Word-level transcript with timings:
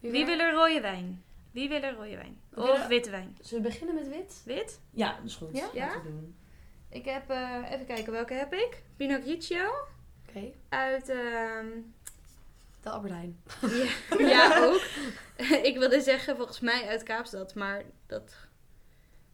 Wie 0.00 0.26
wil 0.26 0.38
er 0.38 0.52
rode 0.54 0.80
wijn? 0.80 1.22
Wie 1.50 1.68
wil 1.68 1.82
er 1.82 1.94
rode 1.94 2.16
wijn? 2.16 2.40
We 2.48 2.60
Of 2.60 2.66
willen- 2.72 2.88
witte 2.88 3.10
wijn? 3.10 3.36
Zullen 3.40 3.62
we 3.62 3.68
beginnen 3.68 3.94
met 3.94 4.08
wit? 4.08 4.42
Wit? 4.44 4.80
Ja, 4.90 5.12
dat 5.16 5.24
is 5.24 5.34
goed. 5.34 5.60
Ja? 5.74 5.92
Doen. 6.04 6.34
Ik 6.88 7.04
heb, 7.04 7.30
eh, 7.30 7.56
even 7.70 7.86
kijken, 7.86 8.12
welke 8.12 8.34
heb 8.34 8.52
ik? 8.52 8.82
Pinot 8.96 9.22
Grigio 9.22 9.70
Oké. 10.28 10.50
uit, 10.68 11.08
ehm, 11.08 11.66
De 12.82 12.90
Albert 12.90 13.12
Heijn. 13.12 13.40
ja, 14.18 14.28
ja, 14.34 14.64
ook. 14.64 14.82
ik 15.70 15.76
wilde 15.78 16.00
zeggen 16.00 16.36
volgens 16.36 16.60
mij 16.60 16.88
uit 16.88 17.02
Kaapstad, 17.02 17.54
maar 17.54 17.82
dat 18.06 18.34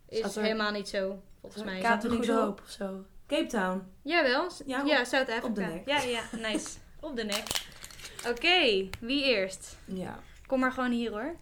is 0.09 0.37
er- 0.37 0.43
helemaal 0.43 0.71
niet 0.73 0.89
zo, 0.89 1.23
volgens 1.41 1.65
mij. 1.65 1.81
Kaap 1.81 2.01
de 2.01 2.09
er 2.09 2.15
niks 2.15 2.27
Goede 2.27 2.41
op? 2.41 2.47
Hoop 2.49 2.61
of 2.61 2.71
zo. 2.71 3.05
Cape 3.27 3.47
Town. 3.47 3.83
Jawel, 4.03 4.51
Ja, 4.67 4.83
ja, 4.85 5.05
Zuid-Afrika. 5.05 5.47
op 5.47 5.55
de 5.55 5.61
nek. 5.61 5.89
Ja, 5.89 6.01
ja, 6.01 6.23
nice. 6.33 6.69
op 7.01 7.17
de 7.17 7.25
nek. 7.25 7.43
Oké, 8.29 8.89
wie 9.01 9.25
eerst? 9.25 9.77
Ja. 9.85 10.19
Kom 10.47 10.61
maar 10.61 10.73
gewoon 10.73 10.91
hier 10.91 11.11
hoor. 11.11 11.35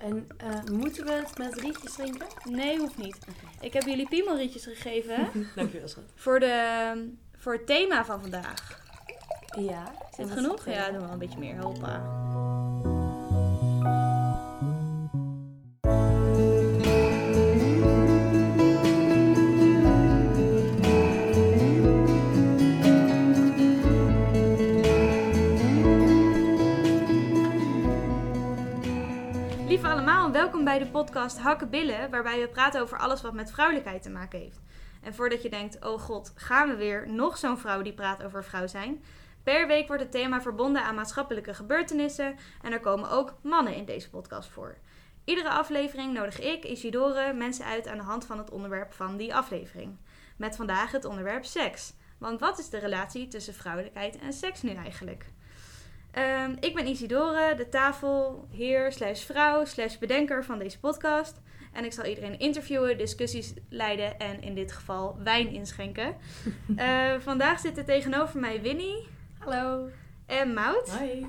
En 0.00 0.26
eh, 0.36 0.62
moeten 0.72 1.04
we 1.04 1.12
het 1.12 1.38
met 1.38 1.60
rietjes 1.60 1.92
drinken? 1.92 2.26
Nee, 2.44 2.78
hoeft 2.78 2.98
niet. 2.98 3.18
Ik 3.60 3.72
heb 3.72 3.82
jullie 3.82 4.08
piemelrietjes 4.08 4.64
gegeven 4.64 5.28
Dankjewel, 5.56 5.88
schat. 5.88 6.04
voor, 6.14 6.40
de, 6.40 7.08
voor 7.36 7.52
het 7.52 7.66
thema 7.66 8.04
van 8.04 8.20
vandaag. 8.20 8.82
Ja. 9.58 9.92
Is 10.10 10.16
dit 10.16 10.30
genoeg? 10.30 10.66
Ja, 10.68 10.84
doen 10.86 10.94
we 10.94 11.02
wel 11.02 11.12
een 11.12 11.18
beetje 11.18 11.38
meer. 11.38 11.62
Hoppa. 11.62 12.02
Welkom 30.40 30.64
bij 30.64 30.78
de 30.78 30.86
podcast 30.86 31.38
Hakken 31.38 31.70
Billen, 31.70 32.10
waarbij 32.10 32.40
we 32.40 32.48
praten 32.48 32.80
over 32.80 32.98
alles 32.98 33.22
wat 33.22 33.32
met 33.32 33.50
vrouwelijkheid 33.50 34.02
te 34.02 34.10
maken 34.10 34.38
heeft. 34.38 34.60
En 35.02 35.14
voordat 35.14 35.42
je 35.42 35.50
denkt, 35.50 35.84
oh 35.84 36.00
god, 36.00 36.32
gaan 36.34 36.68
we 36.68 36.76
weer 36.76 37.08
nog 37.08 37.38
zo'n 37.38 37.58
vrouw 37.58 37.82
die 37.82 37.92
praat 37.92 38.22
over 38.22 38.44
vrouw 38.44 38.66
zijn? 38.66 39.04
Per 39.42 39.66
week 39.66 39.86
wordt 39.86 40.02
het 40.02 40.12
thema 40.12 40.42
verbonden 40.42 40.82
aan 40.82 40.94
maatschappelijke 40.94 41.54
gebeurtenissen 41.54 42.36
en 42.62 42.72
er 42.72 42.80
komen 42.80 43.10
ook 43.10 43.34
mannen 43.42 43.74
in 43.74 43.84
deze 43.84 44.10
podcast 44.10 44.48
voor. 44.48 44.76
Iedere 45.24 45.50
aflevering 45.50 46.12
nodig 46.12 46.40
ik, 46.40 46.64
Isidore, 46.64 47.32
mensen 47.32 47.64
uit 47.64 47.88
aan 47.88 47.98
de 47.98 48.04
hand 48.04 48.26
van 48.26 48.38
het 48.38 48.50
onderwerp 48.50 48.92
van 48.92 49.16
die 49.16 49.34
aflevering. 49.34 49.96
Met 50.36 50.56
vandaag 50.56 50.92
het 50.92 51.04
onderwerp 51.04 51.44
seks. 51.44 51.92
Want 52.18 52.40
wat 52.40 52.58
is 52.58 52.68
de 52.68 52.78
relatie 52.78 53.28
tussen 53.28 53.54
vrouwelijkheid 53.54 54.18
en 54.18 54.32
seks 54.32 54.62
nu 54.62 54.74
eigenlijk? 54.74 55.26
Ehm, 56.10 56.54
ik 56.60 56.74
ben 56.74 56.86
Isidore, 56.86 57.54
de 57.54 57.68
tafelheer 57.68 58.92
slash 58.92 59.24
vrouw 59.24 59.64
slash 59.64 59.96
bedenker 59.98 60.44
van 60.44 60.58
deze 60.58 60.78
podcast. 60.78 61.40
En 61.72 61.84
ik 61.84 61.92
zal 61.92 62.04
iedereen 62.04 62.38
interviewen, 62.38 62.98
discussies 62.98 63.54
leiden 63.68 64.18
en 64.18 64.42
in 64.42 64.54
dit 64.54 64.72
geval 64.72 65.16
wijn 65.22 65.48
inschenken. 65.52 66.16
Eh, 66.76 67.12
vandaag 67.18 67.58
zitten 67.60 67.84
tegenover 67.84 68.40
mij 68.40 68.60
Winnie 68.62 69.06
Hallo. 69.38 69.88
en 70.26 70.54
Mout. 70.54 70.98
Hi. 70.98 71.26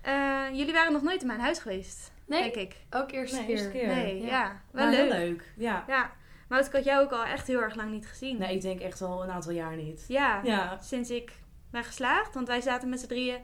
Eh, 0.00 0.42
jullie 0.52 0.72
waren 0.72 0.92
nog 0.92 1.02
nooit 1.02 1.20
in 1.20 1.26
mijn 1.26 1.40
huis 1.40 1.58
geweest, 1.58 2.12
Nee, 2.26 2.42
denk 2.42 2.54
ik. 2.54 2.76
ook 2.90 3.10
eerste 3.12 3.36
Nee, 3.36 3.44
keer. 3.46 3.54
eerste 3.54 3.70
keer. 3.70 3.86
Nee, 3.86 4.20
ja. 4.22 4.26
Ja. 4.26 4.60
Wel 4.70 4.84
Maar 4.84 4.94
leuk. 4.94 5.12
heel 5.12 5.18
leuk. 5.26 5.52
Ja. 5.56 5.84
Ja, 5.86 6.10
Mout, 6.48 6.66
ik 6.66 6.72
had 6.72 6.84
jou 6.84 7.04
ook 7.04 7.12
al 7.12 7.24
echt 7.24 7.46
heel 7.46 7.60
erg 7.60 7.74
lang 7.74 7.90
niet 7.90 8.06
gezien. 8.06 8.38
Nee, 8.38 8.54
ik 8.54 8.60
denk 8.62 8.80
echt 8.80 9.02
al 9.02 9.22
een 9.22 9.30
aantal 9.30 9.52
jaar 9.52 9.76
niet. 9.76 10.04
Ja, 10.08 10.40
Ja. 10.44 10.78
sinds 10.82 11.10
ik 11.10 11.32
ben 11.70 11.84
geslaagd. 11.84 12.34
Want 12.34 12.48
wij 12.48 12.60
zaten 12.60 12.88
met 12.88 13.00
z'n 13.00 13.06
drieën 13.06 13.38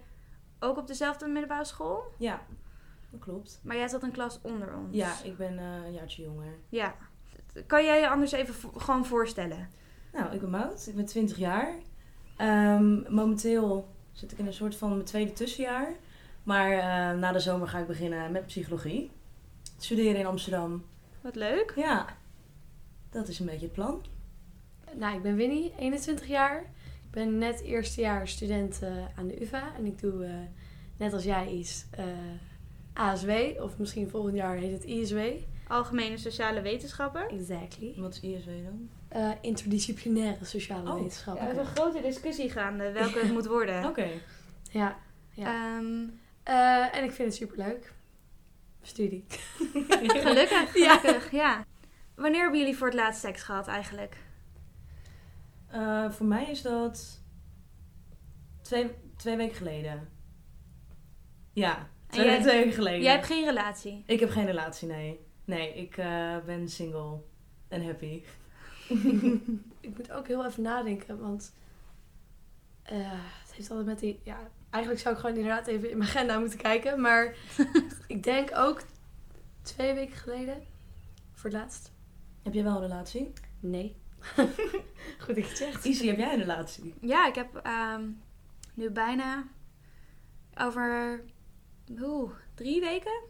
ook 0.63 0.79
op 0.79 0.87
dezelfde 0.87 1.27
middelbare 1.27 1.65
school. 1.65 2.03
Ja. 2.19 2.41
Dat 3.11 3.21
klopt. 3.21 3.61
Maar 3.65 3.77
jij 3.77 3.89
zat 3.89 4.03
een 4.03 4.11
klas 4.13 4.39
onder 4.43 4.75
ons. 4.77 4.97
Ja, 4.97 5.15
ik 5.25 5.37
ben 5.37 5.59
eh, 5.59 5.85
een 5.87 5.93
jaartje 5.93 6.23
jonger. 6.23 6.59
Ja. 6.69 6.95
Kan 7.67 7.85
jij 7.85 8.01
je 8.01 8.09
anders 8.09 8.33
even 8.33 8.55
vo- 8.55 8.73
gewoon 8.79 9.07
voorstellen? 9.07 9.71
Nou, 10.13 10.35
ik 10.35 10.41
ben 10.41 10.51
Mout. 10.51 10.87
Ik 10.87 10.95
ben 10.97 11.07
20 11.07 11.37
jaar. 11.37 11.75
Ehm, 12.37 13.15
momenteel 13.15 13.89
zit 14.13 14.33
ik 14.33 14.39
in 14.39 14.47
een 14.47 14.53
soort 14.53 14.77
van 14.77 14.91
mijn 14.91 15.05
tweede 15.05 15.33
tussenjaar. 15.33 15.95
Maar 16.43 16.71
eh, 16.73 17.19
na 17.19 17.33
de 17.33 17.41
zomer 17.41 17.69
ga 17.69 17.79
ik 17.79 17.87
beginnen 17.87 18.33
met 18.33 18.47
psychologie. 18.47 19.11
Studeren 19.79 20.21
in 20.21 20.27
Amsterdam. 20.27 20.85
Wat 21.21 21.35
leuk. 21.37 21.73
Ja. 21.77 22.07
Dat 23.11 23.29
is 23.29 23.39
een 23.39 23.47
beetje 23.47 23.65
het 23.67 23.75
plan. 23.75 24.05
Nou, 24.95 25.17
ik 25.17 25.23
ben 25.23 25.35
Winnie, 25.37 25.73
21 25.79 26.27
jaar. 26.27 26.61
Ik 27.05 27.11
ben 27.11 27.39
net 27.39 27.61
eerstejaars 27.61 28.33
student 28.33 28.83
eh, 28.83 28.91
aan 29.17 29.27
de 29.29 29.43
UvA. 29.43 29.75
En 29.77 29.87
ik 29.87 30.01
doe, 30.01 30.25
eh, 30.25 30.33
net 30.97 31.13
als 31.13 31.25
jij, 31.25 31.49
iets 31.49 31.85
eh, 31.91 32.05
ASW. 32.93 33.31
Of 33.61 33.79
misschien 33.79 34.09
volgend 34.11 34.35
jaar 34.35 34.57
heet 34.57 34.73
het 34.73 34.85
ISW. 34.85 35.19
Algemene 35.69 36.17
sociale 36.17 36.61
wetenschappen. 36.61 37.29
Exactly. 37.29 37.95
Wat 37.97 38.15
is 38.15 38.21
ISW 38.21 38.49
dan? 38.65 38.89
Eh, 39.09 39.31
interdisciplinaire 39.41 40.45
sociale 40.45 40.91
Oh, 40.91 40.95
wetenschappen. 40.97 41.45
Ja, 41.45 41.51
er 41.51 41.61
is 41.61 41.67
een 41.69 41.75
grote 41.77 42.01
discussie 42.01 42.51
gaande 42.51 42.93
welke 42.93 43.19
het 43.19 43.33
moet 43.33 43.47
worden. 43.47 43.85
Oké. 43.91 44.09
Ja. 44.71 44.97
ja. 45.31 45.77
Ehm, 45.77 46.09
Eh, 46.43 46.97
en 46.97 47.05
ik 47.05 47.13
vind 47.13 47.29
het 47.29 47.37
superleuk. 47.37 47.93
Studie. 48.83 49.25
gelukkig, 50.25 50.77
Ja. 50.79 50.99
gelukkig, 50.99 51.31
ja. 51.31 51.65
Wanneer 52.15 52.41
hebben 52.41 52.59
jullie 52.59 52.77
voor 52.77 52.87
het 52.87 52.97
laatst 52.97 53.21
seks 53.21 53.43
gehad 53.43 53.67
eigenlijk? 53.67 54.17
Eh, 55.67 56.11
voor 56.11 56.27
mij 56.27 56.51
is 56.51 56.63
dat 56.63 57.21
twee, 58.63 58.91
twee 59.17 59.37
weken 59.37 59.57
geleden. 59.57 60.09
Ja, 61.53 61.89
twee, 62.07 62.27
jij- 62.27 62.41
twee 62.41 62.57
weken 62.59 62.73
geleden. 62.73 63.03
Jij 63.03 63.13
hebt 63.13 63.27
geen 63.27 63.45
relatie. 63.45 64.03
Ik 64.07 64.21
heb 64.21 64.31
geen 64.31 64.47
relatie, 64.47 64.89
nee. 64.89 65.21
Nee, 65.45 65.75
ik 65.75 65.97
eh, 65.97 66.37
ben 66.47 66.69
single 66.69 67.21
en 67.69 67.85
happy. 67.85 68.23
ik 69.81 69.97
moet 69.97 70.13
ook 70.13 70.27
heel 70.27 70.47
even 70.47 70.63
nadenken, 70.63 71.19
want 71.19 71.55
eh, 72.83 72.97
het 73.43 73.53
heeft 73.55 73.71
altijd 73.71 73.87
met 73.87 73.99
die... 73.99 74.21
Ja, 74.25 74.39
eigenlijk 74.71 75.03
zou 75.03 75.15
ik 75.15 75.21
gewoon 75.21 75.37
inderdaad 75.37 75.67
even 75.67 75.91
in 75.91 75.99
mijn 75.99 76.11
agenda 76.11 76.39
moeten 76.39 76.59
kijken. 76.59 77.01
Maar 77.01 77.35
ik 78.07 78.23
denk 78.23 78.51
ook 78.55 78.83
twee 79.63 79.95
weken 79.95 80.17
geleden 80.17 80.63
voor 81.33 81.51
het 81.51 81.59
laatst. 81.59 81.93
Heb 82.43 82.55
jij 82.55 82.63
wel 82.63 82.75
een 82.75 82.81
relatie? 82.81 83.33
Nee. 83.61 83.97
Goed 85.23 85.35
dat 85.35 85.37
je 85.37 85.43
het 85.43 85.57
zegt. 85.57 85.85
Heb 85.85 86.19
jij 86.19 86.33
een 86.33 86.39
relatie? 86.39 86.95
Ja, 87.01 87.27
ik 87.27 87.35
heb 87.35 87.57
ehm, 87.57 88.09
nu 88.75 88.91
bijna 88.91 89.45
over 90.55 91.25
oeh, 92.01 92.31
drie 92.55 92.81
weken, 92.81 93.21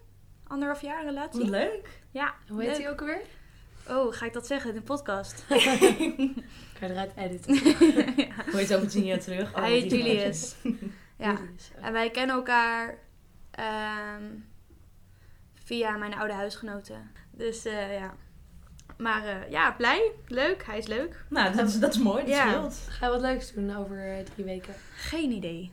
anderhalf 0.47 0.81
jaar 0.81 0.99
een 1.01 1.07
relatie. 1.07 1.41
Wat 1.41 1.49
leuk. 1.49 2.01
Ja, 2.11 2.35
Hoe 2.49 2.63
heet 2.63 2.77
die 2.77 2.89
ook 2.89 3.01
alweer? 3.01 3.21
Oh, 3.89 4.13
ga 4.15 4.27
ik 4.27 4.33
dat 4.33 4.47
zeggen 4.47 4.71
in 4.71 4.77
de 4.77 4.83
podcast? 4.83 5.45
Kan 6.79 6.89
je 6.89 6.95
eruit 6.95 7.12
editen. 7.17 7.55
ja. 8.25 8.35
Hoor 8.45 8.61
je 8.61 8.67
het 8.67 8.75
over 8.75 8.89
tien 8.89 9.05
jaar 9.05 9.19
terug? 9.21 9.51
Oh, 9.55 9.57
Hij 9.61 9.71
heet 9.73 9.91
Julius. 9.91 10.57
Ja. 11.19 11.33
Julius. 11.41 11.71
En 11.81 11.93
wij 11.93 12.11
kennen 12.11 12.37
elkaar 12.37 12.99
ehm, 13.51 14.23
via 15.65 15.97
mijn 15.97 16.15
oude 16.15 16.33
huisgenoten. 16.33 17.11
Dus 17.31 17.65
eh, 17.65 17.95
ja. 17.99 18.15
Maar 18.99 19.25
eh, 19.27 19.51
ja, 19.51 19.73
blij. 19.73 20.11
Leuk. 20.27 20.65
Hij 20.67 20.79
is 20.79 20.87
leuk. 20.87 21.25
Nou, 21.29 21.57
dat 21.57 21.69
is, 21.69 21.79
dat 21.79 21.95
is 21.95 21.99
mooi. 22.03 22.19
Dat 22.25 22.29
Ja. 22.35 22.49
scheelt. 22.49 22.87
Ga 22.89 23.07
je 23.07 23.12
wat 23.12 23.21
leuks 23.21 23.53
doen 23.53 23.77
over 23.77 24.17
eh, 24.19 24.25
drie 24.25 24.45
weken? 24.45 24.75
Geen 24.95 25.31
idee. 25.31 25.73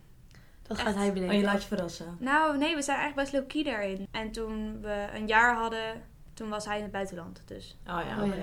Dat 0.70 0.78
Echt? 0.78 0.86
gaat 0.88 0.96
hij 0.96 1.08
Oh, 1.08 1.14
bedenken. 1.14 1.38
je 1.38 1.44
laat 1.44 1.62
je 1.62 1.68
verrassen. 1.68 2.18
Nou, 2.20 2.58
nee, 2.58 2.76
we 2.76 2.82
zijn 2.82 2.98
eigenlijk 2.98 3.30
best 3.32 3.42
low-key 3.42 3.64
daarin. 3.74 4.08
En 4.12 4.32
toen 4.32 4.82
we 4.82 5.08
een 5.14 5.28
jaar 5.28 5.56
hadden, 5.56 6.02
toen 6.34 6.50
was 6.50 6.66
hij 6.66 6.76
in 6.78 6.84
het 6.84 6.92
buitenland. 6.92 7.42
Dus 7.46 7.78
Oh 7.88 8.02
ja, 8.08 8.22
Oh, 8.22 8.28
ja. 8.28 8.34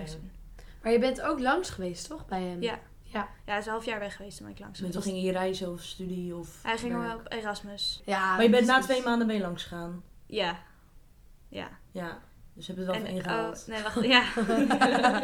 Maar 0.83 0.93
je 0.93 0.99
bent 0.99 1.21
ook 1.23 1.41
langs 1.41 1.71
geweest, 1.71 2.09
toch? 2.09 2.27
Bij 2.27 2.43
hem? 2.43 2.63
Ja. 2.63 2.79
Ja. 3.03 3.19
ja, 3.21 3.29
hij 3.45 3.59
is 3.59 3.67
een 3.67 3.73
half 3.73 3.85
jaar 3.85 3.99
weg 3.99 4.17
geweest 4.17 4.39
toen 4.39 4.49
ik 4.49 4.59
langs 4.59 4.79
Dus 4.79 4.87
was. 4.95 5.05
dan 5.05 5.13
ging 5.13 5.25
je 5.25 5.33
reizen 5.33 5.73
of 5.73 5.81
studie 5.83 6.37
of... 6.37 6.59
Hij 6.63 6.79
ging 6.79 6.93
werk? 6.93 7.07
wel 7.07 7.17
op 7.17 7.33
Erasmus. 7.33 8.03
ja 8.05 8.35
Maar 8.35 8.43
je 8.43 8.51
bent 8.51 8.67
na 8.67 8.81
twee 8.81 9.03
maanden 9.03 9.35
je 9.35 9.41
langs 9.41 9.63
gegaan. 9.63 10.03
Ja. 10.27 10.59
Ja. 11.49 11.69
Ja. 11.93 12.19
Dus 12.55 12.67
heb 12.67 12.77
je 12.77 12.83
het 12.83 12.91
wel 12.91 13.01
En- 13.01 13.07
even 13.07 13.17
ingehaald. 13.19 13.65
oh, 13.69 13.75
nee, 13.75 13.83
wacht. 13.83 14.03
Ja. 14.05 14.25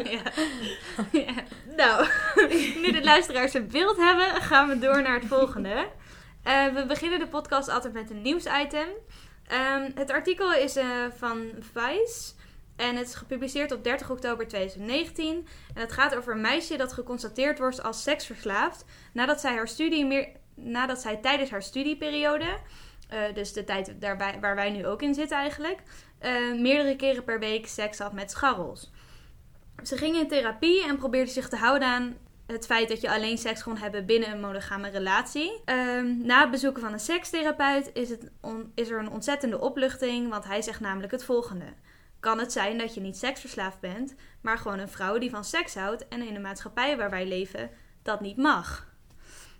ja. 0.17 0.21
ja. 1.11 1.33
Nou, 1.77 2.07
nu 2.81 2.91
de 2.91 3.01
luisteraars 3.03 3.53
een 3.53 3.67
beeld 3.67 3.97
hebben, 3.97 4.41
gaan 4.41 4.67
we 4.67 4.79
door 4.79 5.01
naar 5.01 5.19
het 5.19 5.25
volgende. 5.27 5.87
Eh, 6.43 6.67
we 6.73 6.85
beginnen 6.85 7.19
de 7.19 7.27
podcast 7.27 7.69
altijd 7.69 7.93
met 7.93 8.09
een 8.09 8.21
nieuwsitem. 8.21 8.87
Ehm, 9.47 9.91
het 9.95 10.11
artikel 10.11 10.53
is 10.53 10.75
eh, 10.75 10.87
van 11.15 11.51
Vice. 11.59 12.33
En 12.75 12.95
het 12.95 13.07
is 13.07 13.15
gepubliceerd 13.15 13.71
op 13.71 13.83
30 13.83 14.09
oktober 14.09 14.47
2019. 14.47 15.47
En 15.73 15.81
het 15.81 15.91
gaat 15.91 16.15
over 16.15 16.33
een 16.33 16.41
meisje 16.41 16.77
dat 16.77 16.93
geconstateerd 16.93 17.59
wordt 17.59 17.83
als 17.83 18.03
seksverslaafd. 18.03 18.85
Nadat 19.13 19.39
zij, 19.39 19.55
haar 19.55 19.67
studie 19.67 20.05
meer, 20.05 20.29
nadat 20.55 21.01
zij 21.01 21.17
tijdens 21.17 21.49
haar 21.49 21.63
studieperiode, 21.63 22.57
eh, 23.09 23.19
dus 23.33 23.53
de 23.53 23.63
tijd 23.63 24.01
daarbij, 24.01 24.39
waar 24.39 24.55
wij 24.55 24.69
nu 24.69 24.87
ook 24.87 25.01
in 25.01 25.13
zitten 25.13 25.37
eigenlijk, 25.37 25.81
meerdere 26.57 26.95
keren 26.95 27.23
per 27.23 27.39
week 27.39 27.67
seks 27.67 27.99
had 27.99 28.13
met 28.13 28.31
scharrels. 28.31 28.91
Ze 29.83 29.97
ging 29.97 30.15
in 30.15 30.27
therapie 30.27 30.83
en 30.83 30.97
probeerde 30.97 31.31
zich 31.31 31.49
te 31.49 31.55
houden 31.55 31.87
aan 31.87 32.17
het 32.45 32.65
feit 32.65 32.89
dat 32.89 33.01
je 33.01 33.11
alleen 33.11 33.37
seks 33.37 33.63
kon 33.63 33.77
hebben 33.77 34.05
binnen 34.05 34.31
een 34.31 34.39
monogame 34.39 34.89
relatie. 34.89 35.61
Ehm, 35.65 36.17
na 36.25 36.41
het 36.41 36.51
bezoeken 36.51 36.81
van 36.81 36.93
een 36.93 36.99
sekstherapeut 36.99 37.89
is, 37.93 38.09
het 38.09 38.31
is 38.75 38.89
er 38.89 38.99
een 38.99 39.09
ontzettende 39.09 39.59
opluchting, 39.59 40.29
want 40.29 40.45
hij 40.45 40.61
zegt 40.61 40.79
namelijk 40.79 41.11
het 41.11 41.23
volgende. 41.23 41.65
Kan 42.19 42.39
het 42.39 42.51
zijn 42.51 42.77
dat 42.77 42.93
je 42.93 43.01
niet 43.01 43.17
seksverslaafd 43.17 43.79
bent, 43.79 44.15
maar 44.41 44.57
gewoon 44.57 44.79
een 44.79 44.89
vrouw 44.89 45.17
die 45.17 45.29
van 45.29 45.43
seks 45.43 45.75
houdt 45.75 46.07
en 46.07 46.27
in 46.27 46.33
de 46.33 46.39
maatschappij 46.39 46.97
waar 46.97 47.09
wij 47.09 47.27
leven 47.27 47.69
dat 48.01 48.21
niet 48.21 48.37
mag? 48.37 48.87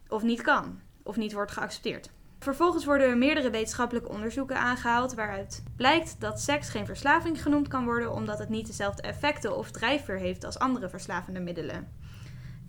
Of 0.07 0.21
niet 0.21 0.41
kan, 0.41 0.79
of 1.03 1.15
niet 1.15 1.33
wordt 1.33 1.51
geaccepteerd. 1.51 2.09
Vervolgens 2.39 2.85
worden 2.85 3.07
er 3.07 3.17
meerdere 3.17 3.49
wetenschappelijke 3.49 4.09
onderzoeken 4.09 4.57
aangehaald 4.57 5.13
waaruit 5.13 5.63
blijkt 5.75 6.15
dat 6.19 6.41
seks 6.41 6.69
geen 6.69 6.85
verslaving 6.85 7.41
genoemd 7.41 7.67
kan 7.67 7.85
worden 7.85 8.13
omdat 8.13 8.39
het 8.39 8.49
niet 8.49 8.67
dezelfde 8.67 9.01
effecten 9.01 9.57
of 9.57 9.71
drijfveer 9.71 10.17
heeft 10.17 10.43
als 10.43 10.59
andere 10.59 10.89
verslavende 10.89 11.39
middelen. 11.39 12.02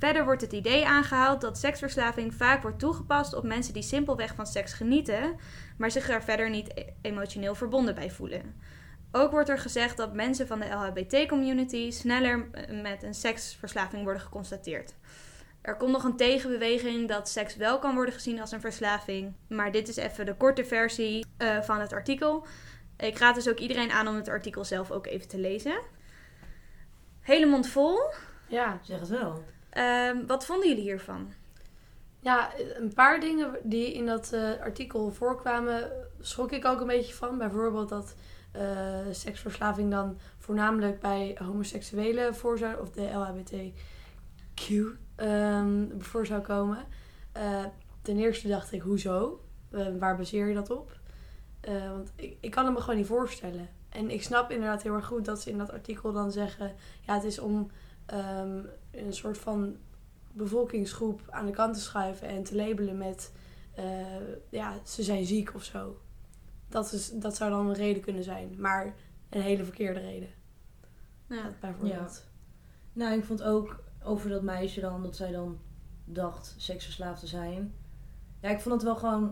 Verder 0.04 0.24
wordt 0.24 0.40
het 0.40 0.52
idee 0.52 0.86
aangehaald 0.86 1.40
dat 1.40 1.58
seksverslaving 1.58 2.34
vaak 2.34 2.62
wordt 2.62 2.78
toegepast 2.78 3.34
op 3.34 3.44
mensen 3.44 3.72
die 3.72 3.82
simpelweg 3.82 4.34
van 4.34 4.46
seks 4.46 4.72
genieten, 4.72 5.36
maar 5.78 5.90
zich 5.90 6.06
daar 6.06 6.22
verder 6.22 6.50
niet 6.50 6.70
e- 6.74 6.92
emotioneel 7.02 7.54
verbonden 7.54 7.94
bij 7.94 8.10
voelen. 8.10 8.60
Ook 9.12 9.30
wordt 9.30 9.48
er 9.48 9.58
gezegd 9.58 9.96
dat 9.96 10.14
mensen 10.14 10.46
van 10.46 10.58
de 10.58 10.66
LHBT-community 10.66 11.90
sneller 11.90 12.48
eh, 12.52 12.82
met 12.82 13.02
een 13.02 13.14
seksverslaving 13.14 14.02
worden 14.02 14.22
geconstateerd. 14.22 14.94
Er 15.60 15.76
komt 15.76 15.92
nog 15.92 16.04
een 16.04 16.16
tegenbeweging 16.16 17.08
dat 17.08 17.28
seks 17.28 17.56
wel 17.56 17.78
kan 17.78 17.94
worden 17.94 18.14
gezien 18.14 18.40
als 18.40 18.52
een 18.52 18.60
verslaving, 18.60 19.34
maar 19.48 19.72
dit 19.72 19.88
is 19.88 19.96
even 19.96 20.26
de 20.26 20.36
korte 20.36 20.64
versie 20.64 21.24
eh, 21.36 21.60
van 21.60 21.80
het 21.80 21.92
artikel. 21.92 22.46
Ik 22.96 23.18
raad 23.18 23.34
dus 23.34 23.48
ook 23.48 23.58
iedereen 23.58 23.90
aan 23.90 24.08
om 24.08 24.14
het 24.14 24.28
artikel 24.28 24.64
zelf 24.64 24.90
ook 24.90 25.06
even 25.06 25.28
te 25.28 25.38
lezen. 25.38 25.80
Hele 27.20 27.46
mond 27.46 27.68
vol. 27.68 27.98
Ja. 28.48 28.78
Zeg 28.82 29.00
het 29.00 29.08
wel. 29.08 29.53
Ehm, 29.74 30.26
wat 30.26 30.46
vonden 30.46 30.68
jullie 30.68 30.82
hiervan? 30.82 31.32
Ja, 32.20 32.50
een 32.74 32.92
paar 32.94 33.20
dingen 33.20 33.58
die 33.62 33.94
in 33.94 34.06
dat 34.06 34.32
eh, 34.32 34.60
artikel 34.60 35.12
voorkwamen, 35.12 35.90
schrok 36.20 36.52
ik 36.52 36.64
ook 36.64 36.80
een 36.80 36.86
beetje 36.86 37.14
van. 37.14 37.38
Bijvoorbeeld 37.38 37.88
dat 37.88 38.14
eh, 38.52 38.98
seksverslaving 39.10 39.90
dan 39.90 40.18
voornamelijk 40.38 41.00
bij 41.00 41.38
homoseksuelen 41.44 42.34
voor 42.34 42.58
zou, 42.58 42.80
of 42.80 42.90
de 42.90 43.10
LHBTQ 43.12 44.72
ehm, 45.16 45.84
voor 45.98 46.26
zou 46.26 46.40
komen. 46.40 46.78
Eh, 47.32 47.64
ten 48.02 48.18
eerste 48.18 48.48
dacht 48.48 48.72
ik, 48.72 48.82
hoezo? 48.82 49.40
Waar 49.98 50.16
baseer 50.16 50.46
je 50.46 50.54
dat 50.54 50.70
op? 50.70 50.92
Want 51.94 52.12
ik, 52.16 52.36
ik 52.40 52.50
kan 52.50 52.64
het 52.64 52.74
me 52.74 52.80
gewoon 52.80 52.96
niet 52.96 53.06
voorstellen. 53.06 53.68
En 53.88 54.10
ik 54.10 54.22
snap 54.22 54.50
inderdaad 54.50 54.82
heel 54.82 54.94
erg 54.94 55.06
goed 55.06 55.24
dat 55.24 55.40
ze 55.40 55.50
in 55.50 55.58
dat 55.58 55.72
artikel 55.72 56.12
dan 56.12 56.32
zeggen... 56.32 56.72
Ja, 57.00 57.14
het 57.14 57.24
is 57.24 57.38
om 57.38 57.70
ehm, 58.06 58.60
een 58.98 59.12
soort 59.12 59.38
van 59.38 59.76
bevolkingsgroep 60.32 61.22
aan 61.30 61.46
de 61.46 61.52
kant 61.52 61.74
te 61.74 61.80
schuiven 61.80 62.28
en 62.28 62.42
te 62.42 62.56
labelen 62.56 62.98
met... 62.98 63.32
eh, 63.74 63.84
ja, 64.50 64.78
ze 64.84 65.02
zijn 65.02 65.24
ziek 65.24 65.54
of 65.54 65.64
zo. 65.64 65.98
Dat, 66.68 66.92
is, 66.92 67.10
dat 67.10 67.36
zou 67.36 67.50
dan 67.50 67.68
een 67.68 67.74
reden 67.74 68.02
kunnen 68.02 68.24
zijn. 68.24 68.54
Maar 68.58 68.94
een 69.30 69.40
hele 69.40 69.64
verkeerde 69.64 70.00
reden. 70.00 70.28
Ja. 71.28 71.54
Bijvoorbeeld. 71.60 72.24
Nou, 72.92 73.18
ik 73.18 73.24
vond 73.24 73.42
ook 73.42 73.82
over 74.02 74.30
dat 74.30 74.42
meisje 74.42 74.80
dan, 74.80 75.02
dat 75.02 75.16
zij 75.16 75.32
dan 75.32 75.58
dacht 76.04 76.54
seksverslaafd 76.56 77.20
te 77.20 77.26
zijn. 77.26 77.74
Ja, 78.40 78.48
ik 78.48 78.60
vond 78.60 78.74
het 78.74 78.82
wel 78.82 78.96
gewoon 78.96 79.22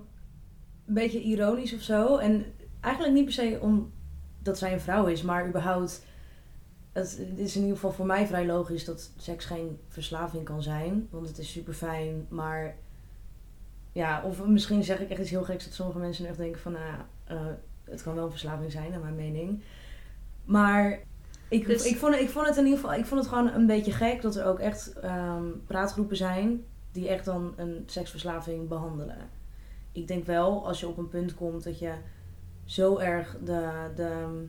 een 0.86 0.94
beetje 0.94 1.20
ironisch 1.20 1.74
of 1.74 1.80
zo. 1.80 2.16
En 2.16 2.44
eigenlijk 2.80 3.14
niet 3.14 3.24
per 3.24 3.32
se 3.32 3.58
omdat 3.60 4.58
zij 4.58 4.72
een 4.72 4.80
vrouw 4.80 5.06
is, 5.06 5.22
maar 5.22 5.48
überhaupt... 5.48 6.04
Het, 6.92 7.18
is 7.36 7.56
in 7.56 7.60
ieder 7.60 7.76
geval 7.76 7.92
voor 7.92 8.06
mij 8.06 8.26
vrij 8.26 8.46
logisch 8.46 8.84
dat 8.84 9.10
seks 9.16 9.44
geen 9.44 9.78
verslaving 9.88 10.44
kan 10.44 10.62
zijn. 10.62 11.08
Want 11.10 11.28
het 11.28 11.38
is 11.38 11.52
super 11.52 11.74
fijn, 11.74 12.26
maar... 12.28 12.76
Ja, 13.92 14.22
of 14.22 14.46
misschien 14.46 14.84
zeg 14.84 15.00
ik 15.00 15.10
echt 15.10 15.20
iets 15.20 15.30
heel 15.30 15.44
geks 15.44 15.64
dat 15.64 15.74
sommige 15.74 15.98
mensen 15.98 16.26
echt 16.26 16.36
denken 16.36 16.60
van... 16.60 16.72
nou, 16.72 16.84
eh, 17.24 17.52
het 17.84 18.02
kan 18.02 18.14
wel 18.14 18.24
een 18.24 18.30
verslaving 18.30 18.72
zijn, 18.72 18.90
naar 18.90 19.00
mijn 19.00 19.14
mening. 19.14 19.62
Maar 20.44 21.00
ik, 21.48 21.66
Dus- 21.66 21.84
ik, 21.86 21.96
vond, 21.96 22.14
ik 22.14 22.28
vond 22.28 22.46
het 22.46 22.56
in 22.56 22.64
ieder 22.64 22.78
geval 22.78 22.94
ik 22.94 23.06
vond 23.06 23.20
het 23.20 23.28
gewoon 23.28 23.52
een 23.52 23.66
beetje 23.66 23.92
gek 23.92 24.22
dat 24.22 24.36
er 24.36 24.44
ook 24.44 24.58
echt 24.58 24.92
ehm, 24.92 25.44
praatgroepen 25.66 26.16
zijn 26.16 26.64
die 26.92 27.08
echt 27.08 27.24
dan 27.24 27.52
een 27.56 27.82
seksverslaving 27.86 28.68
behandelen. 28.68 29.16
Ik 29.92 30.08
denk 30.08 30.26
wel, 30.26 30.66
als 30.66 30.80
je 30.80 30.88
op 30.88 30.98
een 30.98 31.08
punt 31.08 31.34
komt 31.34 31.64
dat 31.64 31.78
je 31.78 31.92
zo 32.64 32.98
erg 32.98 33.36
de, 33.44 33.90
de, 33.94 34.44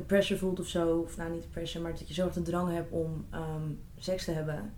de 0.00 0.06
pressure 0.06 0.38
voelt 0.40 0.60
of 0.60 0.66
zo, 0.66 0.96
of 0.98 1.16
nou 1.16 1.30
niet 1.30 1.42
de 1.42 1.48
pressure, 1.48 1.82
maar 1.82 1.92
dat 1.92 2.08
je 2.08 2.14
zo 2.14 2.24
erg 2.24 2.34
de 2.34 2.42
drang 2.42 2.72
hebt 2.72 2.90
om 2.92 3.26
ehm, 3.30 3.62
seks 3.98 4.24
te 4.24 4.30
hebben, 4.30 4.72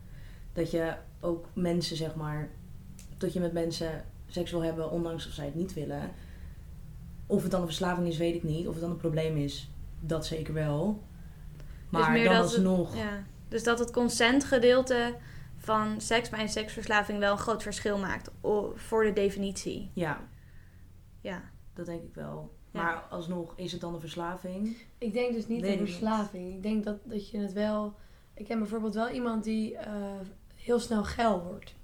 dat 0.53 0.71
je 0.71 0.95
ook 1.21 1.47
mensen, 1.53 1.97
zeg 1.97 2.15
maar, 2.15 2.49
dat 3.19 3.33
je 3.33 3.41
met 3.41 3.53
mensen 3.53 4.05
seks 4.27 4.51
wil 4.51 4.63
hebben, 4.65 4.91
ondanks 4.91 5.27
of 5.27 5.33
zij 5.33 5.45
het 5.45 5.55
niet 5.55 5.75
willen. 5.75 6.11
Of 7.27 7.43
het 7.43 7.51
dan 7.51 7.61
een 7.61 7.67
verslaving 7.67 8.09
is, 8.09 8.17
weet 8.17 8.35
ik 8.35 8.43
niet. 8.43 8.67
Of 8.67 8.73
het 8.73 8.83
dan 8.83 8.91
een 8.91 8.97
probleem 8.97 9.37
is, 9.37 9.71
dat 10.01 10.27
zeker 10.27 10.55
wel. 10.55 11.03
Maar 11.89 12.13
meer 12.13 12.25
dan 12.25 12.35
dat 12.35 12.45
het- 12.45 12.53
alsnog. 12.55 12.97
Ja. 12.97 13.23
Dus 13.49 13.63
dat 13.65 13.79
het 13.79 13.91
consentgedeelte 13.91 15.15
van 15.57 16.01
seks 16.01 16.29
bij 16.29 16.41
een 16.41 16.49
seksverslaving 16.49 17.19
wel 17.19 17.33
een 17.33 17.39
groot 17.39 17.63
verschil 17.63 17.99
maakt 17.99 18.31
voor 18.75 19.05
de 19.05 19.13
definitie. 19.13 19.91
Ja, 19.95 20.21
Ja. 21.21 21.43
dat 21.75 21.87
denk 21.87 22.03
ik 22.03 22.15
wel. 22.15 22.53
Ja. 22.73 22.83
Maar 22.83 23.05
alsnog, 23.11 23.53
is 23.57 23.73
het 23.73 23.81
dan 23.81 23.95
een 23.95 24.01
verslaving? 24.01 24.77
Ik 24.99 25.13
denk 25.13 25.33
dus 25.35 25.47
niet 25.47 25.61
Weet 25.61 25.73
een 25.79 25.79
niet. 25.85 25.89
verslaving. 25.95 26.55
Ik 26.55 26.63
denk 26.63 26.85
dat, 26.85 26.97
dat 27.05 27.31
je 27.31 27.39
het 27.39 27.53
wel... 27.53 27.95
Ik 28.35 28.45
ken 28.45 28.59
bijvoorbeeld 28.59 28.95
wel 28.95 29.09
iemand 29.09 29.45
die 29.45 29.77
eh, 29.77 29.93
heel 30.55 30.79
snel 30.81 31.05
geil 31.05 31.43
wordt. 31.43 31.75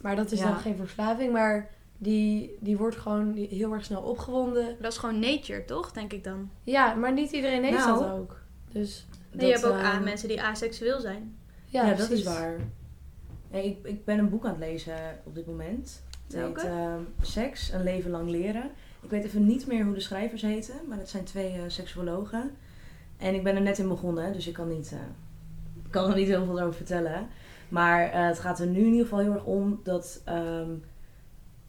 Maar 0.00 0.16
dat 0.16 0.30
is 0.32 0.38
Ja. 0.38 0.44
dan 0.48 0.56
geen 0.56 0.76
verslaving. 0.76 1.32
Maar 1.32 1.70
die, 1.98 2.56
die 2.60 2.76
wordt 2.76 2.96
gewoon 2.96 3.34
heel 3.34 3.72
erg 3.72 3.84
snel 3.84 4.02
opgewonden. 4.02 4.76
Dat 4.80 4.92
is 4.92 4.98
gewoon 4.98 5.18
nature, 5.18 5.64
toch? 5.64 5.92
Denk 5.92 6.12
ik 6.12 6.24
dan. 6.24 6.50
Ja, 6.64 6.94
maar 6.94 7.12
niet 7.12 7.30
iedereen 7.32 7.64
heeft 7.64 7.78
Nou. 7.86 7.98
dat 8.02 8.10
ook. 8.12 8.40
Dus 8.72 9.06
Nee, 9.32 9.46
je 9.46 9.52
hebt 9.52 9.64
ook 9.66 9.74
a- 9.74 9.92
ehm, 9.92 10.04
mensen 10.04 10.28
die 10.28 10.42
aseksueel 10.42 11.00
zijn. 11.00 11.36
ja, 11.64 11.86
Ja, 11.86 11.94
dat 11.94 12.10
is 12.10 12.22
waar. 12.22 12.56
Nee, 13.50 13.64
ik, 13.64 13.86
ik 13.86 14.04
ben 14.04 14.18
een 14.18 14.28
boek 14.28 14.44
aan 14.44 14.50
het 14.50 14.58
lezen 14.58 14.96
op 15.24 15.34
dit 15.34 15.46
moment. 15.46 16.02
Het 16.26 16.36
heet 16.42 16.64
ehm, 16.64 17.00
Seks, 17.20 17.72
een 17.72 17.82
leven 17.82 18.10
lang 18.10 18.30
leren. 18.30 18.70
Ik 19.02 19.10
weet 19.10 19.24
even 19.24 19.46
niet 19.46 19.66
meer 19.66 19.84
hoe 19.84 19.94
de 19.94 20.00
schrijvers 20.00 20.42
heten, 20.42 20.74
maar 20.88 20.98
het 20.98 21.08
zijn 21.08 21.24
twee 21.24 21.52
eh, 21.52 21.62
seksuologen. 21.66 22.50
En 23.16 23.34
ik 23.34 23.42
ben 23.42 23.54
er 23.56 23.62
net 23.62 23.78
in 23.78 23.88
begonnen, 23.88 24.32
dus 24.32 24.46
ik 24.46 24.54
kan, 24.54 24.68
niet, 24.68 24.92
eh, 24.92 24.98
kan 25.90 26.10
er 26.10 26.16
niet 26.16 26.28
heel 26.28 26.44
veel 26.44 26.60
over 26.60 26.74
vertellen. 26.74 27.28
Maar 27.68 28.10
eh, 28.10 28.26
het 28.26 28.38
gaat 28.38 28.60
er 28.60 28.66
nu 28.66 28.78
in 28.78 28.86
ieder 28.86 29.02
geval 29.02 29.18
heel 29.18 29.32
erg 29.32 29.44
om 29.44 29.80
dat 29.82 30.22
ehm, 30.24 30.70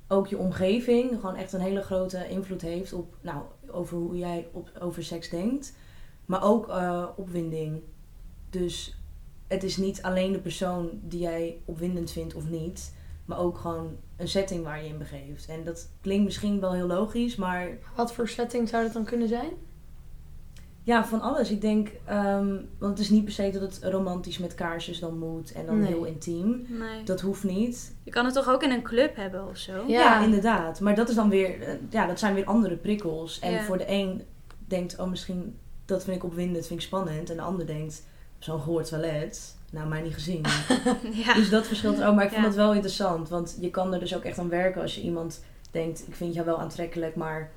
ook 0.08 0.28
je 0.28 0.38
omgeving 0.38 1.16
gewoon 1.20 1.36
echt 1.36 1.54
een 1.54 1.62
hele 1.62 1.82
grote 1.82 2.30
invloed 2.30 2.62
heeft 2.62 2.94
op, 2.94 3.18
nou, 3.22 3.44
over 3.68 3.98
hoe 3.98 4.18
jij 4.18 4.48
op, 4.52 4.72
over 4.80 5.04
seks 5.04 5.30
denkt. 5.30 5.74
Maar 6.26 6.44
ook 6.44 6.72
opwinding. 7.16 7.82
Dus 8.50 9.00
het 9.48 9.64
is 9.64 9.78
niet 9.78 10.02
alleen 10.02 10.32
de 10.32 10.40
persoon 10.40 10.90
die 11.04 11.20
jij 11.20 11.62
opwindend 11.66 12.12
vindt 12.12 12.36
of 12.36 12.50
niet, 12.50 12.94
maar 13.30 13.40
ook 13.40 13.58
gewoon 13.58 13.98
een 14.18 14.28
setting 14.28 14.64
waar 14.64 14.84
je 14.84 14.90
in 14.90 14.98
begeeft. 14.98 15.48
En 15.48 15.64
dat 15.64 15.90
klinkt 16.02 16.24
misschien 16.26 16.60
wel 16.60 16.74
heel 16.74 16.88
logisch, 16.88 17.36
maar 17.36 17.68
Wat 17.96 18.14
voor 18.14 18.28
setting 18.28 18.70
zou 18.70 18.84
dat 18.84 18.94
dan 18.94 19.04
kunnen 19.04 19.28
zijn? 19.28 19.50
ja, 20.84 21.06
van 21.06 21.22
alles. 21.22 21.50
Ik 21.52 21.62
denk, 21.62 21.90
ehm, 22.06 22.48
want 22.78 22.92
het 22.92 23.00
is 23.00 23.10
niet 23.10 23.24
per 23.24 23.34
se 23.34 23.50
dat 23.52 23.62
het 23.62 23.80
romantisch 23.84 24.38
met 24.38 24.56
kaarsjes 24.56 25.00
dan 25.00 25.18
moet 25.20 25.52
en 25.52 25.66
dan 25.66 25.80
Nee. 25.80 25.88
heel 25.88 26.04
intiem. 26.04 26.66
Nee. 26.70 27.04
Dat 27.04 27.22
hoeft 27.22 27.44
niet. 27.44 27.96
Je 28.04 28.12
kan 28.12 28.26
het 28.26 28.34
toch 28.34 28.50
ook 28.50 28.64
in 28.64 28.72
een 28.72 28.82
club 28.82 29.16
hebben 29.16 29.48
of 29.48 29.58
zo? 29.58 29.74
Ja. 29.74 29.84
Ja, 29.88 30.24
inderdaad. 30.24 30.80
Maar 30.80 30.96
dat 30.96 31.10
is 31.10 31.16
dan 31.16 31.30
weer, 31.30 31.62
eh, 31.62 31.74
ja, 31.90 32.08
dat 32.08 32.20
zijn 32.20 32.34
weer 32.34 32.46
andere 32.46 32.76
prikkels. 32.76 33.40
En 33.40 33.52
Ja. 33.52 33.64
voor 33.64 33.78
de 33.78 33.86
een 33.88 34.22
denkt, 34.68 35.00
oh 35.00 35.10
misschien 35.10 35.58
dat 35.86 36.04
vind 36.04 36.16
ik 36.18 36.24
opwindend, 36.24 36.68
vind 36.68 36.80
ik 36.80 36.86
spannend. 36.86 37.30
En 37.30 37.36
de 37.36 37.42
ander 37.42 37.66
denkt, 37.66 38.04
zo'n 38.40 38.60
gehoord 38.62 38.88
toilet, 38.90 39.56
nou 39.72 39.88
mij 39.88 40.02
niet 40.02 40.14
gezien. 40.14 40.46
ja. 41.26 41.34
Dus 41.34 41.50
dat 41.50 41.68
verschilt 41.68 42.04
ook. 42.04 42.16
Maar 42.16 42.24
ik 42.24 42.30
vond 42.30 42.42
Ja. 42.42 42.48
het 42.48 42.56
wel 42.58 42.74
interessant. 42.74 43.30
Want 43.30 43.58
je 43.60 43.70
kan 43.70 43.94
er 43.94 44.00
dus 44.00 44.16
ook 44.16 44.24
echt 44.24 44.38
aan 44.40 44.50
werken 44.50 44.82
als 44.82 44.96
je 44.96 45.02
iemand 45.02 45.44
denkt... 45.72 46.04
ik 46.08 46.16
vind 46.16 46.34
jou 46.34 46.46
wel 46.46 46.60
aantrekkelijk, 46.60 47.16
maar 47.16 47.52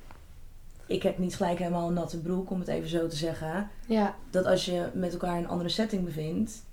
ik 0.85 1.03
heb 1.03 1.17
niet 1.17 1.35
gelijk 1.35 1.57
helemaal 1.57 1.87
een 1.87 1.93
natte 1.93 2.19
broek... 2.21 2.49
om 2.49 2.59
het 2.59 2.67
even 2.67 2.89
zo 2.89 3.07
te 3.07 3.15
zeggen. 3.15 3.69
Ja, 3.87 4.15
Dat 4.29 4.45
als 4.45 4.65
je 4.65 4.89
met 4.93 5.11
elkaar 5.11 5.37
in 5.37 5.43
een 5.43 5.49
andere 5.49 5.69
setting 5.69 6.03
bevindt... 6.05 6.63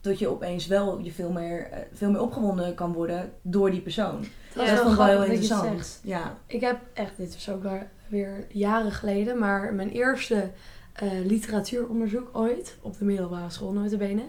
dat 0.00 0.18
je 0.18 0.28
opeens 0.28 0.66
wel 0.66 0.98
je 0.98 1.12
veel 1.12 1.30
meer, 1.32 1.66
eh, 1.70 1.78
veel 1.92 2.10
meer 2.10 2.20
opgewonden 2.20 2.74
kan 2.74 2.92
worden 2.92 3.32
door 3.42 3.70
die 3.70 3.80
persoon. 3.80 4.20
dat 4.20 4.28
Ja, 4.54 4.62
is 4.62 4.68
dat 4.68 4.76
wel 4.76 4.76
vond 4.86 4.92
ik 4.92 5.06
wel 5.14 5.22
heel 5.22 5.32
interessant. 5.32 6.00
Ja. 6.02 6.36
Ik 6.46 6.60
heb 6.60 6.78
echt, 6.92 7.16
dit 7.16 7.32
was 7.34 7.50
ook 7.50 7.62
weer 8.08 8.46
jaren 8.48 8.92
geleden, 8.92 9.38
maar 9.38 9.74
mijn 9.74 9.90
eerste 9.90 10.50
eh, 10.92 11.08
literatuuronderzoek 11.24 12.28
ooit, 12.32 12.76
op 12.80 12.98
de 12.98 13.04
middelbare 13.04 13.50
school 13.50 13.72
notabene, 13.72 14.22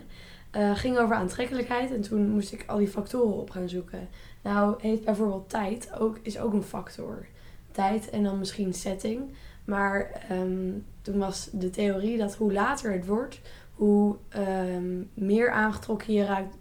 eh 0.51 0.75
ging 0.75 0.97
over 0.97 1.15
aantrekkelijkheid. 1.15 1.93
En 1.93 2.01
toen 2.01 2.29
moest 2.29 2.51
ik 2.53 2.63
al 2.67 2.77
die 2.77 2.87
factoren 2.87 3.35
op 3.35 3.49
gaan 3.49 3.69
zoeken. 3.69 4.07
Nou 4.41 4.75
heeft 4.81 5.03
bijvoorbeeld 5.03 5.49
tijd 5.49 5.91
ook, 5.99 6.19
is 6.21 6.39
ook 6.39 6.53
een 6.53 6.63
factor. 6.63 7.25
Tijd 7.71 8.09
en 8.09 8.23
dan 8.23 8.39
misschien 8.39 8.73
setting. 8.73 9.21
Maar 9.65 10.11
ehm, 10.29 10.71
toen 11.01 11.17
was 11.17 11.49
de 11.51 11.69
theorie 11.69 12.17
dat 12.17 12.35
hoe 12.35 12.53
later 12.53 12.91
het 12.91 13.05
wordt, 13.05 13.41
hoe 13.73 14.15
ehm, 14.29 15.03
meer 15.13 15.51
aangetrokken 15.51 16.13
je 16.13 16.25
raakt 16.25 16.55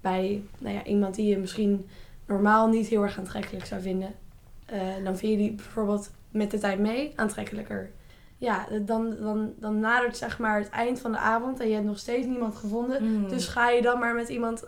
bij 0.00 0.42
nou 0.58 0.74
ja, 0.74 0.84
iemand 0.84 1.14
die 1.14 1.26
je 1.26 1.38
misschien 1.38 1.86
normaal 2.26 2.68
niet 2.68 2.86
heel 2.86 3.02
erg 3.02 3.18
aantrekkelijk 3.18 3.64
zou 3.66 3.80
vinden. 3.80 4.14
eh, 4.66 4.80
dan 5.04 5.16
vind 5.16 5.32
je 5.32 5.38
die 5.38 5.52
bijvoorbeeld 5.52 6.10
met 6.30 6.50
de 6.50 6.58
tijd 6.58 6.78
mee 6.78 7.12
aantrekkelijker. 7.16 7.90
Ja, 8.38 8.66
dan, 8.82 9.16
dan, 9.20 9.54
dan 9.58 9.80
nadert 9.80 10.16
zeg 10.16 10.38
maar 10.38 10.58
het 10.58 10.68
eind 10.68 11.00
van 11.00 11.12
de 11.12 11.18
avond 11.18 11.60
en 11.60 11.68
je 11.68 11.74
hebt 11.74 11.86
nog 11.86 11.98
steeds 11.98 12.26
niemand 12.26 12.56
gevonden. 12.56 13.04
Mm. 13.04 13.28
Dus 13.28 13.46
ga 13.46 13.70
je 13.70 13.82
dan 13.82 13.98
maar 13.98 14.14
met 14.14 14.28
iemand 14.28 14.64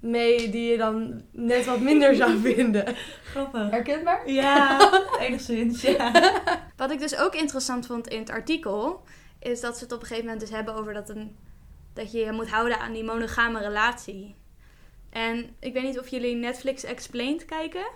mee 0.00 0.50
die 0.50 0.70
je 0.70 0.76
dan 0.76 1.22
net 1.32 1.64
wat 1.64 1.80
minder 1.80 2.14
zou 2.14 2.38
vinden. 2.54 2.94
grappig. 3.24 3.70
Herkenbaar? 3.70 4.30
Ja, 4.30 4.90
enigszins, 5.20 5.82
ja. 5.82 6.12
Wat 6.76 6.90
ik 6.90 6.98
dus 6.98 7.16
ook 7.16 7.34
interessant 7.34 7.86
vond 7.86 8.08
in 8.08 8.18
het 8.18 8.30
artikel, 8.30 9.02
is 9.40 9.60
dat 9.60 9.76
ze 9.78 9.84
het 9.84 9.92
op 9.92 10.00
een 10.00 10.06
gegeven 10.06 10.24
moment 10.28 10.46
dus 10.46 10.56
hebben 10.56 10.74
over 10.74 10.92
dat, 10.94 11.08
een, 11.08 11.36
dat 11.94 12.12
je 12.12 12.18
je 12.18 12.32
moet 12.32 12.50
houden 12.50 12.78
aan 12.80 12.92
die 12.92 13.04
monogame 13.04 13.58
relatie. 13.60 14.34
En 15.10 15.50
ik 15.60 15.72
weet 15.72 15.82
niet 15.82 15.98
of 15.98 16.08
jullie 16.08 16.34
Netflix 16.34 16.84
Explained 16.84 17.44
kijken. 17.44 17.86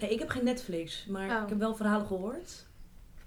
Nee, 0.00 0.10
ik 0.10 0.18
heb 0.18 0.28
geen 0.28 0.44
Netflix, 0.44 1.06
maar 1.08 1.36
Oh. 1.36 1.42
ik 1.42 1.48
heb 1.48 1.58
wel 1.58 1.74
verhalen 1.76 2.06
gehoord. 2.06 2.65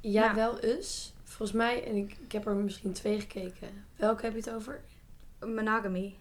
Ja, 0.01 0.23
Ja. 0.23 0.35
wel 0.35 0.59
eens. 0.59 1.13
Volgens 1.23 1.57
mij, 1.57 1.85
en 1.87 1.95
ik, 1.95 2.17
ik 2.25 2.31
heb 2.31 2.45
er 2.45 2.55
misschien 2.55 2.93
twee 2.93 3.19
gekeken. 3.19 3.85
Welke 3.95 4.23
heb 4.23 4.31
je 4.33 4.37
het 4.39 4.49
over? 4.53 4.81
Monogamy. 5.39 6.15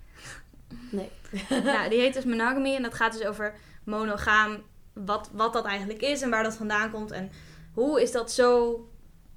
Nee. 0.91 1.11
nou, 1.65 1.89
die 1.89 2.01
heet 2.01 2.15
dus 2.15 2.25
Monogamy 2.35 2.75
en 2.75 2.83
dat 2.83 2.95
gaat 2.95 3.13
dus 3.13 3.25
over 3.27 3.55
monogaam, 3.85 4.63
wat, 4.93 5.31
wat 5.33 5.53
dat 5.53 5.65
eigenlijk 5.65 6.01
is 6.03 6.23
en 6.23 6.31
waar 6.31 6.43
dat 6.43 6.57
vandaan 6.57 6.91
komt. 6.91 7.11
En 7.11 7.31
hoe 7.73 8.03
is 8.03 8.13
dat 8.13 8.33
zo 8.33 8.81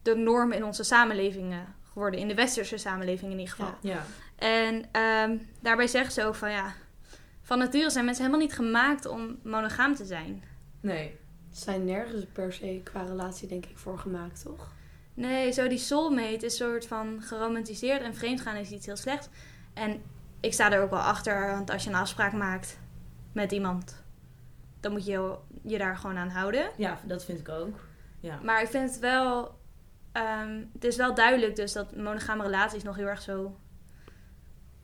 de 0.02 0.16
norm 0.16 0.52
in 0.52 0.64
onze 0.64 0.84
samenlevingen 0.84 1.76
geworden, 1.92 2.20
in 2.20 2.28
de 2.28 2.36
westerse 2.36 2.78
samenleving 2.78 3.32
in 3.32 3.40
ieder 3.40 3.56
geval. 3.56 3.74
Ja. 3.82 3.94
Ja. 3.94 4.06
En 4.36 4.86
ehm, 4.92 5.38
daarbij 5.60 5.88
zeggen 5.88 6.14
ze 6.14 6.26
ook 6.26 6.36
van 6.36 6.52
ja, 6.52 6.74
van 7.42 7.58
nature 7.58 7.90
zijn 7.90 8.06
mensen 8.06 8.24
helemaal 8.26 8.46
niet 8.46 8.56
gemaakt 8.56 9.06
om 9.06 9.40
monogaam 9.44 9.96
te 9.96 10.06
zijn. 10.06 10.44
Nee. 10.80 11.20
Zijn 11.51 11.86
nergens 11.86 12.25
per 12.34 12.53
se 12.53 12.81
qua 12.84 13.01
relatie, 13.03 13.48
denk 13.48 13.65
ik, 13.65 13.77
voor 13.77 14.00
gemaakt, 14.00 14.41
toch? 14.43 14.74
Nee, 15.13 15.51
zo 15.51 15.67
die 15.67 15.77
soulmate 15.77 16.36
is 16.36 16.43
een 16.43 16.50
soort 16.67 16.88
van 16.88 17.22
geromantiseerd 17.22 18.01
en 18.01 18.15
vreemdgaan 18.15 18.55
is 18.55 18.72
iets 18.72 18.86
heel 18.86 18.96
slechts. 18.96 19.29
En 19.74 20.01
ik 20.39 20.53
sta 20.53 20.72
er 20.72 20.81
ook 20.81 20.89
wel 20.89 21.00
achter, 21.00 21.51
want 21.51 21.72
als 21.72 21.84
je 21.84 21.89
een 21.89 21.96
afspraak 21.96 22.34
maakt 22.34 22.79
met 23.31 23.51
iemand, 23.51 24.03
dan 24.79 24.91
moet 24.91 25.05
je 25.05 25.36
je 25.63 25.77
daar 25.77 25.98
gewoon 25.98 26.17
aan 26.17 26.29
houden. 26.29 26.72
Ja, 26.77 27.00
dat 27.05 27.25
vind 27.25 27.39
ik 27.39 27.50
ook. 27.50 27.79
Ja. 28.20 28.39
Maar 28.43 28.62
ik 28.62 28.67
vind 28.67 28.89
het 28.89 29.00
wel, 29.00 29.55
ehm, 30.12 30.63
het 30.74 30.84
is 30.84 30.96
wel 30.96 31.13
duidelijk 31.15 31.55
dus 31.55 31.74
dat 31.74 31.96
monogame 31.96 32.43
relaties 32.43 32.84
nog 32.84 32.96
heel 32.96 33.08
erg 33.08 33.22
zo 33.22 33.55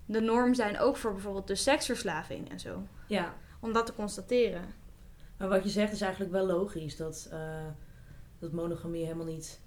de 0.05 0.21
norm 0.21 0.53
zijn, 0.53 0.79
ook 0.79 0.97
voor 0.97 1.11
bijvoorbeeld 1.11 1.47
de 1.47 1.55
seksverslaving 1.55 2.51
en 2.51 2.59
zo. 2.59 2.83
ja. 3.07 3.33
Om 3.59 3.73
dat 3.73 3.85
te 3.85 3.93
constateren. 3.93 4.73
Maar 5.37 5.47
wat 5.47 5.63
je 5.63 5.69
zegt 5.69 5.93
is 5.93 6.01
eigenlijk 6.01 6.31
wel 6.31 6.45
logisch. 6.45 6.97
Dat, 6.97 7.27
eh, 7.31 7.65
dat 8.39 8.51
monogamie 8.51 9.03
helemaal 9.03 9.25
niet 9.25 9.59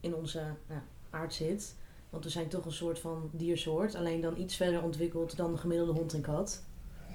in 0.00 0.14
onze 0.14 0.42
ja, 0.68 0.82
aard 1.10 1.34
zit. 1.34 1.74
Want 2.10 2.24
we 2.24 2.30
zijn 2.30 2.48
toch 2.48 2.64
een 2.64 2.72
soort 2.72 2.98
van 2.98 3.30
diersoort. 3.32 3.94
Alleen 3.94 4.20
dan 4.20 4.36
iets 4.36 4.56
verder 4.56 4.82
ontwikkeld 4.82 5.36
dan 5.36 5.52
de 5.52 5.58
gemiddelde 5.58 5.92
hond 5.92 6.14
en 6.14 6.20
kat. 6.20 6.62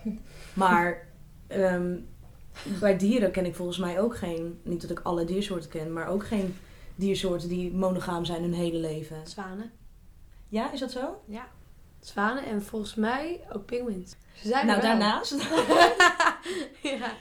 Maar 0.53 1.07
ehm, 1.47 1.97
bij 2.79 2.97
dieren 2.97 3.31
ken 3.31 3.45
ik 3.45 3.55
volgens 3.55 3.77
mij 3.77 3.99
ook 3.99 4.17
geen... 4.17 4.59
Niet 4.63 4.81
dat 4.81 4.89
ik 4.89 4.99
alle 4.99 5.25
diersoorten 5.25 5.69
ken, 5.69 5.93
maar 5.93 6.07
ook 6.07 6.25
geen 6.25 6.55
diersoorten 6.95 7.49
die 7.49 7.73
monogaam 7.73 8.25
zijn 8.25 8.41
hun 8.41 8.53
hele 8.53 8.77
leven. 8.77 9.27
Zwanen. 9.27 9.71
Ja, 10.47 10.71
is 10.71 10.79
dat 10.79 10.91
zo? 10.91 11.21
Ja. 11.25 11.47
Zwanen 11.99 12.45
en 12.45 12.63
volgens 12.63 12.95
mij 12.95 13.41
ook 13.53 13.65
pinguïns. 13.65 14.15
Ze 14.33 14.47
zijn 14.47 14.65
nou, 14.65 14.79
er 14.79 14.85
wel. 14.87 14.97
daarnaast. 14.97 15.31
ja. 16.81 17.11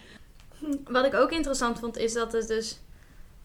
Wat 0.85 1.05
ik 1.05 1.15
ook 1.15 1.31
interessant 1.33 1.79
vond, 1.79 1.97
is 1.97 2.12
dat 2.12 2.33
het 2.33 2.49
dus 2.49 2.81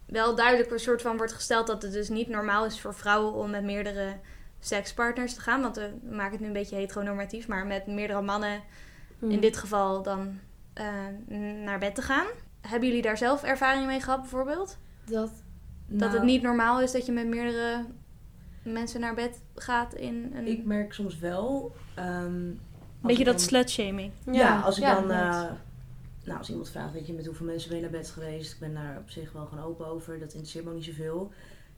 wel 0.05 0.36
duidelijk 0.36 0.72
een 0.72 0.79
soort 0.79 1.01
van 1.01 1.17
wordt 1.17 1.34
gesteld 1.34 1.67
dat 1.67 1.82
het 1.82 1.91
dus 1.91 2.10
niet 2.10 2.27
normaal 2.27 2.65
is 2.65 2.82
voor 2.82 2.93
vrouwen 2.93 3.34
om 3.34 3.50
met 3.50 3.63
meerdere 3.63 4.13
sekspartners 4.60 5.34
te 5.34 5.41
gaan. 5.41 5.62
Want 5.62 5.75
we 5.75 5.91
maken 6.10 6.32
het 6.32 6.39
nu 6.39 6.48
een 6.48 6.53
beetje 6.53 6.75
heteronormatief, 6.75 7.48
maar 7.48 7.65
met 7.65 7.88
meerdere 7.88 8.22
mannen 8.22 8.62
in 9.20 9.39
dit 9.39 9.58
geval 9.58 10.03
dan 10.03 10.39
eh, 10.74 10.88
naar 11.63 11.79
bed 11.79 11.96
te 11.96 12.01
gaan. 12.01 12.25
Hebben 12.62 12.88
jullie 12.88 13.03
daar 13.03 13.17
zelf 13.17 13.43
ervaring 13.43 13.86
mee 13.86 14.01
gehad 14.01 14.20
bijvoorbeeld? 14.22 14.77
Dat, 15.05 15.32
Dat 15.88 16.00
Nou, 16.00 16.13
het 16.13 16.24
niet 16.24 16.41
normaal 16.41 16.82
is 16.82 16.91
dat 16.91 17.05
je 17.05 17.12
met 17.12 17.27
meerdere 17.27 17.86
mensen 18.63 19.00
naar 19.00 19.13
bed 19.13 19.41
gaat 19.55 19.93
in 19.93 20.32
een... 20.36 20.48
Ik 20.48 20.65
merk 20.65 20.93
soms 20.93 21.20
wel... 21.20 21.72
ehm, 21.96 22.48
als 22.50 22.58
beetje 23.01 23.24
dat 23.24 23.34
dan- 23.34 23.43
slutshaming. 23.43 24.12
Ja, 24.32 24.60
als 24.60 24.77
ik 24.77 24.84
dan. 24.84 25.08
Nou, 26.23 26.37
als 26.37 26.49
iemand 26.49 26.69
vraagt, 26.69 26.93
weet 26.93 27.07
je, 27.07 27.13
met 27.13 27.25
hoeveel 27.25 27.45
mensen 27.45 27.69
ben 27.69 27.77
je 27.77 27.83
naar 27.83 27.99
bed 27.99 28.09
geweest? 28.09 28.53
Ik 28.53 28.59
ben 28.59 28.73
daar 28.73 28.97
op 28.97 29.09
zich 29.09 29.31
wel 29.31 29.45
gewoon 29.45 29.63
open 29.63 29.85
over. 29.85 30.19
Dat 30.19 30.33
interesseert 30.33 30.63
me 30.63 30.69
ook 30.69 30.75
niet 30.75 30.85
zoveel. 30.85 31.31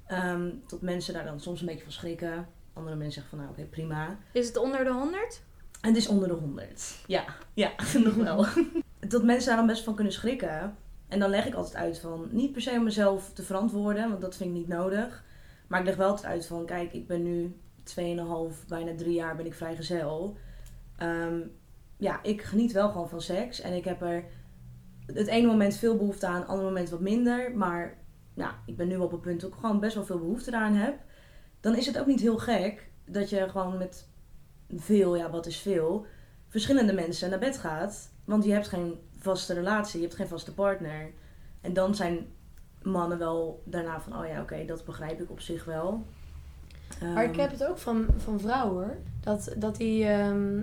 Ehm 0.08 0.50
tot 0.68 0.82
mensen 0.82 1.14
daar 1.14 1.26
dan 1.26 1.40
soms 1.40 1.60
een 1.60 1.66
beetje 1.66 1.84
van 1.84 1.92
schrikken. 1.92 2.48
Andere 2.74 2.96
mensen 2.96 3.14
zeggen 3.14 3.38
van, 3.38 3.40
nou, 3.40 3.52
oké, 3.52 3.70
prima. 3.70 4.18
Is 4.32 4.48
het 4.48 4.58
onder 4.58 4.84
de 4.84 4.92
100? 4.92 5.42
En 5.82 5.90
het 5.90 5.98
is 5.98 6.08
onder 6.08 6.28
de 6.28 6.34
100. 6.34 6.96
Ja, 7.08 7.26
ja, 7.54 7.72
nog 8.04 8.14
wel. 8.14 8.46
Tot 9.10 9.24
mensen 9.24 9.48
daar 9.48 9.58
dan 9.58 9.68
best 9.68 9.84
van 9.84 9.96
kunnen 9.96 10.14
schrikken. 10.14 10.76
En 11.08 11.20
dan 11.20 11.30
leg 11.30 11.46
ik 11.46 11.54
altijd 11.54 11.76
uit 11.76 12.00
van, 12.00 12.28
niet 12.32 12.52
per 12.52 12.62
se 12.62 12.72
om 12.72 12.84
mezelf 12.84 13.34
te 13.34 13.44
verantwoorden, 13.44 14.10
want 14.10 14.22
dat 14.22 14.36
vind 14.36 14.50
ik 14.50 14.56
niet 14.56 14.68
nodig. 14.68 15.24
Maar 15.68 15.80
ik 15.80 15.86
leg 15.86 15.96
wel 15.96 16.08
altijd 16.08 16.26
uit 16.28 16.46
van, 16.46 16.66
kijk, 16.66 16.94
ik 16.94 17.08
ben 17.08 17.24
nu 17.24 17.56
2,5, 17.84 18.68
bijna 18.68 18.96
drie 18.96 19.14
jaar 19.14 19.36
ben 19.36 19.46
ik 19.46 19.54
vrijgezel. 19.54 20.38
Ehm 20.98 21.40
ja, 21.98 22.24
ik 22.24 22.42
geniet 22.42 22.72
wel 22.72 22.90
gewoon 22.90 23.10
van 23.10 23.22
seks. 23.22 23.62
En 23.62 23.74
ik 23.74 23.86
heb 23.86 24.02
er 24.02 24.24
het 25.06 25.28
ene 25.28 25.48
moment 25.48 25.76
veel 25.76 25.98
behoefte 25.98 26.28
aan, 26.28 26.40
het 26.40 26.48
andere 26.48 26.68
moment 26.68 26.90
wat 26.90 27.00
minder. 27.00 27.52
Maar 27.56 27.98
nou, 28.34 28.54
ik 28.66 28.78
ben 28.78 28.88
nu 28.88 28.98
op 28.98 29.12
het 29.12 29.22
punt 29.22 29.42
dat 29.42 29.50
ik 29.50 29.56
gewoon 29.56 29.80
best 29.80 29.96
wel 29.96 30.06
veel 30.06 30.20
behoefte 30.20 30.52
daaraan 30.52 30.76
heb. 30.76 31.00
Dan 31.60 31.76
is 31.76 31.86
het 31.86 32.00
ook 32.00 32.06
niet 32.06 32.22
heel 32.22 32.38
gek 32.38 32.90
dat 33.06 33.30
je 33.30 33.50
gewoon 33.50 33.78
met 33.78 34.08
veel, 34.76 35.16
ja 35.16 35.30
wat 35.30 35.46
is 35.46 35.58
veel, 35.58 36.06
verschillende 36.48 36.94
mensen 36.94 37.30
naar 37.30 37.40
bed 37.40 37.58
gaat. 37.58 38.12
Want 38.26 38.44
je 38.44 38.52
hebt 38.52 38.68
geen 38.68 39.00
vaste 39.18 39.54
relatie, 39.54 40.00
je 40.00 40.06
hebt 40.06 40.18
geen 40.18 40.28
vaste 40.28 40.54
partner. 40.54 41.12
En 41.62 41.74
dan 41.74 41.96
zijn 41.96 42.28
mannen 42.82 43.18
wel 43.18 43.64
daarna 43.66 44.02
van, 44.02 44.18
oh 44.18 44.28
ja, 44.28 44.42
oké, 44.42 44.66
dat 44.66 44.86
begrijp 44.86 45.22
ik 45.22 45.32
op 45.32 45.40
zich 45.40 45.66
wel. 45.66 46.06
Maar 47.02 47.24
ik 47.24 47.30
Ehm, 47.30 47.40
heb 47.40 47.52
het 47.52 47.66
ook 47.66 47.78
van, 47.78 48.06
van 48.18 48.40
vrouwen 48.40 48.84
hoor. 48.84 48.98
Dat, 49.20 49.54
dat 49.58 49.76
die, 49.76 50.06
ehm, 50.06 50.62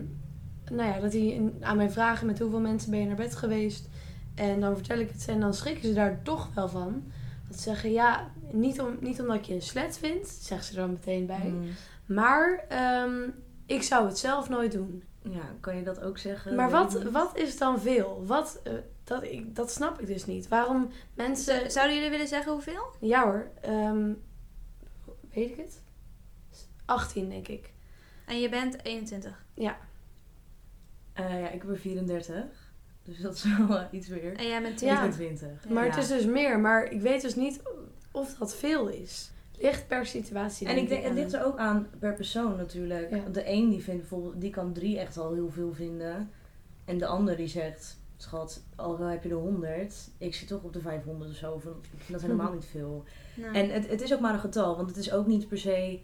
nou 0.74 0.88
ja, 0.94 1.00
dat 1.00 1.10
die 1.10 1.34
in- 1.34 1.56
aan 1.60 1.76
mij 1.76 1.90
vragen 1.90 2.26
met 2.26 2.38
hoeveel 2.38 2.60
mensen 2.60 2.90
ben 2.90 3.00
je 3.00 3.06
naar 3.06 3.16
bed 3.16 3.34
geweest. 3.34 3.88
En 4.34 4.60
dan 4.60 4.74
vertel 4.74 4.98
ik 4.98 5.10
het 5.10 5.24
en 5.28 5.40
dan 5.40 5.54
schrikken 5.54 5.82
ze 5.88 5.92
daar 5.94 6.22
toch 6.22 6.54
wel 6.54 6.68
van. 6.68 7.02
Dat 7.48 7.56
ze 7.56 7.62
zeggen, 7.62 7.92
ja, 7.92 8.30
niet, 8.50 8.80
om, 8.80 8.96
niet 9.00 9.20
omdat 9.20 9.36
ik 9.36 9.44
je 9.44 9.54
een 9.54 9.62
slet 9.62 9.98
vind, 9.98 10.28
zeggen 10.28 10.66
ze 10.66 10.72
er 10.72 10.80
dan 10.80 10.90
meteen 10.92 11.26
bij. 11.26 11.48
mm, 11.54 11.64
Maar 12.06 12.64
ehm, 12.68 13.20
ik 13.66 13.82
zou 13.82 14.06
het 14.06 14.18
zelf 14.18 14.48
nooit 14.48 14.72
doen. 14.72 15.02
ja, 15.22 15.42
kan 15.60 15.76
je 15.76 15.82
dat 15.82 16.00
ook 16.00 16.18
zeggen? 16.18 16.54
Maar 16.54 16.70
wat, 16.70 17.02
wat 17.02 17.36
is 17.38 17.58
dan 17.58 17.80
veel? 17.80 18.24
Wat, 18.26 18.60
eh, 18.64 18.72
dat, 19.04 19.22
ik, 19.22 19.56
dat 19.56 19.70
snap 19.72 20.00
ik 20.00 20.06
dus 20.06 20.26
niet. 20.26 20.48
Waarom 20.48 20.88
mensen... 21.14 21.70
Zouden 21.70 21.94
jullie 21.96 22.10
willen 22.10 22.28
zeggen 22.28 22.52
hoeveel? 22.52 22.84
Ja 23.00 23.22
hoor, 23.24 23.50
ehm, 23.60 24.12
weet 25.32 25.50
ik 25.50 25.56
het? 25.56 25.80
18 26.84 27.28
denk 27.28 27.48
ik. 27.48 27.72
En 28.26 28.40
je 28.40 28.48
bent 28.48 28.84
21. 28.84 29.44
Eh, 31.12 31.40
ja, 31.40 31.50
ik 31.50 31.64
ben 31.64 31.78
34. 31.78 32.44
Dus 33.04 33.18
dat 33.20 33.34
is 33.34 33.44
wel 33.68 33.86
iets 33.90 34.08
meer. 34.08 34.36
En 34.36 34.46
jij 34.46 34.62
bent 34.62 34.80
Ja. 34.80 34.96
22. 35.10 35.68
Maar 35.68 35.84
Ja. 35.84 35.90
het 35.90 35.98
is 36.02 36.08
dus 36.08 36.24
meer, 36.24 36.60
maar 36.60 36.84
ik 36.92 37.00
weet 37.00 37.22
dus 37.22 37.34
niet 37.34 37.62
of 38.12 38.34
dat 38.34 38.54
veel 38.54 38.88
is. 38.88 39.30
Ligt 39.58 39.86
per 39.88 40.06
situatie. 40.06 40.68
En 40.68 40.76
ik 40.76 40.88
denk, 40.88 41.04
het 41.04 41.12
ligt 41.14 41.32
er 41.32 41.44
ook 41.44 41.58
aan 41.58 41.88
per 41.98 42.14
persoon 42.14 42.56
natuurlijk. 42.56 43.10
Ja. 43.10 43.24
De 43.32 43.48
een 43.50 43.70
die 43.70 43.82
vindt 43.82 44.00
bijvoorbeeld, 44.00 44.40
die 44.40 44.50
kan 44.50 44.72
drie 44.72 44.98
echt 44.98 45.16
al 45.18 45.32
heel 45.32 45.50
veel 45.50 45.72
vinden. 45.74 46.30
En 46.84 46.98
de 46.98 47.06
ander 47.06 47.36
die 47.36 47.46
zegt, 47.48 48.00
schat, 48.16 48.62
al 48.76 48.98
heb 48.98 49.22
je 49.22 49.28
er 49.28 49.34
100, 49.34 49.94
ik 50.18 50.34
zit 50.34 50.48
toch 50.48 50.62
op 50.62 50.72
de 50.72 50.80
500 50.80 51.30
of 51.30 51.36
zo. 51.36 51.58
Van, 51.58 51.72
ik 51.72 51.88
vind 51.98 52.12
dat 52.12 52.20
helemaal 52.20 52.52
niet 52.58 52.64
veel. 52.70 53.04
En 53.52 53.70
het, 53.70 53.88
het 53.88 54.00
is 54.00 54.12
ook 54.14 54.20
maar 54.20 54.34
een 54.34 54.40
getal, 54.40 54.76
want 54.76 54.88
het 54.88 54.96
is 54.98 55.12
ook 55.12 55.26
niet 55.26 55.48
per 55.48 55.58
se 55.58 56.00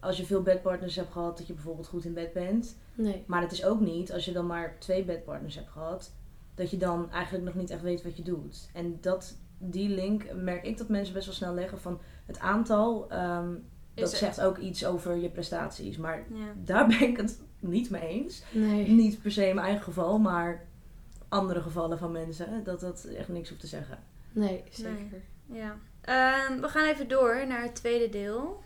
als 0.00 0.16
je 0.16 0.26
veel 0.26 0.42
bedpartners 0.42 0.96
hebt 0.96 1.12
gehad 1.12 1.38
dat 1.38 1.46
je 1.46 1.52
bijvoorbeeld 1.52 1.86
goed 1.86 2.04
in 2.04 2.14
bed 2.14 2.32
bent. 2.32 2.76
Nee. 2.94 3.24
Maar 3.26 3.42
het 3.42 3.52
is 3.52 3.64
ook 3.64 3.80
niet 3.80 4.12
als 4.12 4.24
je 4.24 4.32
dan 4.32 4.46
maar 4.46 4.76
twee 4.78 5.04
bedpartners 5.04 5.54
hebt 5.54 5.70
gehad, 5.70 6.12
dat 6.54 6.70
je 6.70 6.76
dan 6.76 7.10
eigenlijk 7.10 7.44
nog 7.44 7.54
niet 7.54 7.70
echt 7.70 7.82
weet 7.82 8.02
wat 8.02 8.16
je 8.16 8.22
doet. 8.22 8.70
En 8.72 8.98
dat, 9.00 9.36
die 9.58 9.88
link 9.88 10.32
merk 10.34 10.64
ik 10.64 10.78
dat 10.78 10.88
mensen 10.88 11.14
best 11.14 11.26
wel 11.26 11.34
snel 11.34 11.54
leggen 11.54 11.80
van 11.80 12.00
het 12.26 12.38
aantal. 12.38 13.10
ehm, 13.10 13.48
dat 13.94 14.10
zegt 14.10 14.40
ook 14.40 14.58
iets 14.58 14.86
over 14.86 15.16
je 15.16 15.28
prestaties. 15.28 15.96
Maar 15.96 16.24
ja. 16.32 16.52
daar 16.64 16.86
ben 16.86 17.02
ik 17.02 17.16
het 17.16 17.40
niet 17.58 17.90
mee 17.90 18.08
eens. 18.08 18.42
Nee. 18.50 18.88
Niet 18.88 19.22
per 19.22 19.32
se 19.32 19.48
in 19.48 19.54
mijn 19.54 19.66
eigen 19.66 19.84
geval, 19.84 20.18
maar 20.18 20.66
andere 21.28 21.60
gevallen 21.60 21.98
van 21.98 22.12
mensen. 22.12 22.64
Dat 22.64 22.80
dat 22.80 23.04
echt 23.04 23.28
niks 23.28 23.48
hoeft 23.48 23.60
te 23.60 23.66
zeggen. 23.66 23.98
Nee, 24.32 24.64
zeker. 24.70 25.22
Ja. 25.46 25.76
Ehm, 26.00 26.60
we 26.60 26.68
gaan 26.68 26.88
even 26.88 27.08
door 27.08 27.46
naar 27.46 27.62
het 27.62 27.74
tweede 27.74 28.08
deel 28.08 28.62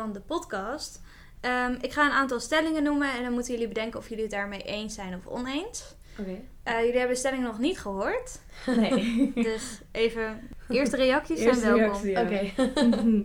van 0.00 0.12
de 0.12 0.20
podcast. 0.20 1.00
Ehm, 1.40 1.76
ik 1.80 1.92
ga 1.92 2.04
een 2.06 2.12
aantal 2.12 2.40
stellingen 2.40 2.82
noemen 2.82 3.12
en 3.12 3.22
dan 3.22 3.32
moeten 3.32 3.52
jullie 3.52 3.68
bedenken 3.68 3.98
of 3.98 4.08
jullie 4.08 4.22
het 4.22 4.32
daarmee 4.32 4.62
eens 4.62 4.94
zijn 4.94 5.14
of 5.14 5.26
oneens. 5.26 5.94
Oké. 6.18 6.40
Eh, 6.62 6.78
jullie 6.78 6.98
hebben 6.98 7.14
de 7.14 7.20
stelling 7.20 7.42
nog 7.42 7.58
niet 7.58 7.78
gehoord. 7.78 8.40
Nee. 8.66 9.32
Dus 9.48 9.80
even, 9.90 10.48
eerste 10.68 10.96
reacties 10.96 11.38
zijn 11.38 11.48
Eerste 11.48 11.64
welkom. 11.74 12.02
reactie, 12.02 12.10
ja. 12.10 12.22
Oké. 12.22 12.52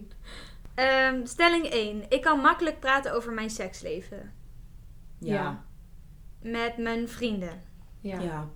Ehm, 0.76 1.26
stelling 1.26 1.66
1. 1.66 2.04
Ik 2.10 2.22
kan 2.22 2.40
makkelijk 2.40 2.80
praten 2.80 3.14
over 3.14 3.34
mijn 3.34 3.50
seksleven. 3.50 4.34
ja. 5.20 5.64
Met 6.42 6.78
mijn 6.78 7.08
vrienden. 7.10 7.64
Ja. 8.02 8.20
ja. 8.20 8.50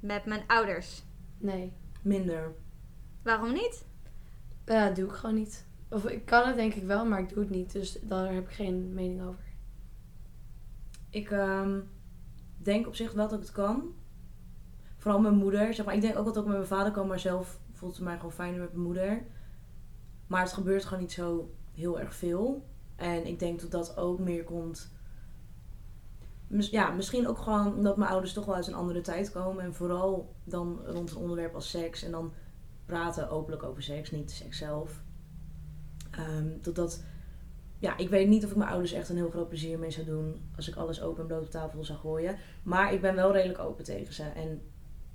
Met 0.00 0.24
mijn 0.24 0.42
ouders. 0.46 1.02
Nee. 1.38 1.72
Minder. 2.02 2.52
Waarom 3.22 3.52
niet? 3.52 3.84
Dat 4.64 4.96
doe 4.96 5.08
ik 5.08 5.12
gewoon 5.14 5.34
niet. 5.34 5.66
Of 5.94 6.06
ik 6.06 6.26
kan 6.26 6.46
het 6.46 6.56
denk 6.56 6.74
ik 6.74 6.82
wel, 6.82 7.06
maar 7.06 7.20
ik 7.20 7.28
doe 7.28 7.38
het 7.38 7.50
niet. 7.50 7.72
Dus 7.72 7.98
daar 8.02 8.32
heb 8.32 8.44
ik 8.44 8.54
geen 8.54 8.94
mening 8.94 9.22
over. 9.22 9.44
Ik 11.10 11.30
ehm, 11.30 11.80
denk 12.56 12.86
op 12.86 12.94
zich 12.94 13.12
wel 13.12 13.28
dat 13.28 13.38
ik 13.38 13.44
het 13.44 13.54
kan. 13.54 13.94
Vooral 14.96 15.20
mijn 15.20 15.34
moeder. 15.34 15.74
Zeg 15.74 15.86
maar, 15.86 15.94
ik 15.94 16.00
denk 16.00 16.16
ook 16.16 16.24
dat 16.24 16.38
ook 16.38 16.44
met 16.44 16.54
mijn 16.54 16.66
vader 16.66 16.92
kan, 16.92 17.06
maar 17.06 17.18
zelf 17.18 17.60
voelt 17.72 17.94
het 17.94 18.04
mij 18.04 18.16
gewoon 18.16 18.32
fijner 18.32 18.60
met 18.60 18.72
mijn 18.72 18.84
moeder. 18.84 19.22
Maar 20.26 20.42
het 20.42 20.52
gebeurt 20.52 20.84
gewoon 20.84 21.02
niet 21.02 21.12
zo 21.12 21.54
heel 21.72 22.00
erg 22.00 22.14
veel. 22.14 22.64
En 22.96 23.26
ik 23.26 23.38
denk 23.38 23.60
dat 23.60 23.70
dat 23.70 23.96
ook 23.96 24.18
meer 24.18 24.44
komt. 24.44 24.92
Ja, 26.48 26.90
misschien 26.90 27.28
ook 27.28 27.38
gewoon 27.38 27.74
omdat 27.74 27.96
mijn 27.96 28.10
ouders 28.10 28.32
toch 28.32 28.44
wel 28.44 28.54
uit 28.54 28.66
een 28.66 28.74
andere 28.74 29.00
tijd 29.00 29.32
komen. 29.32 29.64
En 29.64 29.74
vooral 29.74 30.34
dan 30.44 30.80
rond 30.86 31.10
een 31.10 31.16
onderwerp 31.16 31.54
als 31.54 31.70
seks. 31.70 32.02
En 32.02 32.10
dan 32.10 32.32
praten 32.86 33.30
openlijk 33.30 33.62
over 33.62 33.82
seks, 33.82 34.10
niet 34.10 34.30
seks 34.30 34.58
zelf. 34.58 35.02
Ehm, 36.18 36.48
dat 36.60 36.74
dat 36.74 37.02
ja, 37.84 37.96
ik 37.96 38.08
weet 38.08 38.28
niet 38.28 38.44
of 38.44 38.50
ik 38.50 38.56
mijn 38.56 38.70
ouders 38.70 38.92
echt 38.92 39.08
een 39.08 39.16
heel 39.16 39.30
groot 39.30 39.48
plezier 39.48 39.78
mee 39.78 39.90
zou 39.90 40.06
doen 40.06 40.40
als 40.56 40.68
ik 40.68 40.74
alles 40.74 41.02
open 41.02 41.20
en 41.20 41.26
bloot 41.26 41.44
op 41.44 41.50
tafel 41.50 41.84
zou 41.84 41.98
gooien. 41.98 42.36
Maar 42.62 42.92
ik 42.92 43.00
ben 43.00 43.14
wel 43.14 43.32
redelijk 43.32 43.58
open 43.58 43.84
tegen 43.84 44.14
ze. 44.14 44.22
En 44.22 44.62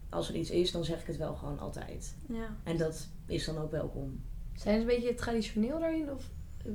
als 0.10 0.30
er 0.30 0.36
iets 0.36 0.50
is, 0.50 0.72
dan 0.72 0.86
zeg 0.86 1.02
ik 1.02 1.08
het 1.08 1.18
wel 1.18 1.36
gewoon 1.36 1.60
altijd. 1.60 2.16
Ja. 2.28 2.56
En 2.64 2.78
dat 2.78 3.08
is 3.26 3.46
dan 3.46 3.58
ook 3.58 3.72
welkom. 3.72 4.22
Zijn 4.56 4.76
ze 4.76 4.82
een 4.82 4.96
beetje 4.96 5.14
traditioneel 5.14 5.80
daarin? 5.80 6.12
Of 6.12 6.30
eh, 6.66 6.72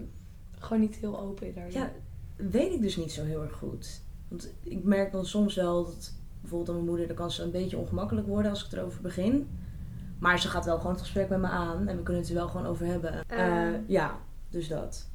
gewoon 0.58 0.80
niet 0.80 0.96
heel 0.96 1.20
open 1.20 1.54
daarin? 1.54 1.72
Ja, 1.72 1.92
weet 2.36 2.72
ik 2.72 2.80
dus 2.80 2.96
niet 2.96 3.12
zo 3.12 3.24
heel 3.24 3.42
erg 3.42 3.56
goed. 3.56 4.00
Want 4.28 4.52
ik 4.62 4.84
merk 4.84 5.12
dan 5.12 5.26
soms 5.26 5.54
wel 5.54 5.84
dat 5.84 6.12
bijvoorbeeld 6.40 6.68
aan 6.68 6.74
mijn 6.74 6.88
moeder, 6.88 7.06
dan 7.06 7.16
kan 7.16 7.30
ze 7.30 7.42
een 7.42 7.50
beetje 7.50 7.78
ongemakkelijk 7.78 8.26
worden 8.26 8.50
als 8.50 8.64
ik 8.64 8.72
erover 8.72 9.02
begin. 9.02 9.48
Maar 10.24 10.40
ze 10.40 10.48
gaat 10.48 10.64
wel 10.64 10.76
gewoon 10.76 10.92
het 10.92 11.00
gesprek 11.00 11.28
met 11.28 11.38
me 11.40 11.46
aan 11.46 11.88
en 11.88 11.96
we 11.96 12.02
kunnen 12.02 12.22
het 12.22 12.30
er 12.30 12.36
wel 12.36 12.48
gewoon 12.48 12.66
over 12.66 12.86
hebben. 12.86 13.24
Eh. 13.28 13.68
Eh, 13.68 13.74
ja, 13.86 14.18
dus 14.48 14.68
dat. 14.68 15.08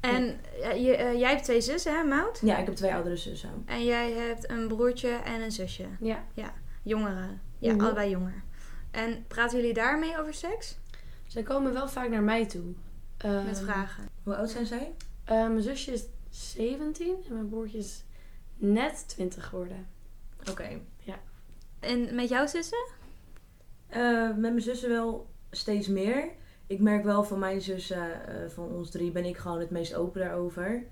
En 0.00 0.40
eh, 0.62 0.84
je, 0.84 0.96
eh, 0.96 1.18
jij 1.18 1.30
hebt 1.30 1.44
twee 1.44 1.60
zussen, 1.60 1.96
hè, 1.98 2.04
Mout? 2.04 2.38
Ja, 2.42 2.56
ik 2.58 2.66
heb 2.66 2.74
twee 2.74 2.94
oudere 2.94 3.16
zussen. 3.16 3.50
En 3.66 3.84
jij 3.84 4.12
hebt 4.12 4.50
een 4.50 4.68
broertje 4.68 5.08
en 5.08 5.42
een 5.42 5.52
zusje. 5.52 5.84
Ja. 6.00 6.24
Jongeren. 6.82 7.40
Ja, 7.58 7.72
Mhm. 7.74 7.84
allebei 7.84 8.10
jonger. 8.10 8.42
En 8.90 9.24
praten 9.28 9.58
jullie 9.58 9.74
daarmee 9.74 10.18
over 10.20 10.34
seks? 10.34 10.78
Zij 11.26 11.42
komen 11.42 11.72
wel 11.72 11.88
vaak 11.88 12.08
naar 12.08 12.22
mij 12.22 12.46
toe. 12.46 12.64
Met 12.64 13.56
Ehm, 13.56 13.64
vragen. 13.64 14.08
Hoe 14.22 14.36
oud 14.36 14.50
zijn 14.50 14.66
zij? 14.66 14.94
eh, 15.24 15.34
mijn 15.36 15.62
zusje 15.62 15.92
is 15.92 16.04
17 16.30 17.16
en 17.28 17.32
mijn 17.34 17.48
broertje 17.48 17.78
is 17.78 18.04
net 18.56 19.04
20 19.08 19.46
geworden. 19.46 19.86
Oké. 20.50 20.80
En 21.80 22.14
met 22.14 22.28
jouw 22.28 22.46
zussen? 22.46 22.86
Eh, 23.86 24.28
met 24.28 24.40
mijn 24.40 24.60
zussen 24.60 24.88
wel 24.88 25.26
steeds 25.50 25.88
meer. 25.88 26.30
Ik 26.66 26.80
merk 26.80 27.04
wel 27.04 27.24
van 27.24 27.38
mijn 27.38 27.60
zussen, 27.60 28.26
eh, 28.26 28.48
van 28.48 28.68
ons 28.68 28.90
drie, 28.90 29.10
ben 29.10 29.24
ik 29.24 29.36
gewoon 29.36 29.60
het 29.60 29.70
meest 29.70 29.94
open 29.94 30.20
daarover. 30.20 30.84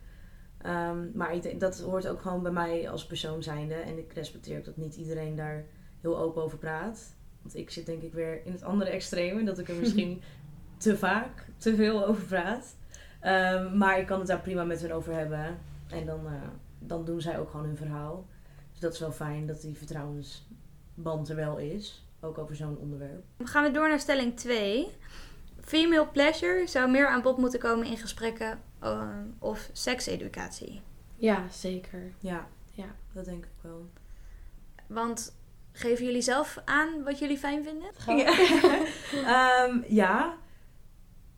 Ehm, 0.58 1.06
maar 1.14 1.34
ik 1.34 1.42
denk, 1.42 1.60
dat 1.60 1.80
hoort 1.80 2.08
ook 2.08 2.20
gewoon 2.20 2.42
bij 2.42 2.52
mij 2.52 2.90
als 2.90 3.06
persoon 3.06 3.42
zijnde. 3.42 3.74
En 3.74 3.98
ik 3.98 4.12
respecteer 4.12 4.58
ook 4.58 4.64
dat 4.64 4.76
niet 4.76 4.96
iedereen 4.96 5.36
daar 5.36 5.64
heel 6.00 6.18
open 6.18 6.42
over 6.42 6.58
praat. 6.58 7.16
Want 7.42 7.56
ik 7.56 7.70
zit 7.70 7.86
denk 7.86 8.02
ik 8.02 8.12
weer 8.12 8.46
in 8.46 8.52
het 8.52 8.62
andere 8.62 8.90
extreem. 8.90 9.44
Dat 9.44 9.58
ik 9.58 9.68
er 9.68 9.74
misschien 9.74 10.22
te 10.76 10.96
vaak, 10.96 11.46
te 11.56 11.74
veel 11.74 12.06
over 12.06 12.24
praat. 12.24 12.76
Ehm, 13.20 13.76
maar 13.78 13.98
ik 13.98 14.06
kan 14.06 14.18
het 14.18 14.28
daar 14.28 14.40
prima 14.40 14.64
met 14.64 14.80
hen 14.80 14.92
over 14.92 15.14
hebben. 15.14 15.58
En 15.88 16.06
dan, 16.06 16.26
eh, 16.26 16.32
dan 16.78 17.04
doen 17.04 17.20
zij 17.20 17.38
ook 17.38 17.50
gewoon 17.50 17.66
hun 17.66 17.76
verhaal. 17.76 18.26
Dus 18.70 18.80
dat 18.80 18.92
is 18.92 19.00
wel 19.00 19.12
fijn 19.12 19.46
dat 19.46 19.60
die 19.60 19.76
vertrouwensband 19.76 21.28
er 21.28 21.36
wel 21.36 21.58
is. 21.58 22.03
Ook 22.24 22.38
over 22.38 22.56
zo'n 22.56 22.78
onderwerp. 22.78 23.24
Dan 23.36 23.46
gaan 23.46 23.62
we 23.64 23.70
door 23.70 23.88
naar 23.88 24.00
stelling 24.00 24.36
2. 24.36 24.88
Female 25.60 26.06
pleasure 26.06 26.66
zou 26.66 26.90
meer 26.90 27.08
aan 27.08 27.22
bod 27.22 27.36
moeten 27.38 27.60
komen 27.60 27.86
in 27.86 27.96
gesprekken 27.96 28.60
eh, 28.80 29.08
of 29.38 29.68
sekseducatie. 29.72 30.80
Ja, 31.16 31.48
zeker. 31.50 32.12
Ja, 32.18 32.46
Ja. 32.72 32.86
dat 33.12 33.24
denk 33.24 33.44
ik 33.44 33.50
wel. 33.60 33.86
Want 34.86 35.36
geven 35.72 36.04
jullie 36.04 36.22
zelf 36.22 36.58
aan 36.64 37.02
wat 37.02 37.18
jullie 37.18 37.38
fijn 37.38 37.64
vinden? 37.64 37.90
Ja. 38.16 38.32
Ehm, 39.66 39.78
ja, 39.88 40.36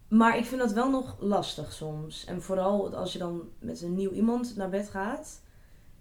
maar 0.08 0.36
ik 0.38 0.44
vind 0.44 0.60
dat 0.60 0.72
wel 0.72 0.90
nog 0.90 1.16
lastig 1.20 1.72
soms. 1.72 2.24
En 2.24 2.42
vooral 2.42 2.94
als 2.96 3.12
je 3.12 3.18
dan 3.18 3.48
met 3.58 3.82
een 3.82 3.94
nieuw 3.94 4.10
iemand 4.10 4.56
naar 4.56 4.68
bed 4.68 4.88
gaat. 4.88 5.42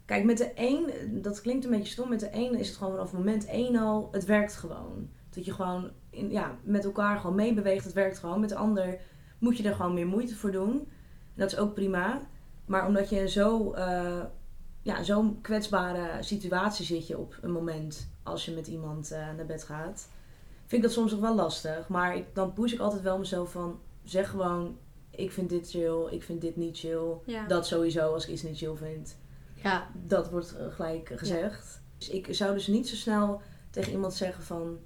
Kijk, 0.05 0.23
met 0.23 0.37
de 0.37 0.51
een, 0.55 0.91
dat 1.21 1.41
klinkt 1.41 1.65
een 1.65 1.71
beetje 1.71 1.91
stom, 1.91 2.09
met 2.09 2.19
de 2.19 2.29
een 2.33 2.59
is 2.59 2.67
het 2.67 2.77
gewoon 2.77 2.93
vanaf 2.93 3.13
moment 3.13 3.45
één 3.45 3.75
al, 3.75 4.09
het 4.11 4.25
werkt 4.25 4.55
gewoon. 4.55 5.09
Dat 5.29 5.45
je 5.45 5.53
gewoon 5.53 5.91
in, 6.09 6.31
ja, 6.31 6.57
met 6.63 6.85
elkaar 6.85 7.19
gewoon 7.19 7.35
meebeweegt, 7.35 7.85
het 7.85 7.93
werkt 7.93 8.19
gewoon. 8.19 8.39
Met 8.39 8.49
de 8.49 8.55
ander 8.55 8.99
moet 9.39 9.57
je 9.57 9.67
er 9.69 9.75
gewoon 9.75 9.93
meer 9.93 10.07
moeite 10.07 10.35
voor 10.35 10.51
doen. 10.51 10.71
En 10.71 11.41
dat 11.41 11.51
is 11.51 11.57
ook 11.57 11.73
prima. 11.73 12.21
Maar 12.65 12.87
omdat 12.87 13.09
je 13.09 13.29
zo, 13.29 13.71
eh, 13.71 14.23
ja, 14.81 15.03
zo'n 15.03 15.41
kwetsbare 15.41 16.23
situatie 16.23 16.85
zit 16.85 17.07
je 17.07 17.17
op 17.17 17.37
een 17.41 17.51
moment 17.51 18.09
als 18.23 18.45
je 18.45 18.51
met 18.51 18.67
iemand 18.67 19.11
eh, 19.11 19.19
naar 19.19 19.45
bed 19.45 19.63
gaat 19.63 20.07
vind 20.65 20.71
ik 20.71 20.81
dat 20.81 20.91
soms 20.91 21.11
nog 21.11 21.19
wel 21.19 21.35
lastig. 21.35 21.87
Maar 21.87 22.15
ik, 22.15 22.25
dan 22.33 22.53
push 22.53 22.73
ik 22.73 22.79
altijd 22.79 23.01
wel 23.01 23.17
mezelf 23.17 23.51
van... 23.51 23.79
Zeg 24.03 24.29
gewoon, 24.29 24.77
ik 25.09 25.31
vind 25.31 25.49
dit 25.49 25.69
chill, 25.69 26.07
ik 26.09 26.23
vind 26.23 26.41
dit 26.41 26.55
niet 26.55 26.77
chill. 26.77 27.13
Ja. 27.25 27.47
Dat 27.47 27.67
sowieso, 27.67 28.13
als 28.13 28.23
ik 28.23 28.31
iets 28.31 28.43
niet 28.43 28.57
chill 28.57 28.75
vind. 28.75 29.17
Ja, 29.63 29.87
Dat 29.93 30.29
wordt 30.29 30.55
eh, 30.55 30.65
gelijk 30.73 31.11
gezegd. 31.15 31.81
Dus 31.97 32.09
ik 32.09 32.27
zou 32.29 32.53
dus 32.53 32.67
niet 32.67 32.89
zo 32.89 32.95
snel 32.95 33.41
tegen 33.69 33.91
iemand 33.91 34.13
zeggen 34.13 34.43
van... 34.43 34.79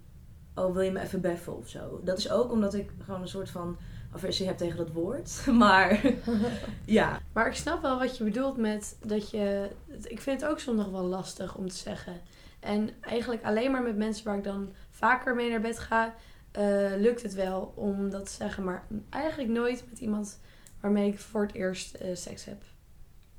Oh, 0.56 0.74
wil 0.74 0.82
je 0.82 0.92
me 0.92 1.00
even 1.02 1.22
beffen 1.22 1.58
of 1.58 1.70
zo? 1.70 2.02
Dat 2.04 2.18
is 2.18 2.30
ook 2.32 2.52
omdat 2.52 2.74
ik 2.74 2.92
gewoon 3.00 3.22
een 3.22 3.28
soort 3.28 3.50
van 3.50 3.78
aversie 4.12 4.48
heb 4.48 4.58
tegen 4.58 4.78
dat 4.78 4.92
woord. 4.92 5.46
Maar 5.54 6.02
ja, 6.86 7.20
maar 7.34 7.48
ik 7.48 7.56
snap 7.56 7.82
wel 7.82 8.00
wat 8.00 8.18
je 8.18 8.24
bedoelt 8.24 8.58
met 8.58 8.98
dat 9.06 9.30
je... 9.30 9.70
Ik 10.04 10.22
vind 10.22 10.42
het 10.42 10.50
ook 10.50 10.60
soms 10.60 10.78
nog 10.78 10.90
wel 10.90 11.04
lastig 11.04 11.56
om 11.56 11.70
te 11.70 11.76
zeggen. 11.76 12.22
En 12.60 12.90
eigenlijk 13.02 13.44
alleen 13.44 13.72
maar 13.72 13.84
met 13.84 13.98
mensen 13.98 14.26
waar 14.26 14.38
ik 14.38 14.44
dan 14.44 14.74
vaker 14.90 15.36
mee 15.36 15.50
naar 15.50 15.62
bed 15.62 15.80
ga, 15.80 16.16
eh, 16.52 16.92
lukt 16.98 17.22
het 17.22 17.34
wel 17.34 17.74
om 17.76 18.10
dat 18.10 18.26
te 18.26 18.32
zeggen. 18.32 18.64
Maar 18.64 18.88
eigenlijk 19.10 19.50
nooit 19.50 19.84
met 19.90 20.00
iemand 20.00 20.40
waarmee 20.80 21.12
ik 21.12 21.20
voor 21.20 21.42
het 21.42 21.54
eerst 21.54 21.94
eh, 21.96 22.16
seks 22.16 22.46
heb. 22.46 22.64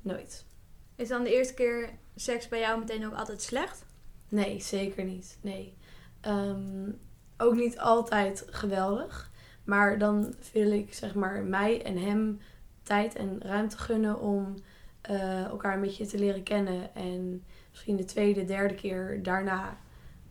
Nooit. 0.01 0.45
Is 0.95 1.07
dan 1.07 1.23
de 1.23 1.33
eerste 1.35 1.53
keer 1.53 1.89
seks 2.15 2.47
bij 2.47 2.59
jou 2.59 2.79
meteen 2.79 3.05
ook 3.05 3.13
altijd 3.13 3.41
slecht? 3.41 3.85
Nee, 4.29 4.59
zeker 4.59 5.03
niet. 5.03 5.37
Nee. 5.41 5.77
Ehm, 6.21 6.91
ook 7.37 7.55
niet 7.55 7.79
altijd 7.79 8.45
geweldig. 8.49 9.31
Maar 9.63 9.97
dan 9.97 10.33
wil 10.53 10.71
ik 10.71 10.93
zeg 10.93 11.15
maar 11.15 11.43
mij 11.43 11.83
en 11.83 11.97
hem 11.97 12.39
tijd 12.83 13.15
en 13.15 13.41
ruimte 13.41 13.77
gunnen 13.77 14.19
om 14.19 14.55
eh, 15.01 15.43
elkaar 15.43 15.73
een 15.73 15.81
beetje 15.81 16.05
te 16.05 16.19
leren 16.19 16.43
kennen. 16.43 16.95
En 16.95 17.43
misschien 17.69 17.95
de 17.95 18.05
tweede, 18.05 18.45
derde 18.45 18.75
keer 18.75 19.23
daarna 19.23 19.77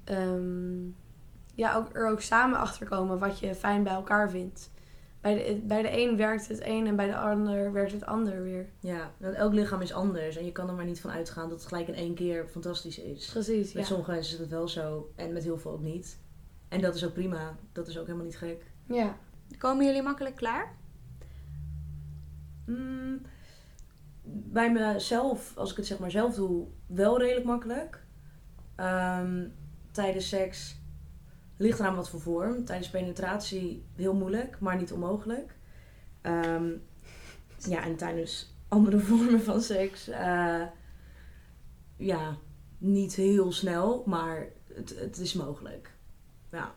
ehm, 0.04 0.88
ja, 1.54 1.74
ook, 1.74 1.96
er 1.96 2.08
ook 2.08 2.20
samen 2.20 2.58
achter 2.58 2.88
komen 2.88 3.18
wat 3.18 3.38
je 3.38 3.54
fijn 3.54 3.82
bij 3.82 3.92
elkaar 3.92 4.30
vindt. 4.30 4.70
Bij 5.20 5.34
de, 5.34 5.60
bij 5.62 5.82
de 5.82 5.98
een 5.98 6.16
werkt 6.16 6.48
het 6.48 6.66
een 6.66 6.86
en 6.86 6.96
bij 6.96 7.06
de 7.06 7.16
ander 7.16 7.72
werkt 7.72 7.92
het 7.92 8.06
ander 8.06 8.42
weer. 8.42 8.68
ja, 8.80 9.12
want 9.18 9.34
elk 9.34 9.52
lichaam 9.52 9.80
is 9.80 9.92
anders. 9.92 10.36
En 10.36 10.44
je 10.44 10.52
kan 10.52 10.68
er 10.68 10.74
maar 10.74 10.84
niet 10.84 11.00
van 11.00 11.10
uitgaan 11.10 11.48
dat 11.48 11.58
het 11.58 11.68
gelijk 11.68 11.88
in 11.88 11.94
één 11.94 12.14
keer 12.14 12.46
fantastisch 12.46 12.98
is. 12.98 13.30
Precies, 13.30 13.72
ja. 13.72 13.78
Met 13.78 13.86
sommige 13.86 14.10
mensen 14.10 14.34
is 14.34 14.40
het 14.40 14.48
wel 14.50 14.68
zo. 14.68 15.12
En 15.16 15.32
met 15.32 15.42
heel 15.42 15.58
veel 15.58 15.70
ook 15.70 15.82
niet. 15.82 16.18
En 16.68 16.80
dat 16.80 16.94
is 16.94 17.04
ook 17.04 17.12
prima. 17.12 17.56
Dat 17.72 17.88
is 17.88 17.98
ook 17.98 18.06
helemaal 18.06 18.26
niet 18.26 18.38
gek. 18.38 18.64
Ja. 18.86 19.16
Komen 19.58 19.86
jullie 19.86 20.02
makkelijk 20.02 20.36
klaar? 20.36 20.76
Mm, 22.66 23.20
bij 24.22 24.72
mezelf, 24.72 25.56
als 25.56 25.70
ik 25.70 25.76
het 25.76 25.86
zeg 25.86 25.98
maar 25.98 26.10
zelf 26.10 26.34
doe, 26.34 26.66
wel 26.86 27.18
redelijk 27.18 27.46
makkelijk. 27.46 28.04
Ehm, 28.76 29.48
tijdens 29.90 30.28
seks 30.28 30.79
ligt 31.60 31.78
eraan 31.78 31.96
wat 31.96 32.08
voor 32.10 32.20
vorm. 32.20 32.64
Tijdens 32.64 32.90
penetratie 32.90 33.84
heel 33.96 34.14
moeilijk, 34.14 34.60
maar 34.60 34.76
niet 34.76 34.92
onmogelijk. 34.92 35.54
Ehm, 36.20 36.70
ja, 37.56 37.82
en 37.82 37.96
tijdens 37.96 38.54
andere 38.68 38.98
vormen 39.10 39.42
van 39.42 39.60
seks, 39.60 40.08
eh, 40.08 40.62
ja, 41.96 42.36
niet 42.78 43.14
heel 43.14 43.52
snel, 43.52 44.02
maar 44.06 44.46
het, 44.74 44.94
het 44.98 45.18
is 45.18 45.34
mogelijk. 45.34 45.92
Ja. 46.50 46.72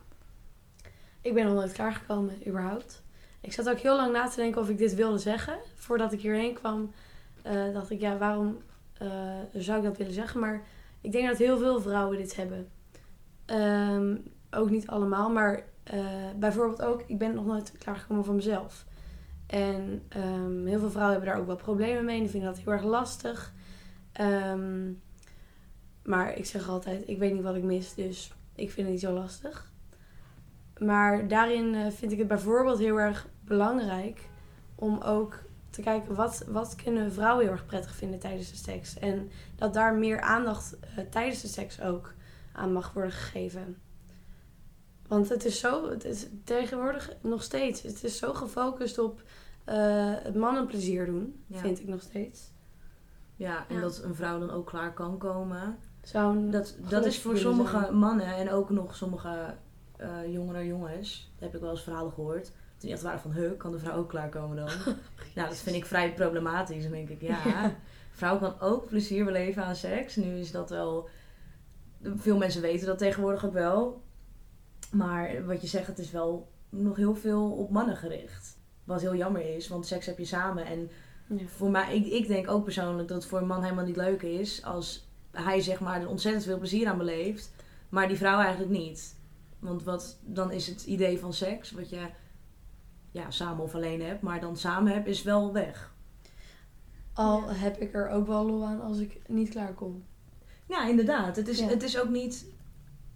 Ik 1.20 1.34
ben 1.34 1.44
nog 1.44 1.54
nooit 1.54 1.72
klaargekomen, 1.72 2.48
überhaupt. 2.48 3.02
Ik 3.40 3.52
zat 3.52 3.68
ook 3.68 3.78
heel 3.78 3.96
lang 3.96 4.12
na 4.12 4.28
te 4.28 4.36
denken 4.36 4.60
of 4.60 4.68
ik 4.68 4.78
dit 4.78 4.94
wilde 4.94 5.18
zeggen, 5.18 5.58
voordat 5.74 6.12
ik 6.12 6.20
hierheen 6.20 6.54
kwam. 6.54 6.92
eh, 7.42 7.72
dacht 7.72 7.90
ik, 7.90 8.00
ja, 8.00 8.18
waarom 8.18 8.58
eh, 8.98 9.38
zou 9.52 9.78
ik 9.78 9.84
dat 9.84 9.96
willen 9.96 10.12
zeggen? 10.12 10.40
Maar 10.40 10.62
ik 11.00 11.12
denk 11.12 11.28
dat 11.28 11.38
heel 11.38 11.58
veel 11.58 11.80
vrouwen 11.80 12.16
dit 12.16 12.36
hebben. 12.36 12.68
Ehm, 13.44 14.16
ook 14.54 14.70
niet 14.70 14.86
allemaal, 14.86 15.30
maar 15.30 15.64
eh, 15.84 16.06
bijvoorbeeld 16.36 16.82
ook, 16.82 17.02
ik 17.06 17.18
ben 17.18 17.34
nog 17.34 17.46
nooit 17.46 17.72
klaargekomen 17.78 18.24
voor 18.24 18.34
mezelf. 18.34 18.86
En 19.46 20.02
ehm, 20.08 20.66
heel 20.66 20.78
veel 20.78 20.90
vrouwen 20.90 21.12
hebben 21.12 21.28
daar 21.28 21.40
ook 21.40 21.46
wel 21.46 21.56
problemen 21.56 22.04
mee 22.04 22.20
en 22.20 22.30
vinden 22.30 22.48
dat 22.48 22.58
heel 22.58 22.72
erg 22.72 22.84
lastig. 22.84 23.52
Ehm, 24.12 24.92
maar 26.02 26.36
ik 26.36 26.46
zeg 26.46 26.68
altijd, 26.68 27.08
ik 27.08 27.18
weet 27.18 27.32
niet 27.32 27.42
wat 27.42 27.56
ik 27.56 27.62
mis, 27.62 27.94
dus 27.94 28.32
ik 28.54 28.70
vind 28.70 28.86
het 28.86 28.96
niet 28.96 29.04
zo 29.04 29.12
lastig. 29.12 29.72
Maar 30.78 31.28
daarin 31.28 31.74
eh, 31.74 31.90
vind 31.90 32.12
ik 32.12 32.18
het 32.18 32.28
bijvoorbeeld 32.28 32.78
heel 32.78 33.00
erg 33.00 33.28
belangrijk 33.40 34.28
om 34.74 35.00
ook 35.00 35.42
te 35.70 35.82
kijken 35.82 36.14
wat, 36.14 36.44
wat 36.48 36.74
kunnen 36.74 37.12
vrouwen 37.12 37.44
heel 37.44 37.52
erg 37.52 37.66
prettig 37.66 37.94
vinden 37.94 38.18
tijdens 38.18 38.50
de 38.50 38.56
seks. 38.56 38.98
En 38.98 39.30
dat 39.56 39.74
daar 39.74 39.94
meer 39.94 40.20
aandacht 40.20 40.76
eh, 40.80 41.04
tijdens 41.10 41.40
de 41.40 41.48
seks 41.48 41.80
ook 41.80 42.14
aan 42.52 42.72
mag 42.72 42.92
worden 42.92 43.12
gegeven. 43.12 43.78
Want 45.08 45.28
het 45.28 45.44
is 45.44 45.60
zo, 45.60 45.90
het 45.90 46.04
is 46.04 46.26
tegenwoordig 46.44 47.12
nog 47.20 47.42
steeds, 47.42 47.82
het 47.82 48.04
is 48.04 48.18
zo 48.18 48.32
gefocust 48.34 48.98
op 48.98 49.22
eh, 49.64 49.74
het 50.16 50.34
mannenplezier 50.34 51.06
doen, 51.06 51.44
Ja. 51.46 51.58
vind 51.58 51.80
ik 51.80 51.86
nog 51.88 52.00
steeds. 52.02 52.50
Ja, 53.36 53.64
en 53.68 53.74
Ja. 53.74 53.80
dat 53.80 54.02
een 54.02 54.14
vrouw 54.14 54.38
dan 54.38 54.50
ook 54.50 54.66
klaar 54.66 54.92
kan 54.92 55.18
komen. 55.18 55.78
Zo'n 56.02 56.50
Dat, 56.50 56.76
dat 56.88 57.06
is 57.06 57.20
voor 57.20 57.36
sommige 57.38 57.78
zijn. 57.78 57.96
mannen 57.96 58.26
en 58.36 58.50
ook 58.50 58.70
nog 58.70 58.96
sommige 58.96 59.54
eh 59.96 60.32
jongere 60.32 60.66
jongens, 60.66 61.30
dat 61.34 61.42
heb 61.44 61.54
ik 61.54 61.60
wel 61.60 61.70
eens 61.70 61.82
verhalen 61.82 62.12
gehoord. 62.12 62.52
Die 62.78 62.92
echt 62.92 63.02
waren 63.02 63.20
van, 63.20 63.32
huh, 63.32 63.56
kan 63.56 63.70
de 63.72 63.78
vrouw 63.78 63.96
ook 63.96 64.08
klaarkomen 64.08 64.56
dan? 64.56 64.68
nou, 65.34 65.48
dat 65.48 65.56
vind 65.56 65.76
ik 65.76 65.84
vrij 65.86 66.14
problematisch. 66.14 66.82
Dan 66.82 66.92
denk 66.92 67.08
ik, 67.08 67.20
ja, 67.20 67.38
Ja. 67.46 67.74
vrouw 68.12 68.38
kan 68.38 68.60
ook 68.60 68.86
plezier 68.86 69.24
beleven 69.24 69.64
aan 69.64 69.76
seks. 69.76 70.16
Nu 70.16 70.38
is 70.38 70.50
dat 70.50 70.70
wel, 70.70 71.08
veel 72.02 72.36
mensen 72.36 72.62
weten 72.62 72.86
dat 72.86 72.98
tegenwoordig 72.98 73.44
ook 73.46 73.52
wel. 73.52 74.02
Maar 74.94 75.46
wat 75.46 75.60
je 75.60 75.66
zegt, 75.66 75.86
het 75.86 75.98
is 75.98 76.10
wel 76.10 76.48
nog 76.68 76.96
heel 76.96 77.14
veel 77.16 77.50
op 77.50 77.70
mannen 77.70 77.96
gericht. 77.96 78.58
Wat 78.84 79.00
heel 79.00 79.14
jammer 79.16 79.54
is, 79.56 79.68
want 79.68 79.86
seks 79.86 80.06
heb 80.06 80.18
je 80.18 80.24
samen. 80.24 80.66
En 80.66 80.90
Ja. 81.28 81.46
voor 81.46 81.70
mij, 81.70 81.96
ik, 81.96 82.06
ik 82.06 82.26
denk 82.26 82.50
ook 82.50 82.64
persoonlijk 82.64 83.08
dat 83.08 83.16
het 83.16 83.26
voor 83.26 83.38
een 83.38 83.46
man 83.46 83.62
helemaal 83.62 83.84
niet 83.84 83.96
leuk 83.96 84.22
is 84.22 84.64
als 84.64 85.08
hij 85.30 85.60
zeg 85.60 85.80
maar 85.80 86.00
er 86.00 86.08
ontzettend 86.08 86.44
veel 86.44 86.58
plezier 86.58 86.88
aan 86.88 86.98
beleeft, 86.98 87.50
maar 87.88 88.08
die 88.08 88.16
vrouw 88.16 88.38
eigenlijk 88.40 88.70
niet. 88.70 89.16
Want 89.58 89.82
wat, 89.82 90.18
dan 90.22 90.50
is 90.52 90.66
het 90.66 90.84
idee 90.84 91.18
van 91.18 91.32
seks, 91.32 91.70
wat 91.70 91.90
je 91.90 92.06
ja, 93.10 93.30
samen 93.30 93.62
of 93.64 93.74
alleen 93.74 94.02
hebt, 94.02 94.22
maar 94.22 94.40
dan 94.40 94.56
samen 94.56 94.92
hebt, 94.92 95.06
is 95.06 95.22
wel 95.22 95.52
weg. 95.52 95.92
Al 97.12 97.40
Ja. 97.40 97.52
heb 97.52 97.76
ik 97.76 97.94
er 97.94 98.08
ook 98.08 98.26
wel 98.26 98.46
lol 98.46 98.64
aan 98.66 98.80
als 98.80 98.98
ik 98.98 99.20
niet 99.28 99.48
klaar 99.48 99.72
kom. 99.72 100.04
Ja, 100.68 100.88
inderdaad. 100.88 101.36
Het 101.36 101.48
is, 101.48 101.58
Ja. 101.58 101.66
het 101.68 101.82
is 101.82 101.98
ook 102.00 102.08
niet, 102.08 102.46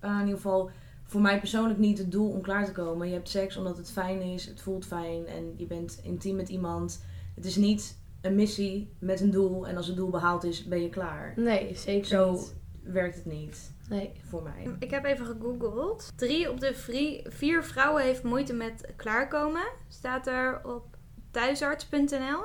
eh, 0.00 0.10
in 0.10 0.18
ieder 0.20 0.34
geval 0.34 0.70
voor 1.10 1.20
mij 1.20 1.38
persoonlijk 1.38 1.78
niet 1.78 1.98
het 1.98 2.12
doel 2.12 2.30
om 2.30 2.40
klaar 2.40 2.64
te 2.64 2.72
komen. 2.72 3.06
Je 3.08 3.14
hebt 3.14 3.28
seks 3.28 3.56
omdat 3.56 3.76
het 3.76 3.90
fijn 3.90 4.20
is, 4.22 4.46
het 4.46 4.60
voelt 4.60 4.86
fijn 4.86 5.26
en 5.26 5.54
je 5.56 5.66
bent 5.66 6.00
intiem 6.02 6.36
met 6.36 6.48
iemand. 6.48 7.04
Het 7.34 7.44
is 7.44 7.56
niet 7.56 7.98
een 8.20 8.34
missie 8.34 8.92
met 8.98 9.20
een 9.20 9.30
doel 9.30 9.66
en 9.66 9.76
als 9.76 9.86
het 9.86 9.96
doel 9.96 10.10
behaald 10.10 10.44
is, 10.44 10.64
ben 10.64 10.82
je 10.82 10.88
klaar. 10.88 11.32
Nee, 11.36 11.74
zeker 11.76 12.06
Zo 12.06 12.30
niet. 12.30 12.54
werkt 12.82 13.14
het 13.14 13.24
niet 13.26 13.72
Nee. 13.88 14.12
voor 14.28 14.42
mij. 14.42 14.76
Ik 14.78 14.90
heb 14.90 15.04
even 15.04 15.26
gegoogeld. 15.26 16.12
Drie 16.16 16.50
op 16.50 16.60
de 16.60 16.74
vrie- 16.74 17.22
vier 17.28 17.64
vrouwen 17.64 18.02
heeft 18.02 18.22
moeite 18.22 18.52
met 18.52 18.92
klaarkomen. 18.96 19.66
Staat 19.88 20.26
er 20.26 20.60
op 20.64 20.84
thuisarts.nl. 21.30 22.42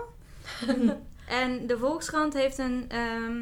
en 1.43 1.67
de 1.67 1.77
Volkskrant 1.77 2.33
heeft 2.33 2.57
een 2.57 2.85
ehm, 2.89 3.41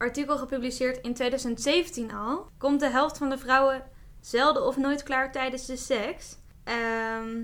artikel 0.00 0.38
gepubliceerd 0.38 1.00
in 1.00 1.14
2017 1.14 2.12
al. 2.12 2.50
Komt 2.58 2.80
de 2.80 2.90
helft 2.90 3.18
van 3.18 3.30
de 3.30 3.38
vrouwen 3.38 3.82
zelden 4.20 4.66
of 4.66 4.76
nooit 4.76 5.02
klaar 5.02 5.32
tijdens 5.32 5.66
de 5.66 5.76
seks. 5.76 6.36
Ehm, 6.64 7.42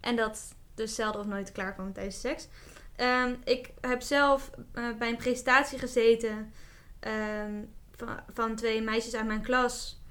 en 0.00 0.16
dat 0.16 0.54
dus 0.74 0.94
zelden 0.94 1.20
of 1.20 1.26
nooit 1.26 1.52
klaarkomen 1.52 1.92
tijdens 1.92 2.20
de 2.20 2.28
seks. 2.28 2.48
Ehm, 2.96 3.34
ik 3.44 3.70
heb 3.80 4.02
zelf 4.02 4.50
eh, 4.72 4.84
bij 4.98 5.08
een 5.08 5.16
presentatie 5.16 5.78
gezeten 5.78 6.52
ehm, 7.00 7.64
van, 7.96 8.20
van 8.32 8.54
twee 8.54 8.82
meisjes 8.82 9.14
uit 9.14 9.26
mijn 9.26 9.42
klas 9.42 10.02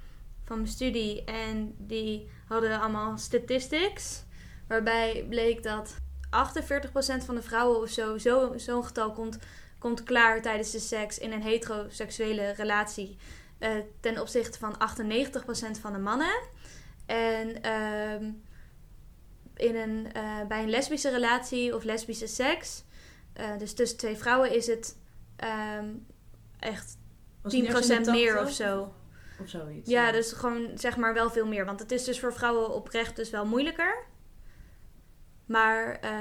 van 0.46 0.58
mijn 0.58 0.72
studie. 0.72 1.24
En 1.24 1.76
die 1.78 2.30
hadden 2.48 2.80
allemaal 2.80 3.18
statistics. 3.18 4.24
Waarbij 4.68 5.26
bleek 5.30 5.64
dat 5.64 5.96
48% 6.30 7.26
van 7.26 7.36
de 7.36 7.42
vrouwen 7.42 7.82
of 7.82 7.90
zo, 7.90 8.18
zo 8.18 8.54
zo'n 8.56 8.86
getal 8.86 9.12
komt, 9.12 9.38
komt 9.80 10.04
klaar 10.04 10.42
tijdens 10.42 10.72
de 10.72 10.80
seks 10.80 11.18
in 11.18 11.32
een 11.32 11.42
heteroseksuele 11.42 12.52
relatie. 12.52 13.18
eh, 13.58 13.72
ten 14.00 14.20
opzichte 14.22 14.60
van 14.60 14.78
98% 14.78 15.80
van 15.80 15.94
de 15.94 16.00
mannen. 16.00 16.40
En 17.06 17.62
ehm, 17.62 18.32
in 19.56 19.76
een, 19.76 20.12
eh, 20.14 20.42
bij 20.48 20.64
een 20.64 20.70
lesbische 20.70 21.10
relatie 21.10 21.76
of 21.76 21.84
lesbische 21.84 22.28
seks, 22.28 22.84
eh, 23.34 23.58
dus 23.58 23.74
tussen 23.74 23.98
twee 23.98 24.18
vrouwen, 24.18 24.56
is 24.56 24.68
het 24.68 24.98
ehm, 25.36 25.86
echt 26.60 26.98
Was 27.42 27.54
het 27.54 27.62
10% 27.62 27.62
niet 27.62 27.68
ergens 27.70 27.90
in 27.90 28.04
de 28.04 28.12
meer 28.12 28.34
80 28.34 28.48
of 28.50 28.56
zo. 28.56 28.94
Of 29.42 29.50
zoiets. 29.50 29.90
Ja, 29.90 30.12
dus 30.12 30.32
gewoon 30.32 30.72
zeg 30.76 30.98
maar 30.98 31.14
wel 31.14 31.30
veel 31.30 31.48
meer. 31.48 31.66
Want 31.66 31.80
het 31.80 31.92
is 31.92 32.04
dus 32.04 32.20
voor 32.20 32.34
vrouwen 32.34 32.74
oprecht 32.74 33.16
dus 33.16 33.30
wel 33.30 33.46
moeilijker. 33.46 34.06
Maar 35.46 36.00
eh, 36.00 36.12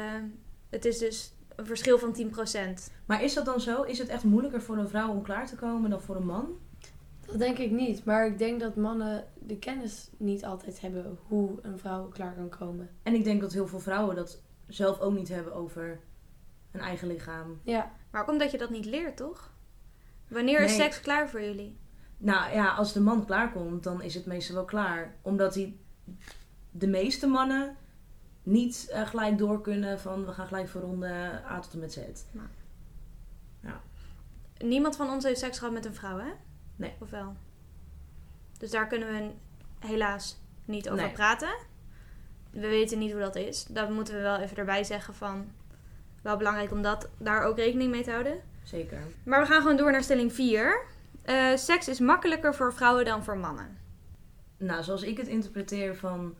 het 0.71 0.85
is 0.85 0.99
dus 0.99 1.33
een 1.57 1.67
verschil 1.67 1.99
van 1.99 2.17
10%. 2.17 2.93
Maar 3.07 3.23
is 3.23 3.35
dat 3.35 3.45
dan 3.45 3.61
zo? 3.61 3.83
Is 3.83 3.99
het 3.99 4.09
echt 4.09 4.25
moeilijker 4.25 4.63
voor 4.63 4.77
een 4.77 4.89
vrouw 4.89 5.11
om 5.11 5.23
klaar 5.23 5.47
te 5.47 5.57
komen 5.57 5.91
dan 5.91 6.01
voor 6.01 6.17
een 6.17 6.27
man? 6.27 6.59
Dat 7.27 7.39
denk 7.39 7.59
ik 7.59 7.71
niet. 7.71 8.05
Maar 8.05 8.27
ik 8.27 8.39
denk 8.39 8.61
dat 8.61 8.77
mannen 8.77 9.25
de 9.39 9.59
kennis 9.59 10.11
niet 10.17 10.45
altijd 10.45 10.81
hebben 10.81 11.19
hoe 11.27 11.59
een 11.63 11.79
vrouw 11.79 12.09
klaar 12.09 12.35
kan 12.35 12.49
komen. 12.49 12.91
En 13.03 13.15
ik 13.15 13.25
denk 13.25 13.41
dat 13.41 13.53
heel 13.53 13.67
veel 13.67 13.81
vrouwen 13.81 14.17
dat 14.17 14.43
zelf 14.67 15.01
ook 15.01 15.15
niet 15.15 15.29
hebben 15.29 15.55
over 15.55 16.01
hun 16.71 16.83
eigen 16.83 17.09
lichaam. 17.09 17.61
Ja, 17.63 17.93
Maar 18.11 18.23
ook 18.23 18.31
omdat 18.31 18.51
je 18.51 18.59
dat 18.59 18.71
niet 18.71 18.85
leert, 18.85 19.17
toch? 19.17 19.53
Wanneer 20.29 20.61
is 20.61 20.75
seks 20.75 21.01
klaar 21.01 21.29
voor 21.29 21.43
jullie? 21.43 21.77
Nou 22.19 22.53
ja, 22.53 22.75
als 22.75 22.93
de 22.93 23.01
man 23.01 23.27
klaarkomt, 23.27 23.83
dan 23.83 24.03
is 24.03 24.15
het 24.15 24.27
meestal 24.27 24.55
wel 24.55 24.65
klaar. 24.65 25.17
Omdat 25.23 25.55
hij 25.55 25.77
de 26.71 26.87
meeste 26.87 27.27
mannen 27.27 27.77
niet 28.47 28.89
eh, 28.91 29.07
gelijk 29.07 29.39
door 29.39 29.61
kunnen 29.61 30.01
van 30.01 30.27
we 30.27 30.33
gaan 30.33 30.47
gelijk 30.47 30.69
voor 30.69 30.81
ronde 30.81 31.41
A 31.51 31.61
tot 31.61 31.73
en 31.73 31.79
met 31.79 31.93
Z. 31.93 31.99
Niemand 34.59 34.97
van 34.97 35.11
ons 35.11 35.25
heeft 35.25 35.39
seks 35.39 35.59
gehad 35.59 35.73
met 35.75 35.85
een 35.85 35.95
vrouw, 35.95 36.19
hè? 36.19 36.31
Nee. 36.77 36.95
Of 37.01 37.11
wel? 37.11 37.37
Dus 38.59 38.71
daar 38.71 38.87
kunnen 38.87 39.09
we 39.09 39.31
helaas 39.87 40.39
niet 40.65 40.91
over 40.91 41.05
Nee. 41.05 41.13
praten. 41.13 41.57
We 42.51 42.61
weten 42.69 42.99
niet 42.99 43.13
hoe 43.13 43.21
dat 43.21 43.37
is. 43.37 43.65
Dat 43.65 43.91
moeten 43.91 44.15
we 44.15 44.21
wel 44.21 44.37
even 44.37 44.57
erbij 44.57 44.85
zeggen 44.85 45.15
van... 45.15 45.53
Wel 46.23 46.37
belangrijk 46.37 46.71
om 46.73 46.83
dat, 46.83 47.09
daar 47.19 47.43
ook 47.43 47.57
rekening 47.57 47.91
mee 47.91 48.03
te 48.03 48.11
houden. 48.11 48.41
Zeker. 48.63 48.99
Maar 49.25 49.41
we 49.41 49.47
gaan 49.47 49.61
gewoon 49.61 49.77
door 49.77 49.91
naar 49.91 50.03
stelling 50.03 50.33
4. 50.33 50.85
Eh, 51.23 51.57
seks 51.57 51.89
is 51.89 52.01
makkelijker 52.01 52.55
voor 52.55 52.75
vrouwen 52.75 53.05
dan 53.05 53.25
voor 53.25 53.39
mannen. 53.39 53.79
Nou, 54.57 54.83
zoals 54.83 55.03
ik 55.03 55.17
het 55.17 55.27
interpreteer 55.29 55.97
van 55.97 56.35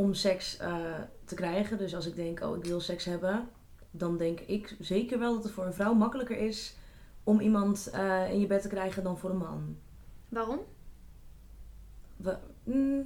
om 0.00 0.14
seks 0.14 0.56
eh, 0.56 1.00
te 1.24 1.34
krijgen. 1.34 1.78
Dus 1.78 1.94
als 1.94 2.06
ik 2.06 2.14
denk, 2.14 2.40
oh 2.40 2.56
ik 2.56 2.64
wil 2.64 2.80
seks 2.80 3.04
hebben. 3.04 3.48
Dan 3.90 4.16
denk 4.16 4.40
ik 4.40 4.76
zeker 4.78 5.18
wel 5.18 5.34
dat 5.34 5.42
het 5.42 5.52
voor 5.52 5.66
een 5.66 5.74
vrouw 5.74 5.94
makkelijker 5.94 6.36
is 6.36 6.74
om 7.24 7.40
iemand 7.40 7.90
eh, 7.92 8.30
in 8.30 8.40
je 8.40 8.46
bed 8.46 8.62
te 8.62 8.68
krijgen 8.68 9.02
dan 9.02 9.18
voor 9.18 9.30
een 9.30 9.36
man. 9.36 9.76
Waarom? 10.28 10.58
We, 12.16 12.36
mm, 12.64 13.00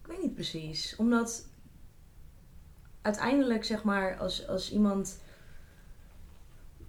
ik 0.00 0.06
weet 0.06 0.22
niet 0.22 0.34
precies. 0.34 0.96
Omdat 0.96 1.48
uiteindelijk, 3.02 3.64
zeg 3.64 3.84
maar, 3.84 4.18
als, 4.18 4.48
als 4.48 4.72
iemand 4.72 5.22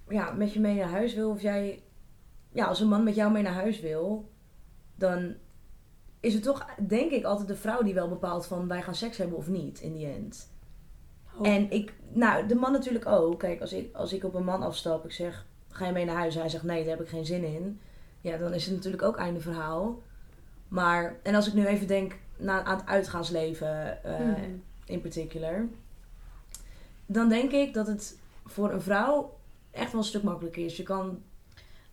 ja, 0.07 0.31
met 0.31 0.53
je 0.53 0.59
mee 0.59 0.75
naar 0.75 0.89
huis 0.89 1.13
wil, 1.13 1.29
of 1.29 1.41
jij, 1.41 1.83
ja, 2.51 2.65
als 2.65 2.79
een 2.79 2.87
man 2.87 3.03
met 3.03 3.15
jou 3.15 3.31
mee 3.31 3.43
naar 3.43 3.53
huis 3.53 3.79
wil, 3.79 4.31
dan 4.95 5.35
is 6.23 6.33
het 6.33 6.43
toch, 6.43 6.65
denk 6.87 7.11
ik, 7.11 7.23
altijd 7.23 7.47
de 7.47 7.55
vrouw 7.55 7.81
die 7.81 7.93
wel 7.93 8.07
bepaalt 8.09 8.45
van 8.45 8.67
wij 8.67 8.81
gaan 8.81 8.95
seks 8.95 9.17
hebben 9.17 9.37
of 9.37 9.47
niet, 9.47 9.79
in 9.79 9.93
die 9.93 10.05
end. 10.07 10.51
hoop. 11.25 11.45
En 11.45 11.71
ik, 11.71 11.93
nou, 12.13 12.47
de 12.47 12.55
man 12.55 12.71
natuurlijk 12.71 13.05
ook. 13.05 13.39
Kijk, 13.39 13.61
als 13.61 13.73
ik, 13.73 13.95
als 13.95 14.13
ik 14.13 14.23
op 14.23 14.33
een 14.33 14.43
man 14.43 14.61
afstap, 14.63 15.05
ik 15.05 15.11
zeg, 15.11 15.45
ga 15.69 15.85
je 15.85 15.91
mee 15.91 16.05
naar 16.05 16.15
huis? 16.15 16.35
Hij 16.35 16.49
zegt, 16.49 16.63
nee, 16.63 16.81
daar 16.81 16.97
heb 16.97 17.01
ik 17.01 17.09
geen 17.09 17.25
zin 17.25 17.43
in. 17.43 17.79
Ja, 18.21 18.37
dan 18.37 18.53
is 18.53 18.65
het 18.65 18.75
natuurlijk 18.75 19.03
ook 19.03 19.17
einde 19.17 19.39
verhaal. 19.39 20.01
Maar, 20.67 21.19
en 21.23 21.35
als 21.35 21.47
ik 21.47 21.53
nu 21.53 21.65
even 21.65 21.87
denk 21.87 22.15
na, 22.37 22.63
aan 22.63 22.77
het 22.77 22.85
uitgaansleven 22.87 24.03
eh, 24.03 24.19
Mhm. 24.19 24.39
in 24.85 25.01
particular. 25.01 25.67
Dan 27.05 27.29
denk 27.29 27.51
ik 27.51 27.73
dat 27.73 27.87
het 27.87 28.19
voor 28.45 28.71
een 28.71 28.81
vrouw 28.81 29.37
echt 29.71 29.91
wel 29.91 30.01
een 30.01 30.07
stuk 30.07 30.23
makkelijker 30.23 30.65
is. 30.65 30.77
Je 30.77 30.83
kan, 30.83 31.21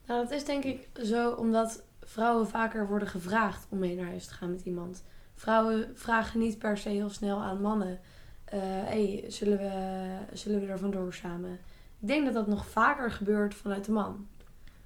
Nou, 0.07 0.23
dat 0.23 0.31
is 0.33 0.45
denk 0.45 0.64
ik 0.64 0.88
zo 1.03 1.31
omdat 1.33 1.83
vrouwen 2.11 2.49
vaker 2.49 2.87
worden 2.88 3.09
gevraagd 3.09 3.66
om 3.68 3.79
mee 3.79 3.96
naar 3.96 4.07
huis 4.07 4.27
te 4.27 4.35
gaan 4.35 4.51
met 4.51 4.61
iemand. 4.64 5.05
Vrouwen 5.35 5.90
vragen 5.94 6.38
niet 6.40 6.59
per 6.59 6.79
se 6.79 6.88
heel 6.88 7.09
snel 7.11 7.38
aan 7.42 7.61
mannen. 7.61 8.01
eh 8.44 8.59
hey, 8.62 9.25
zullen 9.29 9.59
we, 9.59 10.18
zullen 10.37 10.61
we 10.61 10.66
er 10.66 10.79
vandoor 10.79 11.14
samen? 11.14 11.53
Ik 12.01 12.09
denk 12.09 12.25
dat 12.25 12.35
dat 12.35 12.46
nog 12.46 12.66
vaker 12.66 13.11
gebeurt 13.11 13.55
vanuit 13.55 13.85
de 13.85 13.92
man. 13.92 14.27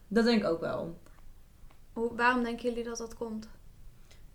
Dat 0.09 0.25
denk 0.25 0.43
ik 0.43 0.49
ook 0.49 0.61
wel. 0.61 0.99
Hoe, 1.93 2.15
waarom 2.17 2.43
denken 2.43 2.69
jullie 2.69 2.85
dat 2.85 2.99
dat 2.99 3.15
komt? 3.17 3.49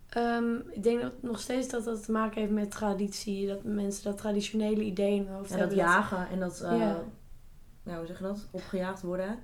Ehm, 0.09 0.55
ik 0.69 0.83
denk 0.83 1.01
dat 1.01 1.21
nog 1.21 1.39
steeds 1.39 1.67
dat 1.69 1.83
dat 1.83 2.05
te 2.05 2.11
maken 2.11 2.41
heeft 2.41 2.53
met 2.53 2.71
traditie. 2.71 3.47
Dat 3.47 3.63
mensen 3.63 4.03
dat 4.03 4.17
traditionele 4.17 4.81
idee 4.83 5.15
in 5.15 5.25
hun 5.25 5.35
hoofd 5.35 5.51
En 5.51 5.57
dat 5.57 5.67
hebben. 5.67 5.77
jagen 5.85 6.27
en 6.29 6.39
dat, 6.39 6.61
eh, 6.61 6.77
Ja. 6.77 7.03
nou 7.83 7.97
hoe 7.97 8.07
zeg 8.07 8.17
je 8.17 8.23
dat, 8.23 8.47
opgejaagd 8.51 9.01
worden. 9.01 9.39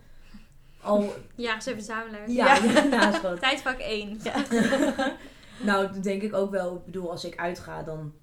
Al, 0.86 1.14
Jagers 1.36 1.66
en 1.66 1.74
verzamelaars. 1.74 2.32
ja, 2.32 2.56
ja. 2.56 3.34
Tijdvak 3.40 3.80
1. 3.80 4.20
nou, 5.70 5.94
dat 5.94 6.04
denk 6.04 6.22
ik 6.22 6.34
ook 6.34 6.52
wel. 6.52 6.76
Ik 6.76 6.86
bedoel, 6.86 7.12
als 7.12 7.26
ik 7.26 7.38
uitga, 7.38 7.84
dan 7.84 8.14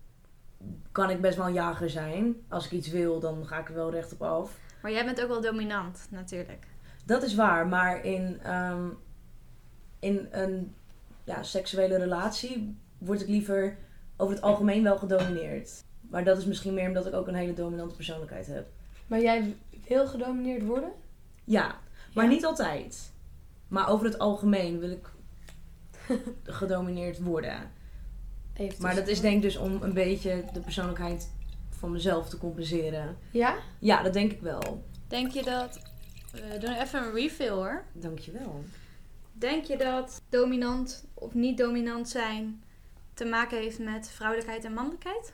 kan 0.92 1.10
ik 1.10 1.20
best 1.20 1.36
wel 1.36 1.46
een 1.46 1.52
jager 1.52 1.90
zijn. 1.90 2.36
Als 2.48 2.64
ik 2.64 2.70
iets 2.70 2.88
wil, 2.88 3.20
dan 3.20 3.46
ga 3.46 3.58
ik 3.58 3.68
er 3.68 3.74
wel 3.74 3.90
recht 3.90 4.12
op 4.12 4.22
af. 4.22 4.58
Maar 4.82 4.92
jij 4.92 5.04
bent 5.04 5.22
ook 5.22 5.28
wel 5.28 5.40
dominant, 5.40 6.06
natuurlijk. 6.10 6.66
Dat 7.04 7.22
is 7.22 7.34
waar, 7.34 7.66
maar 7.66 8.04
in, 8.04 8.40
ehm, 8.42 8.88
in 10.00 10.28
een 10.30 10.74
ja, 11.24 11.42
seksuele 11.42 11.96
relatie 11.96 12.76
word 12.98 13.20
ik 13.20 13.28
liever 13.28 13.76
over 14.16 14.34
het 14.34 14.44
algemeen 14.44 14.82
wel 14.82 14.98
gedomineerd. 14.98 15.84
Maar 16.00 16.24
dat 16.24 16.38
is 16.38 16.44
misschien 16.44 16.74
meer 16.74 16.86
omdat 16.86 17.06
ik 17.06 17.14
ook 17.14 17.26
een 17.26 17.34
hele 17.34 17.54
dominante 17.54 17.94
persoonlijkheid 17.94 18.46
heb. 18.46 18.66
Maar 19.06 19.20
jij 19.20 19.56
wil 19.88 20.06
gedomineerd 20.06 20.64
worden? 20.64 20.92
Ja, 21.44 21.78
maar 22.14 22.24
Ja. 22.24 22.30
niet 22.30 22.44
altijd. 22.44 23.12
Maar 23.68 23.88
over 23.88 24.06
het 24.06 24.18
algemeen 24.18 24.78
wil 24.78 24.90
ik 24.90 25.10
gedomineerd 26.42 27.18
worden. 27.22 27.70
Even 28.54 28.82
Maar 28.82 28.94
dat 28.94 29.08
is 29.08 29.20
denk 29.20 29.36
ik 29.36 29.42
dus 29.42 29.56
om 29.56 29.82
een 29.82 29.92
beetje 29.94 30.44
de 30.52 30.60
persoonlijkheid 30.60 31.32
van 31.70 31.92
mezelf 31.92 32.28
te 32.28 32.38
compenseren. 32.38 33.16
Ja? 33.30 33.56
Ja, 33.78 34.02
dat 34.02 34.12
denk 34.12 34.32
ik 34.32 34.40
wel. 34.40 34.84
Denk 35.08 35.30
je 35.30 35.42
dat... 35.42 35.80
We 36.32 36.58
doen 36.60 36.72
even 36.72 37.02
een 37.02 37.12
refill 37.12 37.48
hoor. 37.48 37.84
Dankjewel. 37.92 38.64
Denk 39.32 39.64
je 39.64 39.76
dat 39.76 40.22
dominant 40.28 41.04
of 41.14 41.34
niet 41.34 41.58
dominant 41.58 42.08
zijn 42.08 42.62
te 43.14 43.24
maken 43.24 43.58
heeft 43.58 43.78
met 43.78 44.10
vrouwelijkheid 44.10 44.64
en 44.64 44.72
mannelijkheid? 44.74 45.32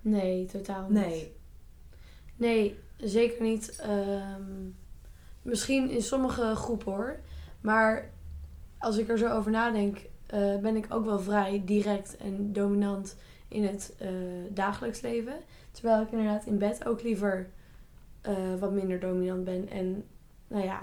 Nee, 0.00 0.46
totaal 0.46 0.82
niet. 0.88 0.92
Nee. 1.06 1.32
Nee, 2.36 2.78
zeker 2.96 3.42
niet. 3.42 3.76
Ehm, 3.76 4.42
misschien 5.42 5.90
in 5.90 6.02
sommige 6.02 6.54
groepen 6.54 6.92
hoor. 6.92 7.20
Maar 7.60 8.10
als 8.78 8.96
ik 8.96 9.08
er 9.08 9.18
zo 9.18 9.28
over 9.28 9.50
nadenk, 9.50 9.98
eh, 10.26 10.56
ben 10.56 10.76
ik 10.76 10.86
ook 10.88 11.04
wel 11.04 11.20
vrij 11.20 11.62
direct 11.64 12.16
en 12.16 12.52
dominant 12.52 13.16
in 13.48 13.64
het 13.64 13.94
eh, 13.98 14.08
dagelijks 14.50 15.00
leven. 15.00 15.34
Terwijl 15.70 16.02
ik 16.02 16.10
inderdaad 16.10 16.46
in 16.46 16.58
bed 16.58 16.86
ook 16.86 17.02
liever 17.02 17.48
eh, 18.20 18.34
wat 18.58 18.72
minder 18.72 19.00
dominant 19.00 19.44
ben. 19.44 19.68
En 19.68 20.04
nou 20.48 20.64
ja, 20.64 20.80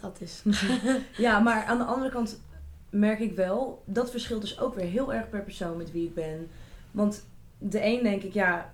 dat 0.00 0.20
is. 0.20 0.42
Ja, 1.16 1.38
maar 1.38 1.64
aan 1.64 1.78
de 1.78 1.84
andere 1.84 2.10
kant 2.10 2.40
merk 2.90 3.18
ik 3.18 3.36
wel, 3.36 3.82
dat 3.86 4.10
verschilt 4.10 4.40
dus 4.40 4.60
ook 4.60 4.74
weer 4.74 4.86
heel 4.86 5.12
erg 5.12 5.28
per 5.28 5.42
persoon 5.42 5.76
met 5.76 5.92
wie 5.92 6.06
ik 6.06 6.14
ben. 6.14 6.48
Want 6.90 7.24
de 7.58 7.84
een 7.84 8.02
denk 8.02 8.22
ik, 8.22 8.32
ja, 8.32 8.71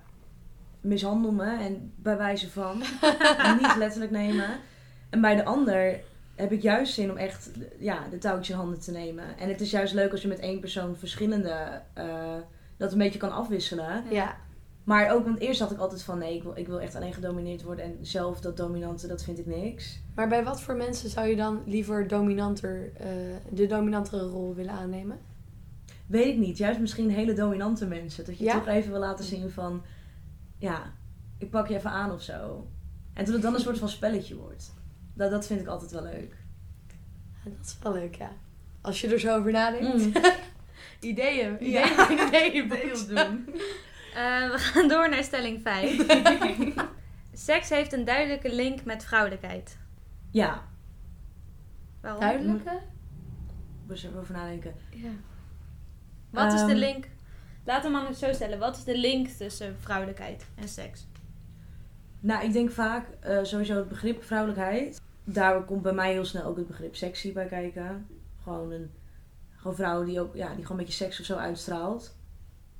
mishandel 0.89 1.31
me 1.31 1.57
en 1.57 1.93
bij 1.95 2.17
wijze 2.17 2.49
van, 2.49 2.77
niet 3.61 3.75
letterlijk 3.77 4.11
nemen. 4.11 4.49
En 5.09 5.21
bij 5.21 5.35
de 5.35 5.45
ander 5.45 5.99
heb 6.35 6.51
ik 6.51 6.61
juist 6.61 6.93
zin 6.93 7.11
om 7.11 7.17
echt 7.17 7.49
ja, 7.79 7.99
de 8.09 8.17
touwtjes 8.17 8.49
in 8.49 8.55
handen 8.55 8.79
te 8.79 8.91
nemen. 8.91 9.37
En 9.37 9.49
het 9.49 9.61
is 9.61 9.71
juist 9.71 9.93
leuk 9.93 10.11
als 10.11 10.21
je 10.21 10.27
met 10.27 10.39
één 10.39 10.59
persoon 10.59 10.95
verschillende, 10.95 11.81
eh, 11.93 12.35
dat 12.77 12.91
een 12.91 12.97
beetje 12.97 13.19
kan 13.19 13.31
afwisselen. 13.31 14.03
ja, 14.09 14.35
Maar 14.83 15.11
ook, 15.11 15.25
want 15.25 15.39
eerst 15.39 15.59
had 15.59 15.71
ik 15.71 15.77
altijd 15.79 16.03
van, 16.03 16.17
nee, 16.17 16.35
ik 16.35 16.43
wil, 16.43 16.53
ik 16.55 16.67
wil 16.67 16.79
echt 16.79 16.95
alleen 16.95 17.13
gedomineerd 17.13 17.63
worden. 17.63 17.85
En 17.85 17.97
zelf 18.01 18.39
dat 18.41 18.57
dominante, 18.57 19.07
dat 19.07 19.23
vind 19.23 19.39
ik 19.39 19.45
niks. 19.45 19.99
maar 20.15 20.27
bij 20.27 20.43
wat 20.43 20.61
voor 20.61 20.75
mensen 20.75 21.09
zou 21.09 21.27
je 21.27 21.35
dan 21.35 21.61
liever 21.65 22.07
dominanter, 22.07 22.91
eh, 22.97 23.07
de 23.49 23.65
dominantere 23.67 24.21
rol 24.21 24.55
willen 24.55 24.73
aannemen? 24.73 25.17
Weet 26.05 26.25
ik 26.25 26.37
niet. 26.37 26.57
Juist 26.57 26.79
misschien 26.79 27.09
hele 27.09 27.33
dominante 27.33 27.85
mensen. 27.85 28.25
Dat 28.25 28.37
je 28.37 28.43
Ja? 28.43 28.53
toch 28.53 28.67
even 28.67 28.91
wil 28.91 28.99
laten 28.99 29.25
zien 29.25 29.49
van... 29.49 29.81
Ja, 30.59 30.93
ik 31.37 31.49
pak 31.49 31.67
je 31.67 31.75
even 31.75 31.89
aan 31.91 32.11
of 32.11 32.21
zo. 32.21 32.67
En 33.13 33.25
dat 33.25 33.33
het 33.33 33.41
dan 33.43 33.53
een 33.53 33.59
soort 33.59 33.77
van 33.77 33.89
spelletje 33.89 34.35
wordt. 34.35 34.73
Dat, 35.13 35.31
dat 35.31 35.47
vind 35.47 35.59
ik 35.61 35.67
altijd 35.67 35.91
wel 35.91 36.03
leuk. 36.03 36.37
Ja, 37.43 37.51
dat 37.57 37.65
is 37.65 37.77
wel 37.81 37.93
leuk, 37.93 38.15
ja. 38.15 38.31
Als 38.81 39.01
je 39.01 39.07
er 39.07 39.19
zo 39.19 39.37
over 39.37 39.51
nadenkt. 39.51 39.95
Mm. 40.05 40.11
Ideeën. 41.09 41.57
Ja. 41.59 42.09
Ideeën. 42.09 42.65
Ideeën. 42.65 42.69
Deels 42.69 43.07
doen. 43.07 43.45
Eh, 44.09 44.51
we 44.51 44.57
gaan 44.57 44.87
door 44.87 45.09
naar 45.09 45.23
stelling 45.23 45.61
5. 45.61 46.05
Seks 47.33 47.69
heeft 47.69 47.93
een 47.93 48.05
duidelijke 48.05 48.55
link 48.55 48.83
met 48.83 49.03
vrouwelijkheid. 49.05 49.77
Ja, 50.31 50.63
Waarom? 52.01 52.19
Duidelijke? 52.21 52.69
ik 52.71 53.87
moet 53.87 53.97
even 54.03 54.19
over 54.19 54.33
nadenken. 54.33 54.73
Ja. 54.89 55.09
Wat 56.29 56.53
is 56.53 56.59
de 56.59 56.65
Ehm, 56.67 56.77
link? 56.77 57.07
Laat 57.69 57.83
hem 57.83 57.91
man 57.91 58.05
het 58.05 58.17
zo 58.17 58.33
stellen. 58.33 58.59
Wat 58.59 58.77
is 58.77 58.83
de 58.83 58.97
link 58.97 59.27
tussen 59.27 59.75
vrouwelijkheid 59.79 60.45
en 60.55 60.67
seks? 60.67 61.07
Nou, 62.19 62.45
ik 62.45 62.53
denk 62.53 62.71
vaak 62.71 63.07
eh, 63.19 63.43
sowieso 63.43 63.75
het 63.75 63.87
begrip 63.87 64.23
vrouwelijkheid. 64.23 65.01
Daar 65.23 65.63
komt 65.63 65.81
bij 65.81 65.93
mij 65.93 66.11
heel 66.11 66.25
snel 66.25 66.43
ook 66.43 66.57
het 66.57 66.67
begrip 66.67 66.95
sexy 66.95 67.33
bij 67.33 67.45
kijken. 67.45 68.07
Gewoon 68.43 68.71
een 68.71 68.91
gewoon 69.55 69.75
vrouw 69.75 70.03
die 70.03 70.19
ook 70.19 70.35
ja, 70.35 70.47
die 70.47 70.61
gewoon 70.65 70.79
een 70.79 70.85
beetje 70.85 71.05
seks 71.05 71.19
of 71.19 71.25
zo 71.25 71.35
uitstraalt. 71.35 72.15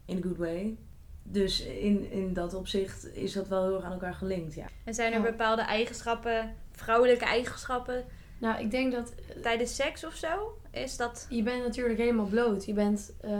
In 0.05 0.17
a 0.17 0.21
good 0.21 0.37
way. 0.37 0.77
Dus 1.23 1.61
in, 1.61 2.11
in 2.11 2.33
dat 2.33 2.53
opzicht 2.53 3.15
is 3.15 3.33
dat 3.33 3.47
wel 3.47 3.63
heel 3.63 3.75
erg 3.75 3.83
aan 3.83 3.91
elkaar 3.91 4.13
gelinkt, 4.13 4.53
ja. 4.53 4.65
En 4.85 4.93
zijn 4.93 5.13
er 5.13 5.19
Ja. 5.19 5.29
bepaalde 5.29 5.61
eigenschappen, 5.61 6.55
vrouwelijke 6.71 7.25
eigenschappen, 7.25 8.05
Nou, 8.39 8.61
ik 8.61 8.71
denk 8.71 8.91
dat 8.91 9.13
tijdens 9.41 9.75
seks 9.75 10.05
of 10.05 10.13
zo? 10.13 10.57
Is 10.71 10.97
dat... 10.97 11.27
je 11.29 11.43
bent 11.43 11.63
natuurlijk 11.63 11.99
helemaal 11.99 12.25
bloot. 12.25 12.65
Je 12.65 12.73
bent 12.73 13.13
eh, 13.21 13.31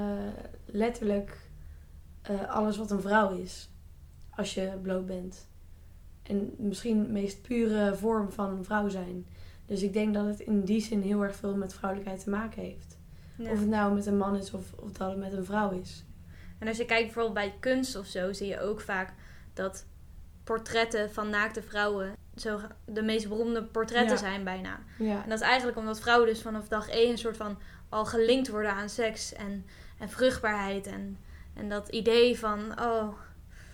letterlijk 0.72 1.38
eh, 2.22 2.50
alles 2.50 2.78
wat 2.78 2.92
een 2.92 3.02
vrouw 3.02 3.32
is. 3.38 3.70
Als 4.30 4.54
je 4.54 4.72
bloot 4.82 5.06
bent. 5.06 5.48
En 6.24 6.54
misschien 6.58 7.04
de 7.04 7.10
meest 7.10 7.42
pure 7.42 7.96
vorm 7.96 8.32
van 8.32 8.50
een 8.50 8.64
vrouw 8.64 8.90
zijn. 8.90 9.26
Dus 9.66 9.82
ik 9.84 9.94
denk 9.94 10.14
dat 10.14 10.26
het 10.26 10.40
in 10.40 10.64
die 10.64 10.82
zin 10.82 11.02
heel 11.02 11.24
erg 11.24 11.36
veel 11.36 11.56
met 11.56 11.74
vrouwelijkheid 11.74 12.24
te 12.24 12.30
maken 12.30 12.62
heeft. 12.62 12.98
Ja. 13.36 13.52
Of 13.52 13.60
het 13.60 13.68
nou 13.70 13.94
met 13.94 14.06
een 14.06 14.18
man 14.18 14.36
is 14.36 14.54
of, 14.54 14.74
of 14.74 14.92
dat 14.92 15.10
het 15.10 15.20
met 15.20 15.34
een 15.34 15.46
vrouw 15.46 15.72
is. 15.72 16.04
En 16.60 16.68
als 16.68 16.78
je 16.78 16.86
kijkt 16.86 17.04
bijvoorbeeld 17.04 17.34
bij 17.34 17.56
kunst 17.60 17.96
of 17.96 18.06
zo, 18.06 18.34
zie 18.34 18.48
je 18.48 18.60
ook 18.60 18.82
vaak 18.82 19.14
dat 19.54 19.86
portretten 20.44 21.12
van 21.12 21.30
naakte 21.30 21.62
vrouwen 21.62 22.16
zo 22.36 22.60
de 22.86 23.02
meest 23.02 23.28
beroemde 23.28 23.64
portretten 23.64 24.16
Ja. 24.16 24.18
zijn 24.18 24.44
bijna. 24.44 24.80
Ja. 24.98 25.24
En 25.24 25.30
dat 25.30 25.40
is 25.40 25.46
eigenlijk 25.46 25.78
omdat 25.78 26.00
vrouwen 26.00 26.28
dus 26.28 26.42
vanaf 26.42 26.68
dag 26.68 26.90
één 26.90 27.12
een 27.12 27.18
soort 27.18 27.38
van 27.38 27.58
al 27.90 28.06
gelinkt 28.06 28.50
worden 28.50 28.74
aan 28.74 28.90
seks 28.90 29.34
en, 29.34 29.66
en 30.00 30.10
vruchtbaarheid. 30.10 30.88
En, 30.88 31.18
en 31.54 31.70
dat 31.70 31.88
idee 31.90 32.40
van, 32.40 32.60
oh, 32.82 33.08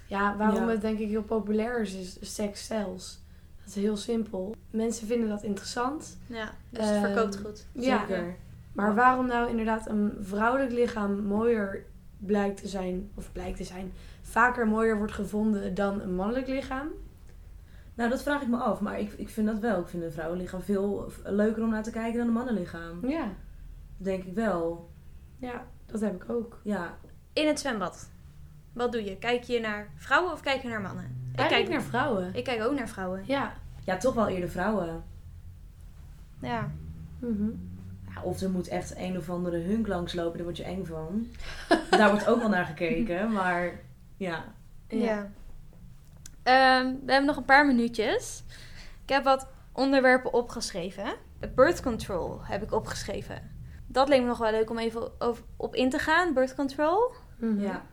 Ja, 0.08 0.38
waarom 0.38 0.64
Ja. 0.64 0.68
het 0.70 0.82
denk 0.82 1.00
ik 1.00 1.08
heel 1.10 1.24
populair 1.24 1.80
is, 1.82 2.18
is 2.20 2.36
seks 2.36 2.66
zelfs. 2.66 3.24
Dat 3.60 3.76
is 3.76 3.82
heel 3.82 3.98
simpel. 3.98 4.56
Mensen 4.70 5.08
vinden 5.08 5.30
dat 5.30 5.44
interessant. 5.44 6.18
ja, 6.28 6.52
dus 6.70 6.86
het 6.86 6.96
Ehm, 7.04 7.14
verkoopt 7.14 7.38
goed. 7.38 7.66
Ja. 7.72 8.00
Zeker. 8.00 8.36
Maar 8.74 8.96
waarom 8.96 9.28
nou 9.28 9.50
inderdaad 9.50 9.90
een 9.90 10.14
vrouwelijk 10.20 10.72
lichaam 10.72 11.20
mooier 11.24 11.84
blijkt 12.18 12.62
te 12.62 12.68
zijn, 12.68 13.10
of 13.16 13.32
blijkt 13.32 13.58
te 13.58 13.64
zijn, 13.64 13.94
vaker 14.22 14.68
mooier 14.68 14.98
wordt 14.98 15.12
gevonden 15.14 15.74
dan 15.76 16.02
een 16.02 16.16
mannelijk 16.16 16.48
lichaam? 16.48 16.88
Nou, 17.96 18.10
dat 18.10 18.22
vraag 18.22 18.42
ik 18.42 18.48
me 18.48 18.58
af. 18.58 18.80
Maar 18.82 19.00
ik, 19.00 19.14
ik 19.14 19.30
vind 19.30 19.48
dat 19.48 19.60
wel. 19.60 19.80
Ik 19.80 19.88
vind 19.88 20.04
een 20.04 20.12
vrouwenlichaam 20.12 20.62
veel 20.62 21.12
leuker 21.24 21.64
om 21.64 21.70
naar 21.70 21.84
te 21.84 21.92
kijken 21.92 22.18
dan 22.18 22.28
een 22.28 22.34
mannenlichaam. 22.34 23.08
Ja, 23.08 23.24
Dat 23.24 23.34
denk 24.06 24.24
ik 24.24 24.34
wel. 24.34 24.90
ja 25.38 25.66
dat 25.86 26.02
heb 26.02 26.24
ik 26.24 26.30
ook. 26.30 26.60
Ja. 26.64 26.98
In 27.34 27.48
het 27.48 27.60
zwembad, 27.60 28.10
wat 28.74 28.92
doe 28.92 29.04
je? 29.04 29.18
Kijk 29.18 29.44
je 29.44 29.60
naar 29.60 29.90
vrouwen 29.96 30.32
of 30.32 30.42
kijk 30.42 30.62
je 30.62 30.68
naar 30.68 30.82
mannen? 30.82 31.30
Ik 31.32 31.40
Eigenlijk 31.40 31.70
kijk, 31.70 31.80
naar 31.80 31.90
vrouwen. 31.90 32.34
ik 32.36 32.44
kijk 32.44 32.64
ook 32.64 32.78
naar 32.78 32.90
vrouwen. 32.90 33.24
Ja. 33.26 33.54
ja, 33.84 33.98
toch 33.98 34.14
wel 34.14 34.28
eerder 34.28 34.50
vrouwen. 34.50 35.04
Ja. 36.42 36.72
Mhm. 37.20 37.50
Ja, 38.14 38.22
of 38.22 38.42
er 38.42 38.50
moet 38.50 38.68
echt 38.68 38.96
een 38.98 39.18
of 39.18 39.30
andere 39.30 39.58
hunk 39.58 39.88
langslopen, 39.88 40.34
daar 40.36 40.44
word 40.44 40.58
je 40.58 40.64
eng 40.64 40.86
van. 40.86 41.28
Daar 41.98 42.10
wordt 42.10 42.28
ook 42.28 42.40
wel 42.40 42.50
naar 42.50 42.66
gekeken, 42.66 43.32
maar 43.32 43.72
ja. 44.18 44.44
Ja. 44.88 45.32
Ehm, 46.44 46.86
we 47.06 47.12
hebben 47.12 47.26
nog 47.26 47.38
een 47.38 47.46
paar 47.46 47.66
minuutjes. 47.66 48.44
Ik 49.04 49.10
heb 49.10 49.24
wat 49.24 49.48
onderwerpen 49.72 50.34
opgeschreven. 50.34 51.14
Birth 51.56 51.82
control 51.82 52.40
heb 52.44 52.64
ik 52.64 52.72
opgeschreven. 52.74 53.55
Dat 53.96 54.10
leek 54.10 54.22
me 54.22 54.28
nog 54.28 54.38
wel 54.38 54.52
leuk 54.52 54.70
om 54.70 54.78
even 54.78 55.22
over, 55.22 55.44
op 55.58 55.76
in 55.76 55.90
te 55.90 56.00
gaan. 56.00 56.34
Birth 56.34 56.56
control. 56.56 57.14
Mhm. 57.38 57.60
ja. 57.60 57.86